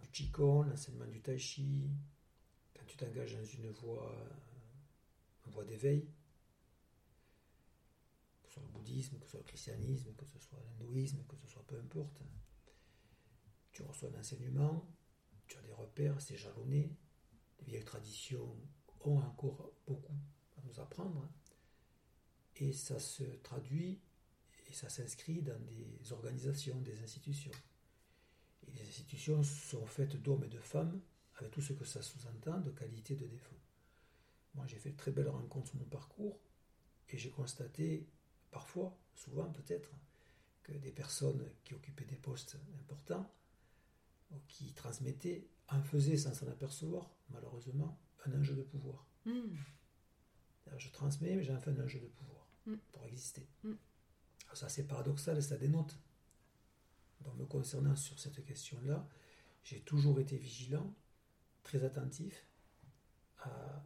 du 0.00 0.08
Qigong, 0.10 0.62
l'enseignement 0.68 1.06
du 1.06 1.20
Tai 1.20 1.36
Chi, 1.36 1.90
quand 2.72 2.84
tu 2.86 2.96
t'engages 2.96 3.34
dans 3.34 3.44
une 3.44 3.70
voie, 3.72 4.14
euh, 4.14 5.50
voie 5.50 5.64
d'éveil, 5.64 6.08
que 8.40 8.46
ce 8.46 8.54
soit 8.54 8.62
le 8.62 8.68
bouddhisme, 8.68 9.18
que 9.18 9.24
ce 9.24 9.32
soit 9.32 9.40
le 9.40 9.46
christianisme, 9.46 10.14
que 10.14 10.24
ce 10.26 10.38
soit 10.38 10.60
l'hindouisme, 10.62 11.24
que 11.26 11.36
ce 11.38 11.48
soit 11.48 11.66
peu 11.66 11.76
importe, 11.76 12.22
tu 13.72 13.82
reçois 13.82 14.10
un 14.14 14.20
enseignement, 14.20 14.88
tu 15.48 15.58
as 15.58 15.62
des 15.62 15.72
repères, 15.72 16.20
c'est 16.20 16.36
jalonné, 16.36 16.96
les 17.58 17.64
vieilles 17.64 17.84
traditions 17.84 18.56
ont 19.00 19.18
encore 19.18 19.72
beaucoup 19.88 20.14
à 20.56 20.60
nous 20.68 20.78
apprendre, 20.78 21.28
et 22.54 22.72
ça 22.72 23.00
se 23.00 23.24
traduit 23.42 23.98
et 24.68 24.72
ça 24.72 24.88
s'inscrit 24.88 25.42
dans 25.42 25.58
des 25.64 26.12
organisations, 26.12 26.80
des 26.80 27.02
institutions. 27.02 27.50
Et 28.68 28.78
les 28.78 28.88
institutions 28.88 29.42
sont 29.42 29.86
faites 29.86 30.16
d'hommes 30.20 30.44
et 30.44 30.48
de 30.48 30.58
femmes, 30.60 31.00
avec 31.36 31.50
tout 31.52 31.60
ce 31.62 31.72
que 31.72 31.84
ça 31.84 32.02
sous-entend 32.02 32.60
de 32.60 32.70
qualité, 32.70 33.14
de 33.16 33.26
défaut. 33.26 33.56
Moi, 34.54 34.66
j'ai 34.66 34.78
fait 34.78 34.90
de 34.90 34.96
très 34.96 35.10
belles 35.10 35.28
rencontres 35.28 35.68
sur 35.68 35.78
mon 35.78 35.84
parcours, 35.84 36.38
et 37.10 37.16
j'ai 37.18 37.30
constaté, 37.30 38.06
parfois, 38.50 38.96
souvent 39.14 39.50
peut-être, 39.50 39.90
que 40.62 40.72
des 40.72 40.92
personnes 40.92 41.48
qui 41.64 41.74
occupaient 41.74 42.04
des 42.04 42.16
postes 42.16 42.56
importants, 42.80 43.30
ou 44.30 44.36
qui 44.48 44.72
transmettaient, 44.74 45.46
en 45.68 45.82
faisaient 45.82 46.16
sans 46.18 46.34
s'en 46.34 46.48
apercevoir, 46.48 47.10
malheureusement, 47.30 47.98
un 48.26 48.38
enjeu 48.38 48.54
de 48.56 48.62
pouvoir. 48.62 49.06
hmm, 49.24 49.54
Alors, 50.66 50.78
Je 50.80 50.90
transmets, 50.90 51.34
mais 51.36 51.44
j'en 51.44 51.58
fais 51.58 51.70
un 51.70 51.84
enjeu 51.84 52.00
de 52.00 52.06
pouvoir 52.06 52.38
Mm. 52.66 52.76
pour 52.92 53.06
exister. 53.06 53.46
Mm. 53.64 53.72
Alors 54.44 54.56
ça, 54.58 54.68
c'est 54.68 54.84
paradoxal, 54.86 55.42
ça 55.42 55.56
dénote. 55.56 55.96
Donc, 57.28 57.36
me 57.38 57.46
concernant 57.46 57.96
sur 57.96 58.18
cette 58.18 58.44
question-là, 58.44 59.06
j'ai 59.62 59.80
toujours 59.80 60.18
été 60.20 60.36
vigilant, 60.38 60.94
très 61.62 61.84
attentif 61.84 62.46
à 63.40 63.82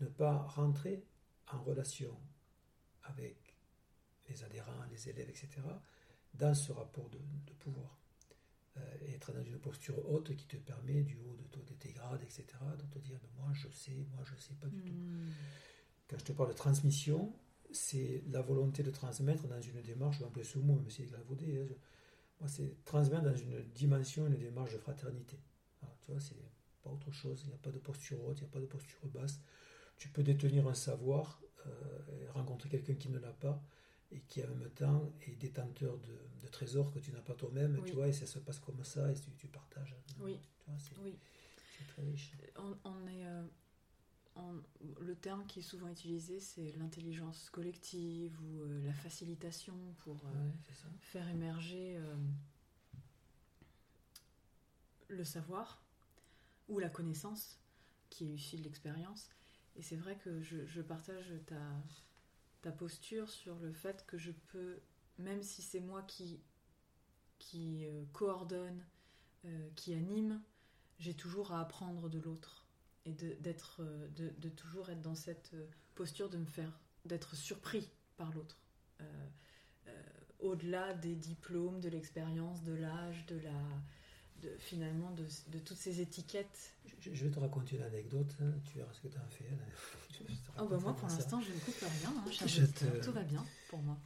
ne 0.00 0.06
pas 0.06 0.38
rentrer 0.38 1.04
en 1.52 1.62
relation 1.62 2.16
avec 3.04 3.56
les 4.28 4.42
adhérents, 4.44 4.84
les 4.90 5.08
élèves, 5.08 5.28
etc., 5.28 5.48
dans 6.34 6.54
ce 6.54 6.72
rapport 6.72 7.08
de, 7.10 7.18
de 7.18 7.52
pouvoir. 7.58 7.98
Euh, 8.78 8.96
et 9.02 9.12
être 9.14 9.32
dans 9.32 9.42
une 9.44 9.58
posture 9.58 10.08
haute 10.10 10.34
qui 10.34 10.46
te 10.46 10.56
permet, 10.56 11.02
du 11.02 11.16
haut 11.18 11.36
de, 11.52 11.60
de 11.62 11.74
tes 11.74 11.92
grades, 11.92 12.22
etc., 12.22 12.46
de 12.78 12.86
te 12.86 12.98
dire, 12.98 13.18
Mais 13.22 13.28
moi 13.42 13.52
je 13.52 13.68
sais, 13.68 14.06
moi 14.14 14.24
je 14.24 14.34
sais 14.36 14.54
pas 14.54 14.68
du 14.68 14.82
tout. 14.82 14.94
hmm, 14.94 15.30
Quand 16.08 16.18
je 16.18 16.24
te 16.24 16.32
parle 16.32 16.48
de 16.50 16.54
transmission, 16.54 17.34
c'est 17.70 18.22
la 18.28 18.40
volonté 18.42 18.82
de 18.82 18.90
transmettre 18.90 19.46
dans 19.46 19.60
une 19.60 19.82
démarche, 19.82 20.16
je 20.16 20.20
vais 20.20 20.26
employer 20.26 20.48
ce 20.48 20.58
mot, 20.58 20.74
même 20.76 20.88
si 20.90 21.02
c'est 21.04 21.10
galvaudé, 21.12 21.58
hein, 21.60 21.66
je- 21.68 21.74
moi 22.42 22.48
c'est 22.48 22.74
transmettre 22.84 23.22
dans 23.22 23.36
une 23.36 23.62
dimension, 23.72 24.26
une 24.26 24.36
démarche 24.36 24.72
de 24.72 24.78
fraternité. 24.78 25.38
Voilà, 25.80 25.94
tu 26.02 26.10
vois, 26.10 26.20
c'est 26.20 26.36
pas 26.82 26.90
autre 26.90 27.12
chose, 27.12 27.42
il 27.44 27.48
n'y 27.50 27.54
a 27.54 27.58
pas 27.58 27.70
de 27.70 27.78
posture 27.78 28.18
haute, 28.24 28.38
il 28.38 28.42
n'y 28.44 28.48
a 28.48 28.52
pas 28.52 28.60
de 28.60 28.66
posture 28.66 28.98
basse. 29.14 29.40
Tu 29.96 30.08
peux 30.08 30.24
détenir 30.24 30.66
un 30.66 30.74
savoir, 30.74 31.40
euh, 31.66 31.70
rencontrer 32.34 32.68
quelqu'un 32.68 32.94
qui 32.94 33.08
ne 33.10 33.18
l'a 33.20 33.32
pas, 33.32 33.62
et 34.10 34.20
qui 34.28 34.42
en 34.44 34.48
même 34.48 34.70
temps 34.70 35.12
est 35.28 35.36
détenteur 35.36 35.96
de, 35.98 36.18
de 36.42 36.48
trésors 36.48 36.90
que 36.92 36.98
tu 36.98 37.12
n'as 37.12 37.20
pas 37.22 37.34
toi-même, 37.34 37.78
Oui. 37.80 37.88
tu 37.90 37.94
vois, 37.94 38.08
et 38.08 38.12
ça 38.12 38.26
se 38.26 38.40
passe 38.40 38.58
comme 38.58 38.82
ça, 38.84 39.10
et 39.12 39.14
tu, 39.14 39.30
tu 39.38 39.46
partages. 39.46 39.94
Oui. 40.20 40.38
Tu 40.58 40.64
vois, 40.70 40.78
c'est 40.80 40.98
Oui. 40.98 41.16
c'est 41.78 41.86
très 41.86 42.02
riche. 42.02 42.32
On, 42.56 42.76
on 42.84 43.06
est. 43.06 43.24
euh, 43.26 43.44
en- 44.36 44.54
le 45.00 45.14
terme 45.14 45.46
qui 45.46 45.60
est 45.60 45.62
souvent 45.62 45.88
utilisé, 45.88 46.40
c'est 46.40 46.72
l'intelligence 46.78 47.50
collective 47.50 48.38
ou 48.42 48.62
euh, 48.62 48.82
la 48.84 48.92
facilitation 48.94 49.74
pour 49.98 50.16
euh, 50.26 50.30
Ouais, 50.32 50.52
faire 51.00 51.28
émerger 51.28 51.96
euh, 51.96 52.14
le 55.08 55.24
savoir 55.24 55.82
ou 56.68 56.78
la 56.78 56.88
connaissance 56.88 57.60
qui 58.10 58.26
est 58.26 58.34
issue 58.34 58.56
de 58.58 58.62
l'expérience. 58.64 59.30
Et 59.76 59.82
c'est 59.82 59.96
vrai 59.96 60.16
que 60.18 60.42
je, 60.42 60.66
je 60.66 60.82
partage 60.82 61.32
ta, 61.46 61.60
ta 62.62 62.72
posture 62.72 63.30
sur 63.30 63.58
le 63.60 63.72
fait 63.72 64.04
que 64.06 64.18
je 64.18 64.32
peux, 64.32 64.80
même 65.18 65.42
si 65.42 65.62
c'est 65.62 65.80
moi 65.80 66.02
qui, 66.02 66.40
qui 67.38 67.86
coordonne, 68.12 68.84
qui 69.76 69.94
anime, 69.94 70.42
j'ai 70.98 71.14
toujours 71.14 71.52
à 71.52 71.60
apprendre 71.60 72.08
de 72.08 72.18
l'autre 72.18 72.61
et 73.06 73.12
de, 73.12 73.32
d'être, 73.40 73.80
euh, 73.82 74.08
de, 74.16 74.30
de 74.38 74.48
toujours 74.48 74.90
être 74.90 75.02
dans 75.02 75.14
cette 75.14 75.50
euh, 75.54 75.66
posture 75.94 76.30
de 76.30 76.38
me 76.38 76.46
faire, 76.46 76.70
d'être 77.04 77.34
surpris 77.34 77.88
par 78.16 78.32
l'autre. 78.32 78.56
Euh, 79.00 79.04
euh, 79.88 80.02
au-delà 80.40 80.94
des 80.94 81.14
diplômes, 81.14 81.80
de 81.80 81.88
l'expérience, 81.88 82.62
de 82.62 82.72
l'âge, 82.74 83.26
de 83.26 83.38
la, 83.40 83.52
de, 84.42 84.56
finalement 84.58 85.10
de, 85.12 85.26
de 85.48 85.58
toutes 85.58 85.76
ces 85.78 86.00
étiquettes. 86.00 86.74
Je, 87.00 87.12
je 87.12 87.24
vais 87.24 87.30
te 87.30 87.40
raconter 87.40 87.76
une 87.76 87.82
anecdote, 87.82 88.32
hein, 88.40 88.52
tu 88.70 88.78
verras 88.78 88.92
ce 88.92 89.00
que 89.00 89.08
tu 89.12 89.16
as 89.18 89.26
fait. 89.26 89.48
hein. 89.50 89.58
Oh 90.58 90.66
bah 90.68 90.78
moi 90.78 90.94
pour 90.94 91.08
l'instant 91.08 91.40
je 91.40 91.50
ne 91.52 91.58
coupe 91.58 91.74
rien, 91.80 92.14
hein, 92.16 92.24
Je 92.46 92.64
te- 92.66 93.04
tout 93.04 93.12
va 93.12 93.22
bien 93.22 93.44
pour 93.68 93.80
moi. 93.80 93.96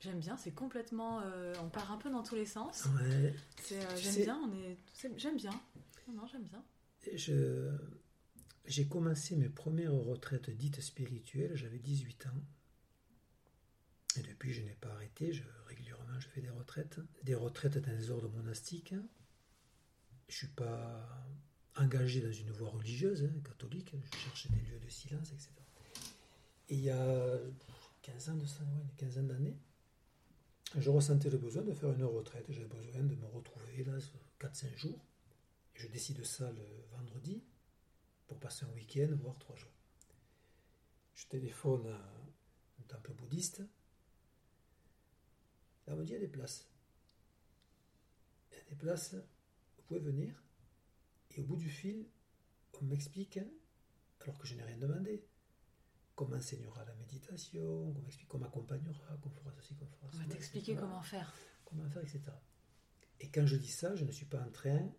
J'aime 0.00 0.20
bien, 0.20 0.36
c'est 0.36 0.52
complètement, 0.52 1.20
euh, 1.24 1.52
on 1.60 1.68
part 1.68 1.90
un 1.90 1.96
peu 1.96 2.08
dans 2.08 2.22
tous 2.22 2.36
les 2.36 2.46
sens. 2.46 2.86
Ouais, 3.00 3.34
C'est, 3.60 3.84
euh, 3.84 3.96
Tu 3.96 4.02
j'aime 4.04 4.12
sais- 4.14 4.22
bien, 4.22 4.38
on 4.48 4.52
est, 4.62 4.78
c'est- 4.94 5.18
j'aime 5.18 5.36
bien. 5.36 5.50
Non, 6.06 6.14
non, 6.22 6.26
j'aime 6.28 6.44
bien. 6.44 6.62
J'ai 7.06 8.86
commencé 8.88 9.36
mes 9.36 9.48
premières 9.48 9.92
retraites 9.92 10.50
dites 10.50 10.80
spirituelles, 10.80 11.54
j'avais 11.54 11.78
18 11.78 12.26
ans. 12.26 12.42
Et 14.16 14.22
depuis, 14.22 14.52
je 14.52 14.62
n'ai 14.62 14.74
pas 14.74 14.90
arrêté. 14.90 15.32
Je, 15.32 15.42
régulièrement, 15.66 16.18
je 16.18 16.28
fais 16.28 16.40
des 16.40 16.50
retraites. 16.50 16.98
Des 17.22 17.34
retraites 17.34 17.78
dans 17.78 17.92
les 17.92 18.10
ordres 18.10 18.28
monastiques. 18.30 18.94
Je 20.28 20.36
suis 20.36 20.48
pas 20.48 21.08
engagé 21.76 22.20
dans 22.20 22.32
une 22.32 22.50
voie 22.50 22.70
religieuse, 22.70 23.24
hein, 23.24 23.40
catholique. 23.44 23.94
Je 24.12 24.18
cherche 24.18 24.50
des 24.50 24.60
lieux 24.60 24.80
de 24.80 24.88
silence, 24.88 25.30
etc. 25.32 25.50
Et 26.70 26.74
il 26.74 26.82
y 26.82 26.90
a 26.90 27.38
15 28.02 28.30
ans 28.30 28.36
de 28.36 28.46
ça, 28.46 28.62
une 28.64 28.96
quinzaine 28.96 29.28
d'années, 29.28 29.56
je 30.76 30.90
ressentais 30.90 31.30
le 31.30 31.38
besoin 31.38 31.62
de 31.62 31.72
faire 31.72 31.92
une 31.92 32.04
retraite. 32.04 32.44
J'avais 32.48 32.66
besoin 32.66 33.02
de 33.02 33.14
me 33.14 33.26
retrouver 33.26 33.84
là, 33.84 33.92
4-5 34.40 34.76
jours. 34.76 34.98
Je 35.78 35.86
décide 35.86 36.24
ça 36.24 36.50
le 36.50 36.66
vendredi 36.90 37.40
pour 38.26 38.36
passer 38.40 38.64
un 38.64 38.70
week-end, 38.70 39.14
voire 39.20 39.38
3 39.38 39.54
jours. 39.54 39.70
Je 41.14 41.24
téléphone 41.26 41.86
à 41.86 41.96
un 42.80 42.82
temple 42.88 43.12
bouddhiste. 43.12 43.60
Là, 45.86 45.94
on 45.94 45.96
me 45.98 46.04
dit 46.04 46.10
il 46.10 46.14
y 46.14 46.16
a 46.16 46.20
des 46.20 46.26
places. 46.26 46.66
Il 48.50 48.58
y 48.58 48.60
a 48.60 48.64
des 48.64 48.74
places, 48.74 49.14
vous 49.14 49.82
pouvez 49.86 50.00
venir. 50.00 50.42
Et 51.30 51.40
au 51.40 51.44
bout 51.44 51.56
du 51.56 51.70
fil, 51.70 52.08
on 52.80 52.84
m'explique, 52.84 53.38
alors 54.20 54.36
que 54.36 54.48
je 54.48 54.56
n'ai 54.56 54.64
rien 54.64 54.78
demandé, 54.78 55.24
comment 56.16 56.36
enseignera 56.36 56.84
la 56.86 56.94
méditation, 56.96 57.92
qu'on 57.92 58.02
m'explique, 58.02 58.26
qu'on 58.28 58.38
m'accompagnera, 58.38 59.16
qu'on 59.18 59.30
fera 59.30 59.52
ceci, 59.52 59.76
qu'on 59.76 59.86
fera 59.86 60.08
On 60.08 60.10
cela. 60.12 60.24
va 60.24 60.32
t'expliquer 60.32 60.74
comment 60.74 61.02
faire. 61.02 61.32
comment 61.64 61.88
faire, 61.88 62.02
etc. 62.02 62.32
Et 63.20 63.30
quand 63.30 63.46
je 63.46 63.54
dis 63.54 63.70
ça, 63.70 63.94
je 63.94 64.04
ne 64.04 64.10
suis 64.10 64.26
pas 64.26 64.40
en 64.42 64.50
train 64.50 64.92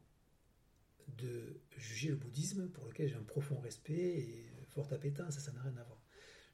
de 1.17 1.61
juger 1.77 2.09
le 2.09 2.15
bouddhisme 2.15 2.69
pour 2.69 2.85
lequel 2.85 3.09
j'ai 3.09 3.15
un 3.15 3.23
profond 3.23 3.59
respect 3.59 3.93
et 3.93 4.47
une 4.59 4.65
forte 4.67 4.93
appétence, 4.93 5.37
ça 5.39 5.51
n'a 5.51 5.61
rien 5.61 5.75
à 5.77 5.83
voir. 5.83 6.01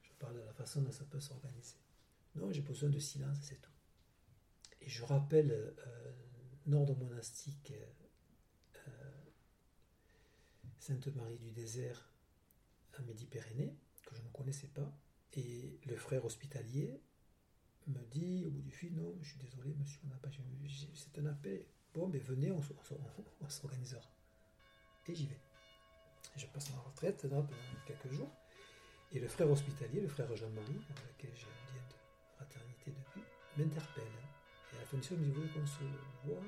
Je 0.04 0.12
parle 0.20 0.36
de 0.36 0.42
la 0.42 0.54
façon 0.54 0.82
dont 0.82 0.92
ça 0.92 1.06
peut 1.06 1.20
s'organiser. 1.20 1.76
Non, 2.36 2.52
j'ai 2.52 2.62
besoin 2.62 2.90
de 2.90 3.00
silence, 3.00 3.38
c'est 3.42 3.62
tout. 3.62 3.72
Et 4.82 4.90
je 4.90 5.04
rappelle 5.04 5.52
euh, 5.52 6.14
un 6.68 6.74
ordre 6.74 6.96
monastique 6.96 7.74
euh, 8.88 8.92
Sainte-Marie 10.80 11.40
du 11.40 11.52
désert 11.52 12.10
à 12.94 13.02
Midi-Pyrénées, 13.02 13.76
que 14.06 14.16
je 14.16 14.22
ne 14.22 14.30
connaissais 14.30 14.68
pas, 14.68 14.96
et 15.34 15.80
le 15.86 15.96
frère 15.98 16.24
hospitalier 16.26 17.02
me 17.88 18.04
dit 18.12 18.46
au 18.46 18.50
bout 18.52 18.62
du 18.62 18.72
fil, 18.72 18.94
non, 18.96 19.16
je 19.22 19.30
suis 19.30 19.40
désolé, 19.40 19.74
monsieur, 19.76 20.00
on 20.06 20.10
n'a 20.10 20.18
pas, 20.18 20.30
c'est 20.94 21.20
un 21.20 21.26
appel. 21.26 21.66
Bon, 21.94 22.08
mais 22.08 22.20
venez, 22.20 22.52
on, 22.52 22.58
on 22.58 22.62
s- 22.62 22.94
on 23.42 23.50
s'organisera. 23.50 24.15
Et 25.08 25.16
j'y 25.16 25.28
vais. 25.28 25.40
Je 26.36 26.46
passe 26.48 26.70
ma 26.72 26.80
retraite 26.82 27.22
pendant 27.22 27.48
quelques 27.86 28.12
jours. 28.12 28.32
Et 29.12 29.20
le 29.20 29.28
frère 29.28 29.50
hospitalier, 29.50 30.02
le 30.02 30.08
frère 30.08 30.34
Jean-Marie, 30.36 30.82
avec 30.90 31.18
lequel 31.18 31.32
j'ai 31.36 31.46
un 31.48 31.74
lien 31.76 31.84
de 31.90 31.96
fraternité 32.36 32.92
depuis, 32.92 33.22
m'interpelle. 33.58 34.04
Et 34.74 34.78
à 34.78 34.80
la 34.80 34.86
fin 34.86 34.98
du 34.98 35.04
soir, 35.04 35.20
il 35.22 35.28
me 35.28 35.32
dit, 35.32 35.32
vous 35.40 35.42
voulez 35.48 35.54
qu'on 35.54 35.66
se 35.68 35.84
voit? 36.26 36.42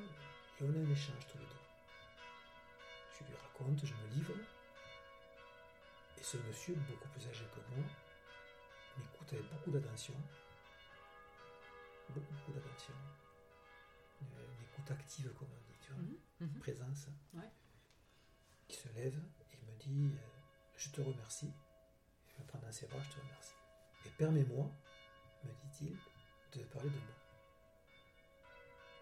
Et 0.60 0.64
on 0.64 0.74
a 0.74 0.78
un 0.88 0.92
échange 0.92 1.26
tous 1.32 1.38
les 1.38 1.46
deux. 1.46 1.64
Je 3.20 3.24
lui 3.26 3.36
raconte, 3.36 3.86
je 3.86 3.94
me 3.94 4.08
livre. 4.16 4.34
Et 6.20 6.24
ce 6.24 6.38
monsieur, 6.38 6.74
beaucoup 6.76 7.08
plus 7.10 7.28
âgé 7.28 7.46
que 7.54 7.60
moi, 7.76 7.86
m'écoute 8.98 9.34
avec 9.34 9.50
beaucoup 9.52 9.72
d'attention 9.72 10.14
beaucoup, 12.10 12.34
beaucoup 12.34 12.52
d'attention. 12.54 12.94
Une, 14.22 14.28
une 14.28 14.64
écoute 14.64 14.90
active, 14.92 15.32
comme 15.38 15.50
on 15.52 15.72
dit, 15.72 15.78
tu 15.82 15.92
vois, 15.92 16.02
Mhm, 16.02 16.18
mhm. 16.48 16.60
présence. 16.60 17.08
Ouais. 17.36 17.52
Il 18.70 18.76
se 18.76 18.88
lève 18.90 19.16
et 19.54 19.66
me 19.72 19.78
dit 19.80 20.16
euh, 20.16 20.28
Je 20.76 20.90
te 20.90 21.02
remercie. 21.02 21.52
Il 22.38 22.42
me 22.44 22.48
prend 22.48 22.60
dans 22.60 22.72
ses 22.72 22.88
bras, 22.88 23.00
je 23.02 23.10
te 23.16 23.20
remercie. 23.22 23.54
Et 24.06 24.10
permets-moi, 24.10 24.70
me 25.44 25.50
dit-il, 25.52 25.98
de 26.60 26.66
parler 26.66 26.90
de 26.90 26.96
moi. 26.96 27.16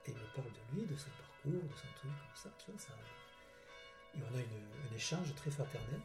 Et 0.05 0.11
il 0.11 0.17
me 0.17 0.25
parle 0.35 0.51
de 0.51 0.75
lui, 0.75 0.85
de 0.85 0.95
son 0.95 1.09
parcours, 1.09 1.63
de 1.63 1.75
son 1.75 1.87
truc, 1.95 2.11
comme 2.11 2.35
ça, 2.35 2.49
tu 2.59 2.71
vois, 2.71 2.79
ça. 2.79 2.93
Et 4.13 4.19
on 4.23 4.35
a 4.35 4.39
une- 4.39 4.89
un 4.91 4.95
échange 4.95 5.33
très 5.35 5.51
fraternel. 5.51 5.99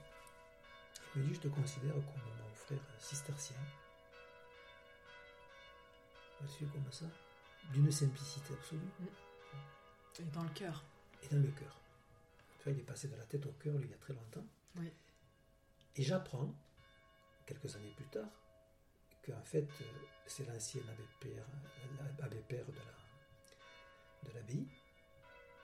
Il 1.15 1.23
me 1.23 1.29
dit 1.29 1.35
Je 1.35 1.41
te 1.41 1.49
considère 1.49 1.93
comme 1.95 2.23
mon 2.39 2.55
frère 2.55 2.81
cistercien. 2.99 3.57
Monsieur, 6.41 6.67
comme 6.69 6.91
ça, 6.91 7.05
d'une 7.73 7.91
simplicité 7.93 8.55
absolue 8.55 8.81
Et 10.19 10.23
dans 10.25 10.43
le 10.43 10.49
cœur. 10.51 10.83
et 11.23 11.29
dans 11.29 11.37
le 11.43 11.51
cœur. 11.51 11.80
Il 12.67 12.79
est 12.79 12.83
passé 12.83 13.09
de 13.09 13.17
la 13.17 13.25
tête 13.25 13.47
au 13.47 13.53
cœur 13.53 13.77
lui, 13.79 13.87
il 13.87 13.91
y 13.91 13.95
a 13.95 13.99
très 13.99 14.13
longtemps. 14.13 14.47
Oui. 14.77 14.93
Et 15.97 16.03
j'apprends, 16.03 16.55
quelques 17.47 17.75
années 17.75 17.93
plus 17.97 18.07
tard, 18.07 18.29
qu'en 19.27 19.43
fait, 19.43 19.69
euh, 19.81 19.85
c'est 20.27 20.47
l'ancien 20.47 20.83
abbé 20.83 21.05
père, 21.21 21.45
euh, 22.01 22.25
abbé 22.25 22.37
père 22.49 22.65
de 22.67 22.73
la 22.73 23.01
de 24.29 24.35
l'abbaye. 24.35 24.67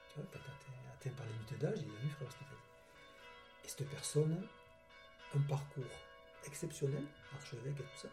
Tu 0.09 0.16
vois, 0.16 0.26
quand 0.32 0.38
atteint, 0.38 1.11
par 1.11 1.26
les 1.26 1.32
limites 1.32 1.59
d'âge, 1.59 1.78
il 1.78 1.88
est 1.88 1.92
devenu 1.92 2.11
frère 2.11 2.28
hospitalier. 2.28 2.61
Et 3.64 3.68
cette 3.68 3.88
personne, 3.90 4.47
un 5.34 5.40
parcours 5.40 5.84
exceptionnel, 6.47 7.05
archevêque 7.34 7.78
et 7.78 7.82
tout 7.82 7.99
ça, 7.99 8.09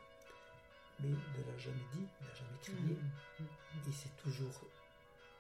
mais 0.99 1.09
ne 1.09 1.51
l'a 1.51 1.57
jamais 1.57 1.85
dit, 1.93 2.05
il 2.21 2.27
n'a 2.27 2.33
jamais 2.33 2.57
crié. 2.61 2.97
Mhm. 3.39 3.47
Il 3.87 3.93
s'est 3.93 4.11
toujours 4.17 4.61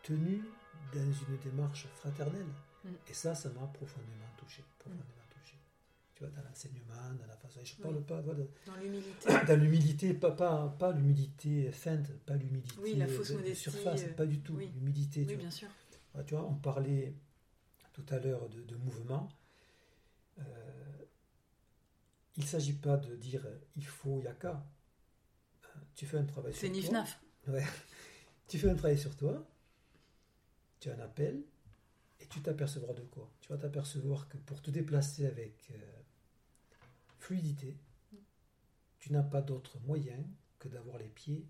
tenu 0.01 0.43
dans 0.93 1.13
une 1.13 1.37
démarche 1.43 1.87
fraternelle. 1.95 2.53
Mm. 2.83 2.89
Et 3.09 3.13
ça, 3.13 3.33
ça 3.35 3.49
m'a 3.49 3.65
profondément 3.67 4.27
touché. 4.37 4.63
Profondément 4.79 5.07
touché. 5.29 5.55
Tu 6.15 6.23
vois, 6.23 6.31
dans 6.33 6.43
l'enseignement, 6.47 7.13
dans 7.19 7.25
la 7.27 7.37
façon. 7.37 7.59
Je 7.63 7.75
parle 7.75 7.97
Oui. 7.97 8.03
pas 8.03 8.21
voilà, 8.21 8.43
Dans 8.65 8.75
l'humilité. 8.75 9.27
dans 9.47 9.59
l'humilité, 9.59 10.13
pas, 10.13 10.31
pas, 10.31 10.69
pas 10.79 10.91
l'humilité 10.91 11.71
feinte, 11.71 12.11
pas 12.25 12.35
l'humilité 12.35 12.75
Oui, 12.81 12.95
la 12.95 13.07
fausse 13.07 13.29
de- 13.29 13.33
de 13.33 13.37
modestie, 13.39 13.63
surface, 13.71 14.03
euh, 14.03 14.13
pas 14.13 14.25
du 14.25 14.39
tout. 14.41 14.53
oui. 14.55 14.69
L'humilité, 14.75 15.21
tu 15.21 15.29
Oui, 15.29 15.33
vois. 15.35 15.41
bien 15.43 15.51
sûr. 15.51 15.69
Ouais, 16.15 16.23
tu 16.25 16.35
vois, 16.35 16.45
on 16.45 16.55
parlait 16.55 17.13
tout 17.93 18.05
à 18.09 18.19
l'heure 18.19 18.47
de, 18.49 18.61
de 18.61 18.75
mouvement. 18.75 19.27
Euh, 20.39 20.43
il 22.37 22.43
ne 22.43 22.47
s'agit 22.47 22.73
pas 22.73 22.97
de 22.97 23.15
dire 23.15 23.45
il 23.75 23.85
faut, 23.85 24.19
il 24.19 24.25
y 24.25 24.27
a 24.27 24.33
qu'à. 24.33 24.51
Euh, 25.65 25.79
Tu 25.95 26.05
fais 26.05 26.17
un 26.17 26.25
travail 26.25 26.51
sur 26.53 26.61
C'est 26.61 26.67
toi. 26.67 26.75
nif-naf. 26.77 27.19
Ouais. 27.47 27.63
Tu 28.47 28.59
fais 28.59 28.69
un 28.69 28.75
travail 28.75 28.97
sur 28.99 29.15
toi, 29.15 29.43
tu 30.79 30.89
as 30.91 30.95
un 30.95 30.99
appel, 30.99 31.41
tu 32.33 32.41
t'apercevras 32.41 32.93
de 32.93 33.03
quoi 33.03 33.31
Tu 33.41 33.49
vas 33.49 33.57
t'apercevoir 33.57 34.27
que 34.27 34.37
pour 34.37 34.59
te 34.61 34.71
déplacer 34.71 35.27
avec 35.27 35.69
euh, 35.71 36.01
fluidité, 37.19 37.77
tu 38.97 39.13
n'as 39.13 39.21
pas 39.21 39.41
d'autre 39.41 39.79
moyen 39.81 40.17
que 40.57 40.67
d'avoir 40.67 40.97
les 40.97 41.09
pieds 41.09 41.47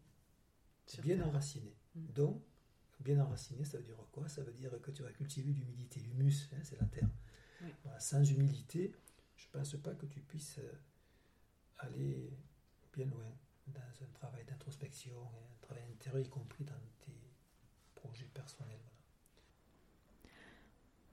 Sur 0.85 1.01
bien 1.03 1.15
terre. 1.17 1.27
enracinés. 1.27 1.77
Mm. 1.95 2.07
Donc, 2.13 2.41
bien 2.99 3.19
enraciné, 3.23 3.63
ça 3.63 3.77
veut 3.77 3.83
dire 3.83 3.95
quoi? 4.11 4.27
Ça 4.27 4.43
veut 4.43 4.51
dire 4.51 4.71
que 4.81 4.91
tu 4.91 5.03
vas 5.03 5.11
cultiver 5.11 5.53
l'humilité. 5.53 6.01
L'humus, 6.01 6.49
hein, 6.53 6.59
c'est 6.63 6.79
la 6.79 6.85
terre. 6.87 7.09
Oui. 7.61 7.69
Voilà, 7.83 7.99
sans 7.99 8.23
humilité, 8.29 8.93
je 9.37 9.45
ne 9.47 9.51
pense 9.51 9.75
pas 9.81 9.93
que 9.95 10.05
tu 10.05 10.19
puisses 10.19 10.57
euh, 10.59 10.73
aller 11.77 12.37
bien 12.91 13.05
loin 13.05 13.31
dans 13.67 14.03
un 14.03 14.11
travail 14.13 14.43
d'introspection, 14.45 15.17
un 15.21 15.61
travail 15.61 15.83
intérieur, 15.93 16.19
y 16.25 16.29
compris 16.29 16.65
dans 16.65 16.73
tes 16.99 17.31
projets 17.95 18.27
personnels. 18.33 18.79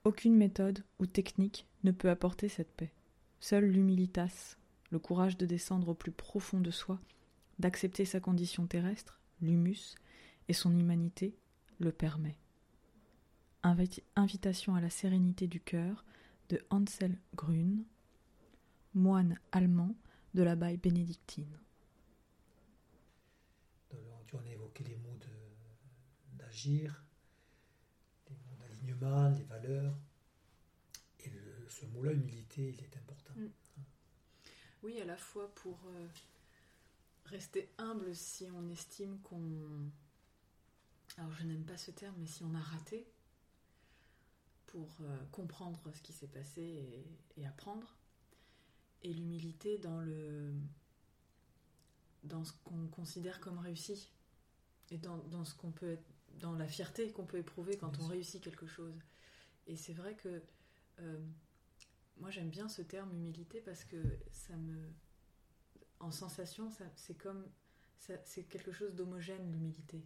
Aucune 0.03 0.35
méthode 0.35 0.83
ou 0.97 1.05
technique 1.05 1.67
ne 1.83 1.91
peut 1.91 2.09
apporter 2.09 2.49
cette 2.49 2.71
paix. 2.71 2.91
Seule 3.39 3.65
l'humilitas, 3.65 4.57
le 4.89 4.97
courage 4.97 5.37
de 5.37 5.45
descendre 5.45 5.89
au 5.89 5.93
plus 5.93 6.11
profond 6.11 6.59
de 6.59 6.71
soi, 6.71 6.99
d'accepter 7.59 8.05
sa 8.05 8.19
condition 8.19 8.65
terrestre, 8.65 9.19
l'humus, 9.41 9.95
et 10.47 10.53
son 10.53 10.77
humanité, 10.77 11.35
le 11.79 11.91
permet. 11.91 12.37
Invitation 14.15 14.73
à 14.73 14.81
la 14.81 14.89
sérénité 14.89 15.47
du 15.47 15.59
cœur 15.59 16.03
de 16.49 16.59
Ansel 16.71 17.19
Grün, 17.35 17.83
moine 18.95 19.39
allemand 19.51 19.95
de 20.33 20.41
l'abbaye 20.41 20.77
bénédictine. 20.77 21.59
Évoqué 24.49 24.83
les 24.83 24.95
mots 24.95 25.17
d'agir, 26.37 27.03
mots 28.95 28.99
d'alignement, 28.99 29.37
les 29.37 29.43
valeurs. 29.43 29.97
Et 31.25 31.31
ce 31.67 31.85
mot-là, 31.87 32.13
humilité, 32.13 32.69
il 32.69 32.83
est 32.83 32.97
important. 32.97 33.33
Mm. 33.35 33.47
Oui, 34.83 34.99
à 34.99 35.05
la 35.05 35.17
fois 35.17 35.53
pour 35.55 35.79
euh, 35.87 36.07
rester 37.25 37.69
humble 37.77 38.15
si 38.15 38.47
on 38.51 38.69
estime 38.69 39.19
qu'on... 39.21 39.91
Alors 41.17 41.31
je 41.33 41.43
n'aime 41.43 41.65
pas 41.65 41.77
ce 41.77 41.91
terme, 41.91 42.15
mais 42.17 42.25
si 42.25 42.43
on 42.43 42.55
a 42.55 42.59
raté, 42.59 43.05
pour 44.71 44.89
euh, 45.01 45.17
comprendre 45.31 45.81
ce 45.93 46.01
qui 46.01 46.13
s'est 46.13 46.27
passé 46.27 47.05
et, 47.37 47.45
apprendre. 47.45 47.95
Et 49.03 49.13
l'humilité 49.13 49.77
dans 49.79 49.99
le 49.99 50.53
dans 52.23 52.43
ce 52.45 52.53
qu'on 52.63 52.87
considère 52.87 53.39
comme 53.39 53.57
réussi 53.57 54.11
et 54.91 54.97
dans, 54.99 55.43
ce 55.43 55.55
qu'on 55.55 55.71
peut 55.71 55.89
être, 55.93 56.05
dans 56.39 56.53
la 56.53 56.67
fierté 56.67 57.11
qu'on 57.11 57.25
peut 57.25 57.37
éprouver 57.37 57.77
quand 57.77 57.99
on 57.99 58.07
réussit 58.07 58.41
quelque 58.41 58.67
chose. 58.67 58.97
Et 59.67 59.75
c'est 59.75 59.93
vrai 59.93 60.15
que 60.15 60.41
euh, 60.99 61.19
moi 62.17 62.29
j'aime 62.29 62.49
bien 62.49 62.69
ce 62.69 62.81
terme 62.81 63.13
humilité 63.13 63.61
parce 63.61 63.83
que 63.83 63.97
ça 64.31 64.55
me 64.55 64.93
en 65.99 66.11
sensation 66.11 66.69
c'est 66.95 67.15
comme 67.15 67.45
c'est 67.97 68.43
quelque 68.43 68.71
chose 68.71 68.95
d'homogène 68.95 69.51
l'humilité 69.51 70.03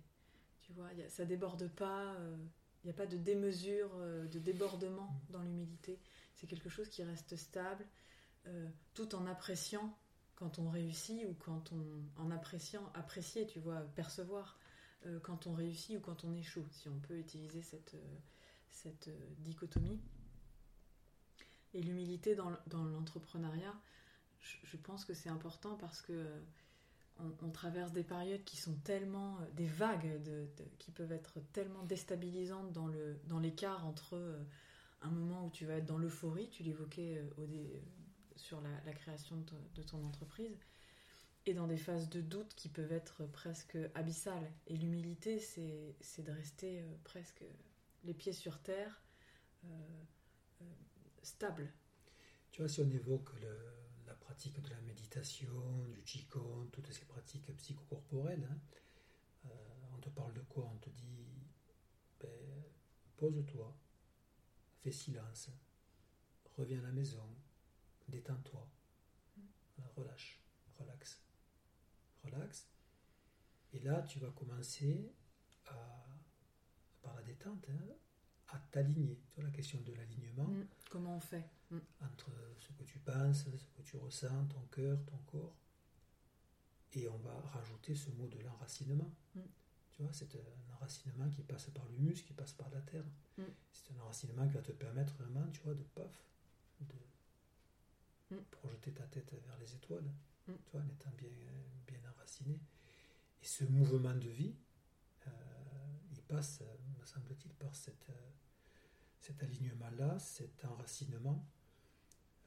tu 0.61 0.73
vois 0.73 0.91
y 0.93 1.01
a, 1.01 1.09
ça 1.09 1.25
déborde 1.25 1.67
pas 1.69 2.15
il 2.17 2.23
euh, 2.23 2.37
n'y 2.85 2.89
a 2.89 2.93
pas 2.93 3.05
de 3.05 3.17
démesure 3.17 3.91
euh, 3.95 4.25
de 4.27 4.39
débordement 4.39 5.07
mm. 5.07 5.31
dans 5.31 5.41
l'humilité 5.41 5.99
c'est 6.35 6.47
quelque 6.47 6.69
chose 6.69 6.89
qui 6.89 7.03
reste 7.03 7.35
stable 7.35 7.85
euh, 8.47 8.67
tout 8.93 9.15
en 9.15 9.25
appréciant 9.25 9.97
quand 10.35 10.59
on 10.59 10.69
réussit 10.69 11.25
ou 11.25 11.33
quand 11.33 11.71
on 11.71 12.21
en 12.21 12.31
appréciant 12.31 12.91
apprécier 12.93 13.47
tu 13.47 13.59
vois 13.59 13.81
percevoir 13.95 14.59
quand 15.23 15.47
on 15.47 15.53
réussit 15.53 15.97
ou 15.97 15.99
quand 15.99 16.23
on 16.23 16.33
échoue 16.33 16.65
si 16.71 16.89
on 16.89 16.99
peut 16.99 17.17
utiliser 17.17 17.61
cette 17.61 17.95
cette 18.69 19.09
dichotomie. 19.39 19.99
Et 21.75 21.81
l'humilité 21.81 22.35
dans, 22.35 22.51
l'entrepreneuriat, 22.71 23.75
je, 24.39 24.77
pense 24.77 25.03
que 25.03 25.13
c'est 25.13 25.29
important 25.29 25.75
parce 25.75 26.01
que 26.01 26.13
euh, 26.13 26.39
on, 27.41 27.49
traverse 27.49 27.91
des 27.91 28.03
périodes 28.03 28.43
qui 28.45 28.55
sont 28.55 28.75
tellement 28.83 29.37
euh, 29.39 29.51
des 29.55 29.65
vagues 29.65 30.21
de, 30.23 30.47
qui 30.77 30.91
peuvent 30.91 31.11
être 31.11 31.39
tellement 31.51 31.83
déstabilisantes 31.83 32.71
dans 32.71 32.87
le 32.87 33.17
dans 33.27 33.39
l'écart 33.39 33.85
entre 33.85 34.15
euh, 34.15 34.41
un 35.01 35.09
moment 35.09 35.45
où 35.45 35.49
tu 35.49 35.65
vas 35.65 35.73
être 35.73 35.85
dans 35.85 35.97
l'euphorie, 35.97 36.47
tu 36.49 36.63
l'évoquais 36.63 37.21
sur 38.37 38.61
la, 38.61 38.93
création 38.93 39.35
de, 39.75 39.81
ton 39.83 40.03
entreprise, 40.03 40.57
et 41.45 41.53
dans 41.53 41.67
des 41.67 41.77
phases 41.77 42.09
de 42.09 42.21
doute 42.21 42.53
qui 42.55 42.69
peuvent 42.69 42.91
être 42.91 43.25
presque 43.25 43.77
abyssales. 43.93 44.51
Et 44.67 44.75
l'humilité, 44.75 45.39
c'est 45.39 46.23
de 46.23 46.31
rester 46.31 46.83
presque 47.03 47.43
les 48.03 48.13
pieds 48.13 48.33
sur 48.33 48.59
terre 48.59 49.01
stable. 51.21 51.71
Tu 52.51 52.61
vois, 52.61 52.69
si 52.69 52.81
on 52.81 52.89
évoque 52.89 53.31
la 53.41 54.13
pratique 54.13 54.61
de 54.61 54.69
la 54.69 54.79
méditation, 54.81 55.85
du 55.93 56.01
Qigong, 56.03 56.69
toutes 56.71 56.91
ces 56.91 57.05
pratiques 57.05 57.55
psychocorporelles, 57.57 58.47
hein, 58.49 58.59
euh, 59.45 59.49
on 59.93 59.97
te 59.99 60.09
parle 60.09 60.33
de 60.33 60.41
quoi? 60.41 60.69
On 60.73 60.77
te 60.77 60.89
dit 60.89 61.27
ben, 62.19 62.63
pose-toi, 63.17 63.75
fais 64.81 64.91
silence, 64.91 65.49
reviens 66.57 66.79
à 66.79 66.83
la 66.83 66.91
maison, 66.91 67.27
détends-toi, 68.07 68.69
mm. 69.37 69.41
relâche, 69.95 70.39
relaxe, 70.79 71.21
relaxe. 72.25 72.67
Et 73.73 73.79
là, 73.79 74.01
tu 74.03 74.19
vas 74.19 74.29
commencer 74.31 75.11
à, 75.67 76.05
par 77.01 77.15
la 77.15 77.21
détente, 77.23 77.65
hein, 77.69 77.93
à 78.49 78.59
t'aligner. 78.71 79.19
Tu 79.29 79.35
vois 79.35 79.43
la 79.45 79.51
question 79.51 79.81
de 79.81 79.93
l'alignement. 79.93 80.47
Mm. 80.47 80.67
Comment 80.89 81.17
on 81.17 81.19
fait? 81.19 81.49
Mm. 81.71 81.77
Entre 82.01 82.31
ce 82.59 82.71
que 82.73 82.83
tu 82.83 82.99
penses, 82.99 83.45
ce 83.45 83.69
que 83.71 83.81
tu 83.81 83.97
ressens, 83.97 84.45
ton 84.47 84.61
cœur, 84.71 84.97
ton 85.05 85.17
corps. 85.25 85.55
Et 86.93 87.07
on 87.09 87.17
va 87.17 87.33
rajouter 87.53 87.95
ce 87.95 88.09
mot 88.11 88.27
de 88.27 88.39
l'enracinement. 88.39 89.11
Mm. 89.35 89.41
Tu 89.91 90.01
vois, 90.03 90.13
c'est 90.13 90.35
un 90.35 90.73
enracinement 90.75 91.29
qui 91.29 91.41
passe 91.41 91.69
par 91.69 91.85
l'humus, 91.87 92.21
qui 92.23 92.33
passe 92.33 92.53
par 92.53 92.69
la 92.69 92.81
terre. 92.81 93.05
C'est 93.71 93.91
un 93.93 94.01
enracinement 94.01 94.47
qui 94.47 94.53
va 94.53 94.61
te 94.61 94.71
permettre 94.71 95.13
vraiment, 95.15 95.45
tu 95.51 95.61
vois, 95.61 95.73
de 95.73 95.83
paf, 95.83 96.25
de 96.81 96.95
projeter 98.51 98.91
ta 98.91 99.03
tête 99.05 99.33
vers 99.45 99.57
les 99.59 99.73
étoiles, 99.75 100.09
tu 100.45 100.71
vois, 100.71 100.81
en 100.81 100.87
étant 100.89 101.11
bien, 101.17 101.29
bien 101.87 101.99
Et 103.41 103.45
ce 103.45 103.63
mouvement 103.65 104.13
de 104.15 104.29
vie, 104.29 104.55
euh, 105.27 105.31
il 106.11 106.21
passe, 106.23 106.61
me 106.99 107.05
semble-t-il, 107.05 107.53
par 107.53 107.73
cette, 107.75 108.09
euh, 108.09 108.31
cet 109.19 109.43
alignement-là, 109.43 110.17
cet 110.19 110.65
enracinement 110.65 111.47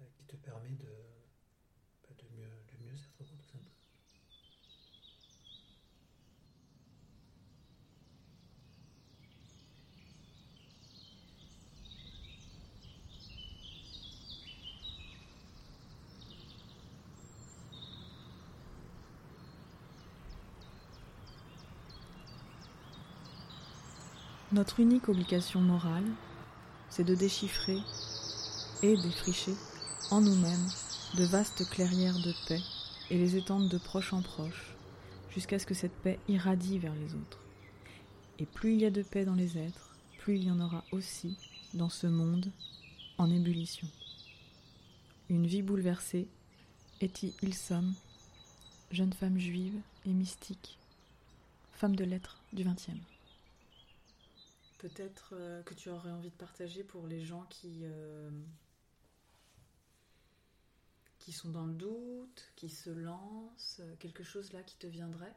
euh, 0.01 0.05
qui 0.17 0.25
te 0.25 0.37
permet 0.37 0.75
de, 0.75 0.93
bah, 2.03 2.15
de, 2.19 2.37
mieux, 2.37 2.49
de 2.49 2.85
mieux 2.85 2.93
être, 2.95 3.25
simplement. 3.25 3.71
Notre 24.59 24.81
unique 24.81 25.09
obligation 25.09 25.61
morale, 25.61 26.11
c'est 26.91 27.05
de 27.05 27.15
déchiffrer 27.15 27.79
et 28.83 28.97
défricher 28.97 29.55
en 30.11 30.21
nous-mêmes 30.21 30.69
de 31.17 31.23
vastes 31.23 31.65
clairières 31.71 32.19
de 32.19 32.35
paix 32.49 32.61
et 33.09 33.19
les 33.19 33.37
étendre 33.37 33.69
de 33.69 33.79
proche 33.79 34.13
en 34.13 34.21
proche, 34.21 34.75
jusqu'à 35.31 35.61
ce 35.61 35.67
que 35.67 35.75
cette 35.75 35.95
paix 36.03 36.19
irradie 36.27 36.81
vers 36.81 36.97
les 36.97 37.15
autres. 37.15 37.39
Et 38.41 38.47
plus 38.47 38.75
il 38.75 38.81
y 38.81 38.85
a 38.85 38.91
de 38.91 39.03
paix 39.03 39.25
dans 39.25 39.37
les 39.37 39.59
êtres, 39.59 39.95
plus 40.19 40.39
il 40.39 40.49
y 40.49 40.51
en 40.51 40.59
aura 40.59 40.83
aussi 40.91 41.39
dans 41.75 41.89
ce 41.89 42.09
monde 42.09 42.51
en 43.17 43.31
ébullition. 43.31 43.87
Une 45.29 45.47
vie 45.47 45.63
bouleversée, 45.63 46.27
Etty 47.01 47.33
Ilsom, 47.43 47.95
jeune 48.91 49.13
femme 49.13 49.39
juive 49.39 49.79
et 50.05 50.13
mystique, 50.13 50.79
femme 51.75 51.95
de 51.95 52.03
lettres 52.03 52.41
du 52.53 52.65
XXe 52.65 53.18
peut-être 54.79 55.35
euh, 55.35 55.63
que 55.65 55.75
tu 55.75 55.91
aurais 55.91 56.11
envie 56.11 56.31
de 56.31 56.37
partager 56.37 56.85
pour 56.85 57.07
les 57.07 57.21
gens 57.21 57.45
qui, 57.47 57.81
euh, 57.83 58.31
qui 61.19 61.33
sont 61.33 61.51
dans 61.51 61.67
le 61.67 61.75
doute, 61.75 62.53
qui 62.57 62.71
se 62.71 62.91
lancent, 62.91 63.83
quelque 63.99 64.23
chose 64.23 64.53
là 64.53 64.63
qui 64.63 64.77
te 64.77 64.87
viendrait 64.87 65.37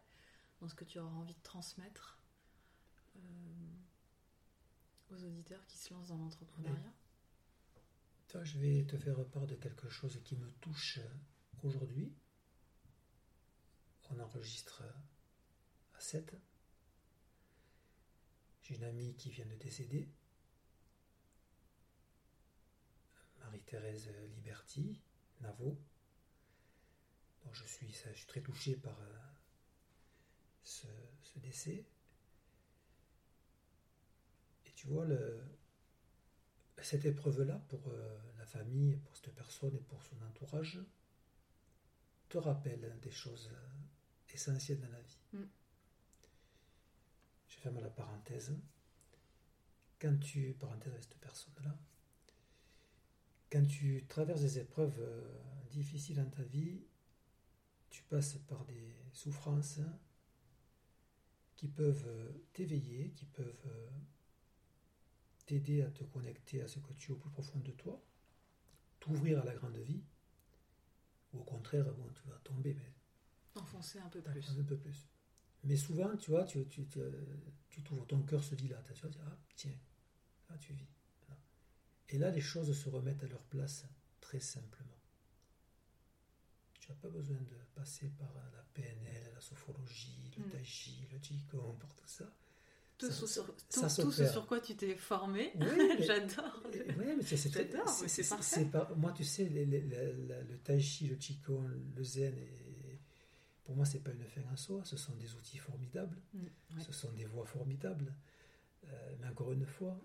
dans 0.61 0.69
ce 0.69 0.75
que 0.75 0.85
tu 0.85 0.99
auras 0.99 1.15
envie 1.15 1.33
de 1.33 1.41
transmettre 1.41 2.19
euh, 3.17 3.19
aux 5.11 5.23
auditeurs 5.23 5.65
qui 5.67 5.77
se 5.77 5.93
lancent 5.93 6.09
dans 6.09 6.17
l'entrepreneuriat? 6.17 6.93
Toi, 8.27 8.43
je 8.43 8.59
vais 8.59 8.85
te 8.85 8.97
faire 8.97 9.25
part 9.25 9.47
de 9.47 9.55
quelque 9.55 9.89
chose 9.89 10.17
qui 10.23 10.37
me 10.37 10.49
touche 10.61 10.99
aujourd'hui. 11.63 12.13
On 14.09 14.19
enregistre 14.19 14.83
à 15.95 15.99
7 15.99 16.35
j'ai 18.71 18.77
une 18.77 18.83
amie 18.85 19.13
qui 19.15 19.29
vient 19.29 19.45
de 19.45 19.55
décéder, 19.55 20.07
Marie-Thérèse 23.41 24.09
Liberty, 24.35 25.01
Navo. 25.41 25.77
Donc 27.43 27.53
je 27.53 27.65
suis, 27.65 27.91
je 27.91 28.13
suis 28.13 28.27
très 28.27 28.41
touché 28.41 28.77
par 28.77 28.97
euh, 29.01 29.17
ce, 30.63 30.87
décès. 31.39 31.83
Et 34.65 34.71
tu 34.71 34.87
vois, 34.87 35.05
le, 35.05 35.43
cette 36.81 37.03
épreuve-là, 37.05 37.61
pour 37.67 37.89
euh, 37.89 38.19
la 38.37 38.45
famille, 38.45 38.95
pour 38.95 39.15
cette 39.17 39.33
personne 39.35 39.75
et 39.75 39.81
pour 39.81 40.01
son 40.01 40.21
entourage, 40.21 40.79
te 42.29 42.37
rappelle 42.37 42.97
des 43.01 43.11
choses 43.11 43.49
euh, 43.51 44.33
essentielles 44.33 44.79
dans 44.79 44.91
la 44.91 45.01
vie. 45.01 45.19
Mm 45.33 45.60
ferme 47.61 47.79
la 47.79 47.89
parenthèse, 47.89 48.57
quand 49.99 50.17
tu, 50.19 50.53
parenthèse 50.59 50.93
avec 50.93 51.03
cette 51.03 51.19
personne-là, 51.19 51.77
quand 53.51 53.65
tu 53.67 54.03
traverses 54.07 54.41
des 54.41 54.59
épreuves 54.59 54.99
euh, 54.99 55.39
difficiles 55.69 56.15
dans 56.15 56.29
ta 56.29 56.41
vie, 56.43 56.81
tu 57.91 58.03
passes 58.03 58.37
par 58.47 58.65
des 58.65 58.95
souffrances 59.13 59.79
qui 61.55 61.67
peuvent 61.67 62.07
euh, 62.07 62.31
t'éveiller, 62.53 63.11
qui 63.11 63.25
peuvent 63.25 63.67
euh, 63.67 63.89
t'aider 65.45 65.83
à 65.83 65.91
te 65.91 66.03
connecter 66.05 66.61
à 66.61 66.67
ce 66.67 66.79
que 66.79 66.93
tu 66.93 67.11
es 67.11 67.13
au 67.13 67.17
plus 67.17 67.29
profond 67.29 67.59
de 67.59 67.71
toi, 67.71 68.01
t'ouvrir 68.99 69.39
à 69.39 69.45
la 69.45 69.53
grande 69.53 69.77
vie, 69.77 70.01
ou 71.33 71.39
au 71.39 71.43
contraire, 71.43 71.85
bon, 71.93 72.09
tu 72.15 72.27
vas 72.27 72.39
tomber, 72.39 72.73
mais 72.73 72.91
Enfoncer 73.53 73.99
un 73.99 74.07
peu 74.09 74.21
plus. 74.21 74.49
un 74.49 74.63
peu 74.63 74.77
plus. 74.77 75.07
Mais 75.63 75.75
souvent, 75.77 76.15
tu 76.17 76.31
vois, 76.31 76.43
tu, 76.45 76.65
tu, 76.67 76.85
tu, 76.87 76.99
tu 77.69 77.81
t'ouvres, 77.83 78.05
ton 78.07 78.21
cœur 78.23 78.43
se 78.43 78.55
dilate, 78.55 78.91
tu 78.93 79.01
vas 79.03 79.09
dire, 79.09 79.21
ah, 79.27 79.37
tiens, 79.55 79.71
là 80.49 80.57
tu 80.59 80.73
vis. 80.73 80.87
Voilà. 81.27 81.39
Et 82.09 82.17
là, 82.17 82.31
les 82.31 82.41
choses 82.41 82.75
se 82.77 82.89
remettent 82.89 83.23
à 83.23 83.27
leur 83.27 83.43
place 83.43 83.85
très 84.19 84.39
simplement. 84.39 84.87
Tu 86.79 86.89
n'as 86.89 86.97
pas 86.97 87.09
besoin 87.09 87.37
de 87.37 87.55
passer 87.75 88.09
par 88.17 88.33
la 88.33 88.63
PNL, 88.73 89.31
la 89.33 89.39
sophrologie, 89.41 90.31
le 90.37 90.45
Mm. 90.45 90.49
tai 90.49 90.63
chi, 90.63 91.07
le 91.11 91.19
qigong, 91.19 91.77
pour 91.77 91.93
tout 91.95 92.07
ça. 92.07 92.25
Tout, 92.97 93.07
Ça- 93.07 93.13
ce 93.13 93.27
sur, 93.27 93.45
ça 93.69 93.87
tout- 93.89 94.01
tout 94.03 94.11
ce 94.11 94.27
sur 94.27 94.45
quoi 94.47 94.59
tu 94.59 94.75
t'es 94.75 94.95
formé, 94.95 95.51
Oui, 95.55 95.65
mais- 95.99 96.03
j'adore. 96.03 96.63
Oui, 96.65 97.05
mais 97.17 97.23
c'est, 97.23 97.37
c'est, 97.37 97.51
J'adore, 97.51 97.97
mais 98.01 98.07
c'est 98.07 98.27
parfait. 98.29 98.43
c'est 98.43 98.65
pas, 98.65 98.91
moi, 98.95 99.11
tu 99.11 99.23
sais, 99.23 99.45
les- 99.49 99.65
les- 99.65 99.81
le 99.81 100.57
tai 100.63 100.79
chi, 100.79 101.07
le 101.07 101.15
qigong, 101.15 101.67
le 101.95 102.03
zen, 102.03 102.37
et, 102.37 102.70
pour 103.63 103.75
moi, 103.75 103.85
c'est 103.85 103.99
pas 103.99 104.11
une 104.11 104.25
fin 104.25 104.41
en 104.51 104.55
soi. 104.57 104.81
Ce 104.83 104.97
sont 104.97 105.15
des 105.15 105.33
outils 105.35 105.57
formidables. 105.57 106.17
Mm, 106.33 106.39
ouais. 106.77 106.83
Ce 106.83 106.91
sont 106.91 107.11
des 107.13 107.25
voies 107.25 107.45
formidables. 107.45 108.13
Euh, 108.87 109.15
mais 109.19 109.27
encore 109.27 109.51
une 109.51 109.65
fois, 109.65 109.99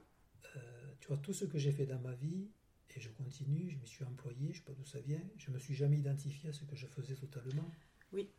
euh, 0.57 0.93
tu 1.01 1.09
vois, 1.09 1.17
tout 1.19 1.33
ce 1.33 1.45
que 1.47 1.59
j'ai 1.59 1.73
fait 1.73 1.87
dans 1.87 1.99
ma 2.01 2.13
vie, 2.15 2.49
et 2.95 3.01
je 3.01 3.11
continue, 3.11 3.69
je 3.71 3.77
me 3.77 3.85
suis 3.85 4.05
employé, 4.05 4.53
je 4.53 4.59
sais 4.59 4.65
pas 4.65 4.73
d'où 4.73 4.85
ça 4.85 5.01
vient, 5.01 5.21
je 5.37 5.51
me 5.51 5.59
suis 5.59 5.75
jamais 5.75 5.99
identifié 5.99 6.49
à 6.49 6.53
ce 6.53 6.65
que 6.65 6.75
je 6.77 6.87
faisais 6.87 7.15
totalement. 7.15 7.71
Oui. 8.13 8.31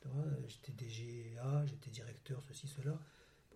Tu 0.00 0.08
vois, 0.08 0.22
euh, 0.24 0.48
j'étais 0.48 0.72
DGA, 0.72 1.64
j'étais 1.66 1.90
directeur, 1.90 2.42
ceci, 2.42 2.66
cela. 2.68 2.98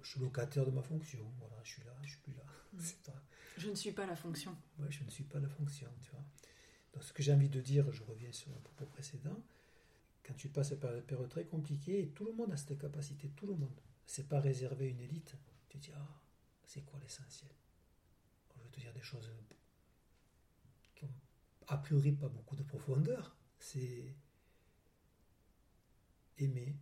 Je 0.02 0.09
suis 0.09 0.20
locataire 0.20 0.64
de 0.64 0.70
ma 0.70 0.82
fonction. 0.82 1.20
Voilà, 1.38 1.56
je 1.64 1.72
suis 1.72 1.82
là, 1.84 1.92
je 2.02 2.09
suis 2.11 2.20
plus 2.20 2.32
là. 2.34 2.44
Mm. 2.72 2.78
Pas- 3.04 3.22
Je 3.59 3.68
ne 3.70 3.74
suis 3.74 3.92
pas 3.92 4.06
la 4.06 4.16
fonction. 4.16 4.56
Ouais, 4.78 4.90
je 4.90 5.02
ne 5.04 5.11
suis 5.11 5.24
pas 5.24 5.40
la 5.40 5.48
fonction, 5.48 5.88
tu 6.02 6.11
vois. 6.12 6.24
Donc, 6.94 7.02
ce 7.04 7.12
que 7.12 7.22
j'ai 7.22 7.32
envie 7.34 7.48
de 7.50 7.61
dire, 7.61 7.90
je 7.92 8.02
reviens 8.04 8.32
sur 8.32 8.50
le 8.52 8.61
propos 8.61 8.86
précédent, 8.86 9.36
quand 10.29 10.35
tu 10.35 10.51
passes 10.51 10.74
par 10.74 10.95
une 10.95 11.03
période 11.03 11.31
très 11.31 11.47
compliquée, 11.47 12.03
et 12.03 12.09
tout 12.11 12.24
le 12.24 12.33
monde 12.33 12.53
a 12.53 12.57
cette 12.59 12.79
capacité, 12.79 13.31
tout 13.31 13.47
le 13.47 13.55
monde. 13.55 13.81
C'est 14.05 14.29
pas 14.29 14.41
réservé 14.41 14.87
à 14.87 14.89
une 14.91 15.01
élite. 15.01 15.35
Tu 15.70 15.79
te 15.79 15.85
dis, 15.85 15.93
ah, 15.95 16.22
c'est 16.66 16.83
quoi 16.83 17.01
l'essentiel? 17.01 17.51
Je 18.55 18.62
vais 18.62 18.68
te 18.68 18.79
dire 18.79 18.93
des 18.93 19.01
choses 19.01 19.31
qui 20.95 21.05
ont 21.07 21.14
a 21.68 21.79
priori 21.79 22.12
pas 22.12 22.29
beaucoup 22.29 22.57
de 22.57 22.62
profondeur. 22.62 23.39
C'est 23.59 24.14
aimer. 26.37 26.76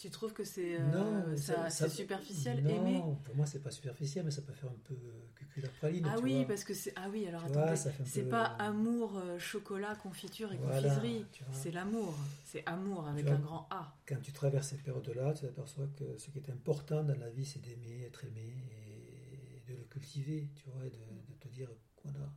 Tu 0.00 0.08
trouves 0.08 0.32
que 0.32 0.44
c'est 0.44 0.76
euh, 0.80 0.90
Non, 0.90 1.36
ça- 1.36 1.68
ça- 1.68 1.86
superficiel, 1.86 2.62
non, 2.62 2.70
aimer 2.70 3.02
pour 3.22 3.34
moi, 3.36 3.44
c'est 3.44 3.58
pas 3.58 3.70
superficiel, 3.70 4.24
mais 4.24 4.30
ça 4.30 4.40
peut 4.40 4.54
faire 4.54 4.70
un 4.70 4.78
peu 4.82 4.96
cucul 5.34 5.68
praline. 5.78 6.06
Ah 6.10 6.14
tu 6.16 6.22
oui, 6.24 6.36
vois. 6.36 6.46
parce 6.46 6.64
que 6.64 6.72
c'est. 6.72 6.94
Ah 6.96 7.10
oui, 7.12 7.26
alors 7.26 7.42
Tu 7.44 7.50
attendez. 7.50 7.76
C'est 8.06 8.22
peu- 8.22 8.30
pas 8.30 8.44
amour, 8.44 9.18
euh, 9.18 9.38
chocolat, 9.38 9.94
confiture 9.96 10.54
et 10.54 10.56
Voilà, 10.56 10.80
confiserie. 10.88 11.26
C'est 11.52 11.70
l'amour. 11.70 12.14
C'est 12.46 12.64
amour 12.64 13.06
avec 13.08 13.26
vois. 13.26 13.34
un 13.34 13.40
grand 13.40 13.68
A. 13.70 13.94
quand 14.06 14.22
tu 14.22 14.32
traverses 14.32 14.68
ces 14.68 14.78
périodes-là, 14.78 15.34
tu 15.34 15.42
t'aperçois 15.42 15.86
que 15.98 16.16
ce 16.16 16.30
qui 16.30 16.38
est 16.38 16.48
important 16.48 17.04
dans 17.04 17.18
la 17.18 17.28
vie, 17.28 17.44
c'est 17.44 17.60
d'aimer, 17.60 18.04
être 18.06 18.24
aimé 18.24 18.54
et 18.72 19.70
de 19.70 19.76
le 19.76 19.84
cultiver, 19.84 20.48
tu 20.56 20.64
vois, 20.70 20.86
et 20.86 20.90
de, 20.90 20.96
de 20.96 21.34
te 21.38 21.48
dire, 21.48 21.68
voilà, 22.04 22.32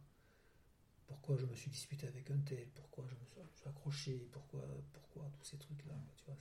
pourquoi 1.08 1.38
je 1.38 1.46
me 1.46 1.56
suis 1.56 1.72
disputé 1.72 2.08
avec 2.08 2.30
un 2.30 2.40
tel, 2.40 2.68
pourquoi 2.76 3.06
je 3.10 3.16
me 3.16 3.26
suis, 3.26 3.40
accroché, 3.66 4.28
pourquoi, 4.34 4.68
pourquoi, 4.92 5.30
tous 5.40 5.46
ces 5.46 5.58
trucs-là, 5.58 5.96
tu 6.18 6.26
vois. 6.26 6.36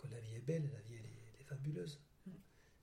Que 0.00 0.08
la 0.08 0.20
vie 0.20 0.34
est 0.36 0.40
belle, 0.40 0.70
la 0.72 0.80
vie, 0.80 0.96
elle 0.98 1.06
est, 1.06 1.32
elle 1.34 1.40
est 1.40 1.44
fabuleuse. 1.44 2.00
Mm. 2.26 2.30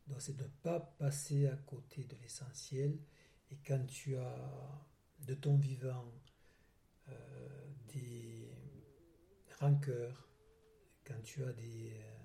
Donc, 0.07 0.21
c'est 0.21 0.35
de 0.35 0.43
ne 0.43 0.49
pas 0.63 0.79
passer 0.79 1.47
à 1.47 1.55
côté 1.55 2.03
de 2.03 2.15
l'essentiel, 2.21 2.97
et 3.49 3.57
quand 3.65 3.85
tu 3.87 4.17
as 4.17 4.87
de 5.25 5.33
ton 5.33 5.57
vivant 5.57 6.13
euh, 7.09 7.67
des 7.93 8.49
rancœurs, 9.59 10.29
quand 11.05 11.21
tu 11.23 11.43
as 11.43 11.53
des, 11.53 11.93
euh, 11.93 12.17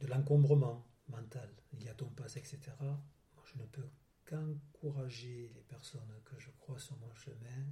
de 0.00 0.06
l'encombrement 0.06 0.86
mental 1.08 1.50
lié 1.72 1.88
à 1.88 1.94
ton 1.94 2.08
passé, 2.10 2.38
etc., 2.38 2.60
moi, 2.80 3.44
je 3.44 3.58
ne 3.58 3.66
peux 3.66 3.88
qu'encourager 4.26 5.50
les 5.54 5.62
personnes 5.62 6.20
que 6.24 6.38
je 6.38 6.50
crois 6.50 6.78
sur 6.78 6.96
mon 6.98 7.12
chemin 7.14 7.66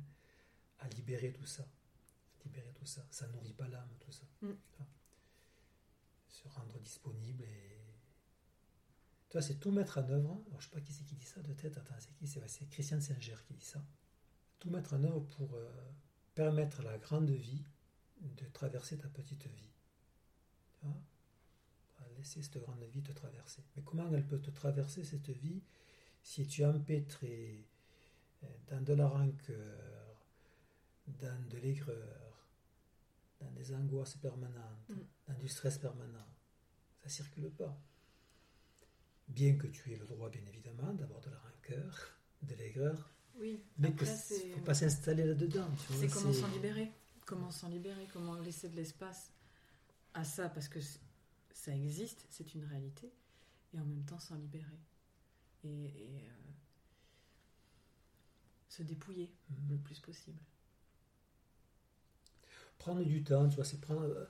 à 0.78 0.88
libérer 0.88 1.32
tout 1.32 1.46
ça. 1.46 1.66
Libérer 2.46 2.72
tout 2.72 2.86
ça. 2.86 3.04
Ça 3.10 3.26
nourrit 3.28 3.52
pas 3.52 3.68
l'âme, 3.68 3.90
tout 4.00 4.12
ça. 4.12 4.24
Mm. 4.40 4.52
Se 6.28 6.48
rendre 6.48 6.78
disponible 6.80 7.42
et. 7.42 7.72
Tu 9.28 9.32
vois, 9.32 9.42
c'est 9.42 9.56
tout 9.56 9.72
mettre 9.72 9.98
en 9.98 10.08
œuvre. 10.08 10.40
Alors, 10.48 10.60
je 10.60 10.68
sais 10.68 10.74
pas 10.74 10.80
qui 10.80 10.92
c'est 10.92 11.04
qui 11.04 11.16
dit 11.16 11.24
ça 11.26 11.42
de 11.42 11.52
tête. 11.52 11.76
Attends, 11.76 11.94
c'est 11.98 12.14
qui? 12.14 12.26
C'est 12.28 12.68
Christian 12.70 13.00
Singer 13.00 13.36
qui 13.46 13.54
dit 13.54 13.64
ça. 13.64 13.84
Tout 14.60 14.70
mettre 14.70 14.94
en 14.94 15.02
œuvre 15.02 15.20
pour 15.36 15.54
euh, 15.54 15.68
permettre 16.34 16.80
à 16.80 16.84
la 16.84 16.98
grande 16.98 17.30
vie 17.30 17.64
de 18.20 18.46
traverser 18.46 18.96
ta 18.96 19.08
petite 19.08 19.46
vie. 19.46 19.72
Tu 20.78 20.86
vois 20.86 21.02
Laisser 22.16 22.40
cette 22.42 22.62
grande 22.62 22.82
vie 22.84 23.02
te 23.02 23.12
traverser. 23.12 23.62
Mais 23.74 23.82
comment 23.82 24.10
elle 24.14 24.26
peut 24.26 24.40
te 24.40 24.50
traverser 24.50 25.04
cette 25.04 25.28
vie 25.28 25.60
si 26.22 26.46
tu 26.46 26.62
es 26.62 26.64
empêtré 26.64 27.66
euh, 28.42 28.46
dans 28.68 28.82
de 28.82 28.94
la 28.94 29.06
rancœur, 29.06 30.24
dans 31.06 31.48
de 31.48 31.58
l'aigreur, 31.58 32.35
dans 33.40 33.50
des 33.52 33.74
angoisses 33.74 34.16
permanentes, 34.16 34.88
Mm. 34.88 34.94
dans 35.28 35.34
du 35.34 35.48
stress 35.48 35.78
permanent 35.78 36.26
Ça 37.02 37.08
circule 37.08 37.50
pas. 37.50 37.80
Bien 39.28 39.56
que 39.56 39.66
tu 39.68 39.92
aies 39.92 39.96
le 39.98 40.06
droit, 40.06 40.28
bien 40.30 40.44
évidemment, 40.46 40.92
d'avoir 40.94 41.20
de 41.20 41.30
la 41.30 41.38
rancœur, 41.38 42.16
de 42.42 42.54
l'aigreur, 42.54 43.10
Oui. 43.38 43.62
mais 43.78 43.92
que 43.94 44.04
c'est. 44.04 44.50
faut 44.54 44.60
pas 44.60 44.74
s'installer 44.74 45.24
là-dedans. 45.24 45.68
C'est 45.90 46.08
comment 46.08 46.32
s'en 46.32 46.48
libérer 46.48 46.90
Comment 47.24 47.50
s'en 47.50 47.68
libérer 47.68 48.06
Comment 48.12 48.34
laisser 48.36 48.68
de 48.68 48.76
l'espace 48.76 49.32
à 50.14 50.24
ça 50.24 50.48
Parce 50.48 50.68
que 50.68 50.78
ça 51.52 51.74
existe, 51.74 52.26
c'est 52.30 52.54
une 52.54 52.64
réalité, 52.64 53.12
et 53.74 53.80
en 53.80 53.84
même 53.84 54.04
temps 54.04 54.18
s'en 54.20 54.36
libérer. 54.36 54.78
Et, 55.64 55.68
et, 55.68 56.28
euh, 56.28 56.52
se 58.68 58.82
dépouiller 58.82 59.30
Mhm. 59.50 59.70
le 59.70 59.78
plus 59.78 60.00
possible. 60.00 60.38
Prendre 62.78 63.02
du 63.04 63.22
temps, 63.24 63.48
tu 63.48 63.56
vois, 63.56 63.64
c'est 63.64 63.80
prendre. 63.80 64.02
euh, 64.02 64.24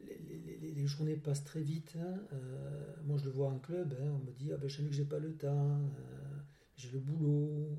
Les, 0.00 0.16
les- 0.18 0.58
les- 0.58 0.72
les 0.72 0.86
journées 0.86 1.16
passent 1.16 1.42
très 1.44 1.60
vite. 1.60 1.96
hein, 1.98 2.20
euh, 2.32 2.94
moi, 3.04 3.18
je 3.18 3.24
le 3.24 3.30
vois 3.30 3.48
en 3.48 3.58
club. 3.58 3.94
hein, 4.00 4.12
on 4.14 4.18
me 4.24 4.30
dit 4.32 4.52
Ah 4.52 4.56
ben, 4.56 4.68
je 4.68 4.76
sais 4.76 4.84
que 4.84 4.92
j'ai 4.94 5.04
pas 5.04 5.18
le 5.18 5.34
temps, 5.36 5.72
euh, 5.98 6.38
j'ai 6.76 6.90
le 6.92 7.00
boulot. 7.00 7.76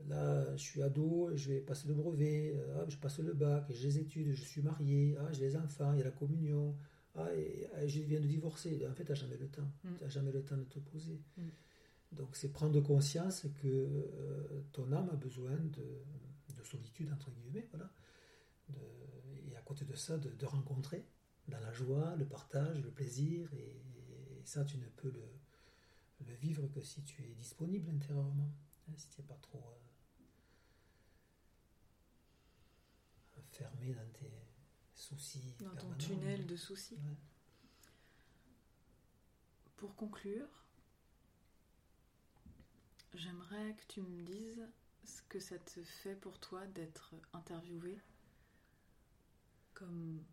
euh, 0.00 0.04
là, 0.08 0.56
je 0.56 0.62
suis 0.62 0.82
ado, 0.82 1.30
je 1.34 1.48
vais 1.50 1.60
passer 1.60 1.88
le 1.88 1.94
brevet. 1.94 2.56
ah, 2.76 2.84
je 2.88 2.96
passe 2.96 3.18
le 3.18 3.34
bac, 3.34 3.66
j'ai 3.70 3.88
les 3.88 3.98
études, 3.98 4.32
je 4.32 4.42
suis 4.44 4.62
marié. 4.62 5.16
Ah, 5.20 5.30
j'ai 5.32 5.42
les 5.46 5.56
enfants, 5.56 5.92
il 5.92 5.98
y 5.98 6.02
a 6.02 6.04
la 6.06 6.10
communion. 6.10 6.74
Ah, 7.16 7.28
et, 7.34 7.68
je 7.88 8.00
viens 8.00 8.20
de 8.20 8.26
divorcer. 8.26 8.86
En 8.90 8.94
fait, 8.94 9.04
tu 9.04 9.10
n'as 9.12 9.14
jamais 9.16 9.36
le 9.36 9.48
temps. 9.48 9.70
Mm. 9.84 9.88
Tu 9.98 10.04
n'as 10.04 10.08
jamais 10.10 10.32
le 10.32 10.42
temps 10.42 10.56
de 10.56 10.64
te 10.64 10.78
poser. 10.78 11.20
Mm. 11.36 11.42
Donc, 12.12 12.28
c'est 12.34 12.48
prendre 12.52 12.80
conscience 12.80 13.44
que 13.60 14.08
ton 14.72 14.90
âme 14.92 15.10
a 15.12 15.16
besoin 15.16 15.52
de, 15.52 16.54
de 16.56 16.62
solitude, 16.64 17.10
entre 17.12 17.30
guillemets. 17.30 17.66
Voilà 17.72 17.90
de- 18.68 19.50
et 19.50 19.56
à 19.56 19.62
côté 19.62 19.84
de 19.84 19.94
ça, 19.94 20.18
de, 20.18 20.30
de 20.30 20.46
rencontrer 20.46 21.06
dans 21.48 21.60
la 21.60 21.72
joie, 21.72 22.14
le 22.16 22.26
partage, 22.26 22.82
le 22.82 22.90
plaisir, 22.90 23.52
et, 23.54 23.82
et 24.38 24.42
ça, 24.44 24.64
tu 24.64 24.76
ne 24.78 24.86
peux 24.88 25.10
le, 25.10 25.24
le 26.26 26.34
vivre 26.34 26.66
que 26.68 26.80
si 26.82 27.02
tu 27.04 27.22
es 27.24 27.34
disponible 27.34 27.88
intérieurement, 27.90 28.52
hein, 28.88 28.92
si 28.96 29.08
tu 29.08 29.20
n'es 29.20 29.26
pas 29.26 29.38
trop 29.42 29.58
euh, 33.36 33.40
fermé 33.52 33.94
dans 33.94 34.10
tes 34.12 34.30
soucis. 34.94 35.54
Dans 35.60 35.74
ton 35.76 35.92
tunnel 35.94 36.46
de 36.46 36.56
soucis. 36.56 36.94
Ouais. 36.96 37.16
Pour 39.76 39.94
conclure, 39.94 40.48
j'aimerais 43.14 43.74
que 43.74 43.86
tu 43.92 44.02
me 44.02 44.22
dises 44.22 44.66
ce 45.04 45.22
que 45.28 45.38
ça 45.40 45.58
te 45.58 45.82
fait 45.84 46.16
pour 46.16 46.38
toi 46.40 46.66
d'être 46.66 47.14
interviewé 47.32 47.98
comme, 49.78 50.24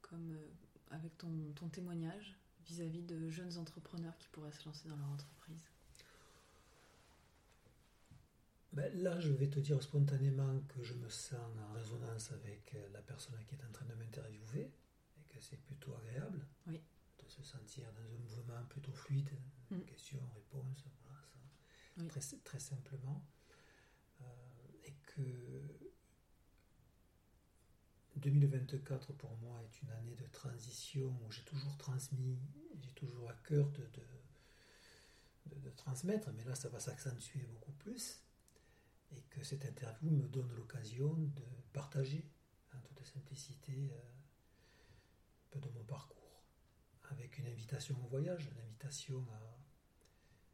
comme 0.00 0.32
euh, 0.32 0.48
avec 0.90 1.16
ton, 1.18 1.52
ton 1.54 1.68
témoignage 1.68 2.36
vis-à-vis 2.66 3.02
de 3.02 3.28
jeunes 3.28 3.56
entrepreneurs 3.58 4.16
qui 4.18 4.28
pourraient 4.28 4.52
se 4.52 4.64
lancer 4.64 4.88
dans 4.88 4.96
leur 4.96 5.08
entreprise. 5.10 5.62
Ben, 8.72 8.92
là, 9.02 9.18
je 9.20 9.32
vais 9.32 9.48
te 9.48 9.58
dire 9.60 9.82
spontanément 9.82 10.60
que 10.68 10.82
je 10.82 10.94
me 10.94 11.08
sens 11.08 11.40
en 11.58 11.72
résonance 11.72 12.32
avec 12.32 12.74
euh, 12.74 12.88
la 12.92 13.00
personne 13.00 13.42
qui 13.46 13.54
est 13.54 13.64
en 13.64 13.72
train 13.72 13.86
de 13.86 13.94
m'interviewer 13.94 14.70
et 15.18 15.24
que 15.24 15.40
c'est 15.40 15.56
plutôt 15.62 15.94
agréable 15.96 16.46
Oui. 16.66 16.80
de 17.18 17.28
se 17.28 17.42
sentir 17.42 17.90
dans 17.94 18.02
un 18.14 18.18
mouvement 18.18 18.64
plutôt 18.68 18.92
fluide, 18.92 19.30
Mm. 19.70 19.80
question, 19.82 20.18
réponse, 20.34 20.86
voilà, 21.04 21.20
ça, 21.30 21.38
Oui. 21.98 22.08
très, 22.08 22.20
très 22.42 22.58
simplement. 22.58 23.22
Euh, 24.22 24.24
et 24.84 24.94
que 25.06 25.20
2024 28.18 29.12
pour 29.14 29.36
moi 29.38 29.60
est 29.62 29.82
une 29.82 29.90
année 29.90 30.14
de 30.16 30.26
transition 30.26 31.08
où 31.26 31.30
j'ai 31.32 31.42
toujours 31.42 31.76
transmis, 31.76 32.38
j'ai 32.80 32.92
toujours 32.92 33.28
à 33.28 33.34
cœur 33.34 33.70
de, 33.70 33.82
de- 33.82 34.08
transmettre, 35.76 36.30
mais 36.32 36.44
là 36.44 36.54
ça 36.54 36.68
va 36.68 36.80
s'accentuer 36.80 37.40
beaucoup 37.46 37.72
plus, 37.72 38.20
et 39.12 39.22
que 39.30 39.42
cette 39.44 39.64
interview 39.64 40.10
me 40.10 40.26
donne 40.26 40.50
l'occasion 40.54 41.14
de 41.14 41.44
partager 41.72 42.28
en 42.74 42.80
toute 42.80 43.04
simplicité 43.06 43.90
euh, 43.92 43.96
un 43.96 45.50
peu 45.50 45.60
de 45.60 45.68
mon 45.70 45.84
parcours, 45.84 46.42
avec 47.10 47.38
une 47.38 47.46
invitation 47.46 47.96
au 48.04 48.08
voyage, 48.08 48.46
une 48.52 48.60
invitation 48.60 49.24
à 49.32 49.56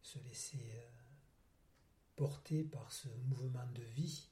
se 0.02 0.18
laisser 0.20 0.70
euh, 0.74 0.88
porter 2.16 2.62
par 2.64 2.92
ce 2.92 3.08
mouvement 3.26 3.66
de 3.74 3.82
vie 3.82 4.28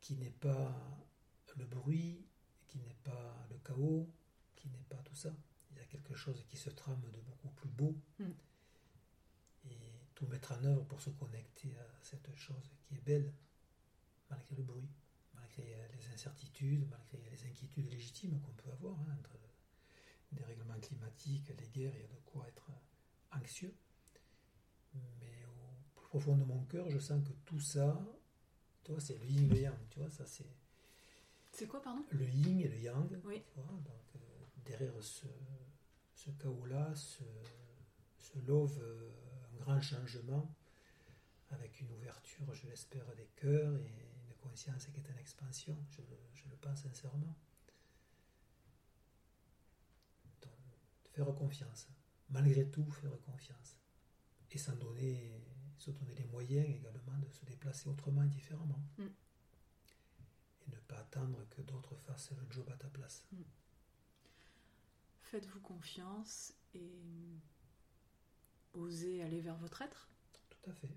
qui 0.00 0.16
n'est 0.16 0.30
pas 0.30 0.76
le 1.56 1.64
bruit, 1.64 2.24
qui 2.66 2.78
n'est 2.78 2.96
pas 3.04 3.46
le 3.50 3.58
chaos, 3.58 4.08
qui 4.56 4.68
n'est 4.68 4.84
pas 4.88 4.96
tout 4.96 5.14
ça. 5.14 5.34
Il 5.70 5.78
y 5.78 5.80
a 5.80 5.84
quelque 5.84 6.14
chose 6.14 6.44
qui 6.48 6.56
se 6.56 6.70
trame 6.70 7.00
de 7.12 7.20
beaucoup 7.20 7.48
plus 7.50 7.68
beau. 7.68 7.96
Mm. 8.18 8.24
Et 9.66 9.78
tout 10.14 10.26
mettre 10.26 10.52
en 10.52 10.64
œuvre 10.64 10.84
pour 10.84 11.00
se 11.00 11.10
connecter 11.10 11.74
à 11.76 12.02
cette 12.02 12.34
chose 12.34 12.70
qui 12.82 12.94
est 12.94 13.04
belle, 13.04 13.32
malgré 14.30 14.54
le 14.56 14.62
bruit, 14.62 14.88
malgré 15.34 15.76
les 15.96 16.08
incertitudes, 16.12 16.86
malgré 16.90 17.18
les 17.30 17.46
inquiétudes 17.46 17.90
légitimes 17.90 18.40
qu'on 18.40 18.52
peut 18.52 18.70
avoir 18.70 18.98
hein, 19.00 19.16
entre 19.18 19.38
des 20.32 20.44
règlements 20.44 20.78
climatiques, 20.80 21.48
les 21.58 21.68
guerres, 21.68 21.94
il 21.94 22.02
y 22.02 22.04
a 22.04 22.08
de 22.08 22.20
quoi 22.24 22.46
être 22.48 22.70
anxieux. 23.32 23.74
Mais 24.94 25.44
au 25.46 25.98
plus 26.00 26.06
profond 26.06 26.36
de 26.36 26.44
mon 26.44 26.64
cœur, 26.64 26.88
je 26.90 26.98
sens 26.98 27.22
que 27.24 27.32
tout 27.44 27.60
ça, 27.60 28.04
toi, 28.84 29.00
c'est 29.00 29.16
le 29.18 29.26
yin 29.26 29.44
et 29.44 29.48
le 29.48 29.60
yang, 29.60 29.88
tu 29.90 29.98
vois, 29.98 30.10
ça 30.10 30.26
c'est 30.26 30.46
C'est 31.56 31.68
quoi, 31.68 31.80
pardon? 31.80 32.04
Le 32.10 32.28
yin 32.28 32.58
et 32.60 32.68
le 32.68 32.78
yang. 32.78 33.08
Oui. 33.24 33.40
tu 33.46 33.60
vois, 33.60 33.70
donc, 33.72 34.16
euh, 34.16 34.18
derrière 34.64 34.92
ce, 35.00 35.26
ce 36.14 36.30
chaos-là 36.30 36.92
se, 36.96 37.22
se 38.18 38.38
love 38.40 38.76
euh, 38.82 39.10
un 39.52 39.56
grand 39.58 39.80
changement 39.80 40.52
avec 41.50 41.80
une 41.80 41.92
ouverture, 41.92 42.52
je 42.54 42.66
l'espère, 42.66 43.06
des 43.14 43.28
cœurs 43.36 43.80
et 43.84 44.08
une 44.28 44.34
conscience 44.40 44.86
qui 44.86 44.98
est 44.98 45.10
en 45.12 45.16
expansion, 45.16 45.76
je, 45.90 46.00
le- 46.02 46.18
je 46.34 46.48
le 46.48 46.56
pense 46.56 46.82
sincèrement. 46.82 47.36
Donc, 50.42 50.52
faire 51.12 51.32
confiance, 51.36 51.86
malgré 52.30 52.68
tout, 52.68 52.90
faire 52.90 53.16
confiance. 53.20 53.76
Et 54.50 54.58
s'en 54.58 54.74
donner, 54.76 55.40
se 55.76 55.90
donner 55.92 56.14
les 56.14 56.24
moyens 56.24 56.66
également 56.68 57.16
de 57.18 57.28
se 57.30 57.44
déplacer 57.44 57.88
autrement 57.88 58.24
et 58.24 58.28
différemment. 58.28 58.82
Mm 58.98 59.04
et 60.66 60.70
ne 60.70 60.78
pas 60.80 60.98
attendre 60.98 61.46
que 61.50 61.62
d'autres 61.62 61.96
fassent 61.96 62.32
le 62.32 62.50
job 62.50 62.68
à 62.70 62.76
ta 62.76 62.88
place. 62.88 63.24
Hmm. 63.32 63.42
Faites-vous 65.22 65.60
confiance 65.60 66.52
et 66.74 67.40
osez 68.74 69.22
aller 69.22 69.40
vers 69.40 69.56
votre 69.56 69.82
être. 69.82 70.08
Tout 70.50 70.70
à 70.70 70.72
fait. 70.72 70.96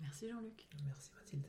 Merci 0.00 0.28
Jean-Luc. 0.28 0.68
Merci 0.84 1.10
Mathilde. 1.14 1.46